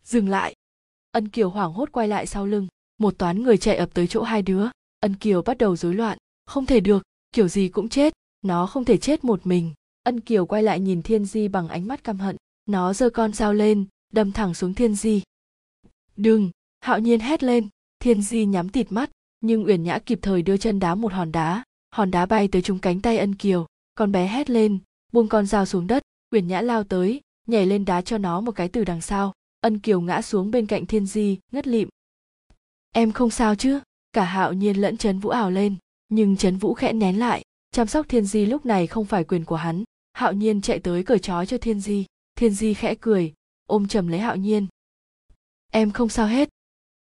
[0.04, 0.54] Dừng lại.
[1.10, 2.66] Ân kiều hoảng hốt quay lại sau lưng,
[2.98, 4.66] một toán người chạy ập tới chỗ hai đứa.
[5.00, 6.18] Ân kiều bắt đầu rối loạn.
[6.46, 7.02] Không thể được,
[7.32, 8.12] kiểu gì cũng chết,
[8.42, 9.72] nó không thể chết một mình.
[10.02, 12.36] Ân kiều quay lại nhìn thiên di bằng ánh mắt căm hận.
[12.66, 15.22] Nó giơ con dao lên, đâm thẳng xuống thiên di
[16.16, 16.50] đừng.
[16.80, 17.68] Hạo nhiên hét lên.
[17.98, 19.10] Thiên di nhắm tịt mắt,
[19.40, 21.64] nhưng uyển nhã kịp thời đưa chân đá một hòn đá.
[21.90, 23.66] Hòn đá bay tới trúng cánh tay ân kiều.
[23.94, 24.78] Con bé hét lên,
[25.12, 26.02] buông con dao xuống đất.
[26.30, 29.32] Uyển nhã lao tới, nhảy lên đá cho nó một cái từ đằng sau.
[29.60, 31.88] Ân kiều ngã xuống bên cạnh thiên di, ngất lịm.
[32.92, 33.80] Em không sao chứ?
[34.12, 35.76] Cả hạo nhiên lẫn trấn vũ ảo lên.
[36.08, 37.42] Nhưng trấn vũ khẽ nén lại.
[37.70, 39.84] Chăm sóc thiên di lúc này không phải quyền của hắn.
[40.12, 42.06] Hạo nhiên chạy tới cởi trói cho thiên di.
[42.34, 43.32] Thiên di khẽ cười,
[43.66, 44.66] ôm chầm lấy hạo nhiên
[45.72, 46.48] em không sao hết.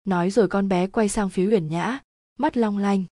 [0.05, 2.01] Nói rồi con bé quay sang phía uyển nhã,
[2.39, 3.05] mắt long lanh.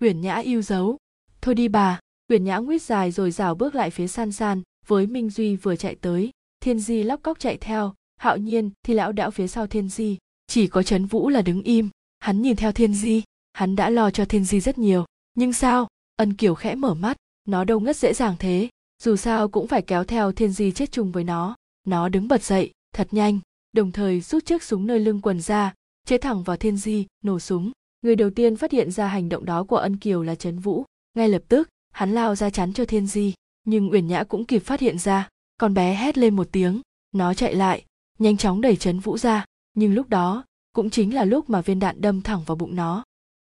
[0.00, 0.98] Uyển nhã yêu dấu.
[1.40, 2.00] Thôi đi bà.
[2.28, 5.76] Uyển nhã nguyết dài rồi rào bước lại phía san san, với minh duy vừa
[5.76, 6.30] chạy tới.
[6.60, 7.94] Thiên di lóc cóc chạy theo.
[8.16, 10.18] Hạo nhiên thì lão đảo phía sau thiên di.
[10.46, 11.90] Chỉ có trấn vũ là đứng im.
[12.20, 13.22] Hắn nhìn theo thiên di.
[13.52, 15.04] Hắn đã lo cho thiên di rất nhiều.
[15.34, 15.88] Nhưng sao?
[16.16, 17.16] Ân kiều khẽ mở mắt.
[17.44, 18.68] Nó đâu ngất dễ dàng thế.
[19.02, 21.56] Dù sao cũng phải kéo theo thiên di chết chung với nó.
[21.86, 22.70] Nó đứng bật dậy.
[22.92, 23.40] Thật nhanh
[23.74, 25.74] đồng thời rút chiếc súng nơi lưng quần ra,
[26.06, 27.72] chế thẳng vào thiên di, nổ súng.
[28.02, 30.84] Người đầu tiên phát hiện ra hành động đó của ân kiều là trấn vũ.
[31.14, 33.34] Ngay lập tức, hắn lao ra chắn cho thiên di,
[33.64, 35.28] nhưng uyển nhã cũng kịp phát hiện ra,
[35.60, 36.80] con bé hét lên một tiếng,
[37.12, 37.84] nó chạy lại!
[38.18, 39.44] Nhanh chóng đẩy trấn vũ ra,
[39.74, 43.04] nhưng lúc đó, cũng chính là lúc mà viên đạn đâm thẳng vào bụng nó.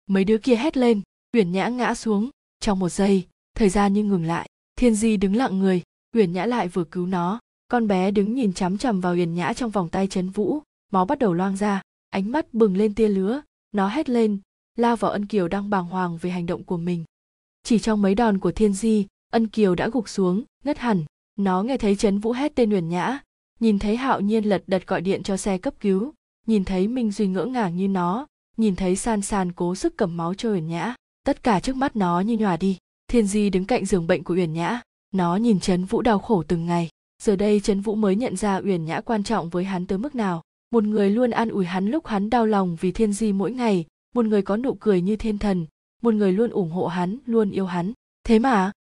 [0.07, 1.01] Mấy đứa kia hét lên,
[1.33, 2.31] uyển nhã ngã xuống.
[2.61, 5.83] Trong một giây, thời gian như ngừng lại, thiên di đứng lặng người,
[6.17, 9.53] uyển nhã lại vừa cứu nó con bé đứng nhìn chằm chằm vào uyển nhã
[9.53, 10.59] trong vòng tay trấn vũ.
[10.93, 13.43] Máu bắt đầu loang ra, ánh mắt bừng lên tia lứa
[13.73, 14.39] nó hét lên
[14.77, 17.05] lao vào ân kiều đang bàng hoàng về hành động của mình.
[17.63, 21.05] Chỉ trong mấy đòn của thiên di, ân kiều đã gục xuống, ngất hẳn.
[21.37, 23.19] Nó nghe thấy trấn vũ hét tên uyển nhã,
[23.61, 26.13] nhìn thấy hạo nhiên lật đật gọi điện cho xe cấp cứu,
[26.47, 28.27] nhìn thấy minh duy ngỡ ngàng như nó,
[28.57, 30.95] nhìn thấy san san cố sức cầm máu cho uyển nhã.
[31.25, 32.77] Tất cả trước mắt nó như nhòa đi.
[33.09, 34.81] Thiên di đứng cạnh giường bệnh của uyển nhã,
[35.15, 36.89] nó nhìn trấn vũ đau khổ từng ngày
[37.23, 40.15] giờ đây trấn vũ mới nhận ra uyển nhã quan trọng với hắn tới mức
[40.15, 40.43] nào.
[40.71, 43.87] Một người luôn an ủi hắn lúc hắn đau lòng vì thiên di mỗi ngày.
[44.15, 45.67] Một người có nụ cười như thiên thần.
[46.03, 47.93] Một người luôn ủng hộ hắn, luôn yêu hắn.
[48.25, 48.73] Thế mà,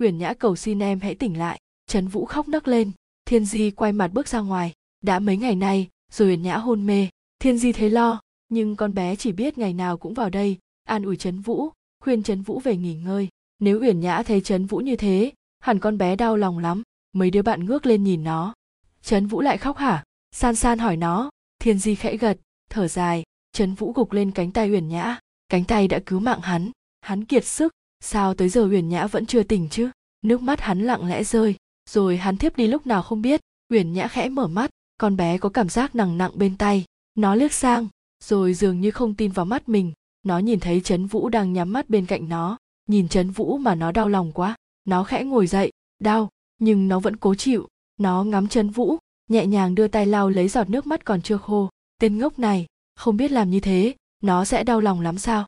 [0.00, 1.60] uyển nhã cầu xin em hãy tỉnh lại.
[1.86, 2.90] Trấn vũ khóc nấc lên.
[3.24, 4.72] Thiên di quay mặt bước ra ngoài.
[5.02, 7.08] Đã mấy ngày nay, rồi uyển nhã hôn mê.
[7.38, 11.02] Thiên di thấy lo, nhưng con bé chỉ biết ngày nào cũng vào đây, an
[11.02, 11.68] ủi trấn vũ,
[12.00, 13.28] khuyên trấn vũ về nghỉ ngơi.
[13.58, 16.82] Nếu uyển nhã thấy trấn vũ như thế, hẳn con bé đau lòng lắm
[17.16, 18.54] mấy đứa bạn ngước lên nhìn nó.
[19.02, 20.04] Trấn vũ lại khóc hả?
[20.32, 21.30] San san hỏi nó.
[21.58, 22.38] Thiên di khẽ gật,
[22.70, 23.22] thở dài.
[23.52, 25.18] Trấn vũ gục lên cánh tay uyển nhã.
[25.48, 26.70] Cánh tay đã cứu mạng hắn.
[27.00, 27.72] Hắn kiệt sức.
[28.00, 29.90] Sao tới giờ uyển nhã vẫn chưa tỉnh chứ?
[30.22, 31.54] Nước mắt hắn lặng lẽ rơi.
[31.90, 33.40] Rồi hắn thiếp đi lúc nào không biết.
[33.72, 34.70] Uyển nhã khẽ mở mắt.
[34.98, 36.84] Con bé có cảm giác nặng nặng bên tay.
[37.14, 37.88] Nó liếc sang.
[38.24, 39.92] Rồi dường như không tin vào mắt mình.
[40.22, 42.58] Nó nhìn thấy trấn vũ đang nhắm mắt bên cạnh nó.
[42.88, 44.56] Nhìn trấn vũ mà nó đau lòng quá.
[44.84, 45.72] Nó khẽ ngồi dậy.
[45.98, 46.28] Đau
[46.58, 47.68] nhưng nó vẫn cố chịu.
[47.96, 48.96] Nó ngắm chân vũ,
[49.28, 51.70] nhẹ nhàng đưa tay lau lấy giọt nước mắt còn chưa khô.
[52.00, 55.46] Tên ngốc này, không biết làm như thế, nó sẽ đau lòng lắm sao?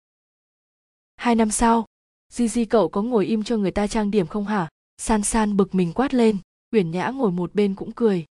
[1.17, 1.87] Hai năm sau
[2.33, 4.69] di di cậu có ngồi im cho người ta trang điểm không hả?
[4.97, 6.39] San san bực mình quát lên.
[6.73, 8.25] Uyển nhã ngồi một bên cũng cười.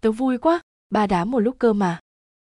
[0.00, 0.60] Tớ vui quá,
[0.90, 2.00] ba đám một lúc cơ mà.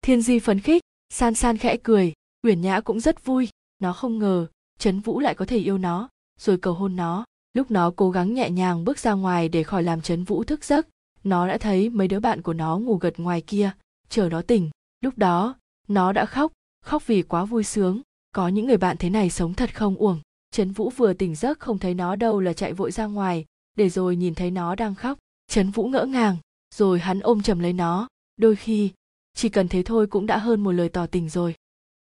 [0.01, 2.13] Thiên di phấn khích, san san khẽ cười.
[2.43, 3.49] Uyển nhã cũng rất vui.
[3.79, 4.47] Nó không ngờ,
[4.79, 6.09] trấn vũ lại có thể yêu nó,
[6.39, 7.25] rồi cầu hôn nó
[7.57, 10.63] lúc nó cố gắng nhẹ nhàng bước ra ngoài để khỏi làm trấn vũ thức
[10.63, 10.87] giấc,
[11.23, 13.71] nó đã thấy mấy đứa bạn của nó ngủ gật ngoài kia,
[14.09, 14.69] chờ nó tỉnh.
[15.01, 15.55] Lúc đó,
[15.87, 16.51] nó đã khóc
[16.83, 18.01] khóc vì quá vui sướng.
[18.35, 20.19] Có những người bạn thế này sống thật không uổng.
[20.51, 23.89] Trấn vũ vừa tỉnh giấc không thấy nó đâu là chạy vội ra ngoài, để
[23.89, 25.17] rồi nhìn thấy nó đang khóc.
[25.47, 26.37] Trấn vũ ngỡ ngàng,
[26.75, 28.07] rồi hắn ôm chầm lấy nó.
[28.37, 28.91] Đôi khi,
[29.33, 31.55] chỉ cần thế thôi cũng đã hơn một lời tỏ tình rồi.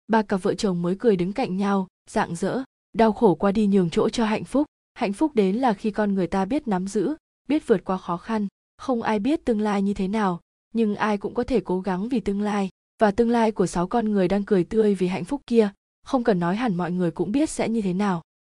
[0.08, 2.62] Ba cặp vợ chồng mới cười đứng cạnh nhau, rạng rỡ,
[2.92, 4.66] đau khổ qua đi nhường chỗ cho hạnh phúc
[5.00, 7.14] hạnh phúc đến là khi con người ta biết nắm giữ,
[7.48, 8.48] biết vượt qua khó khăn.
[8.78, 10.40] Không ai biết tương lai như thế nào,
[10.74, 12.68] nhưng ai cũng có thể cố gắng vì tương lai.
[12.98, 15.70] Và tương lai của sáu con người đang cười tươi vì hạnh phúc kia.
[16.02, 18.22] Không cần nói hẳn mọi người cũng biết sẽ như thế nào.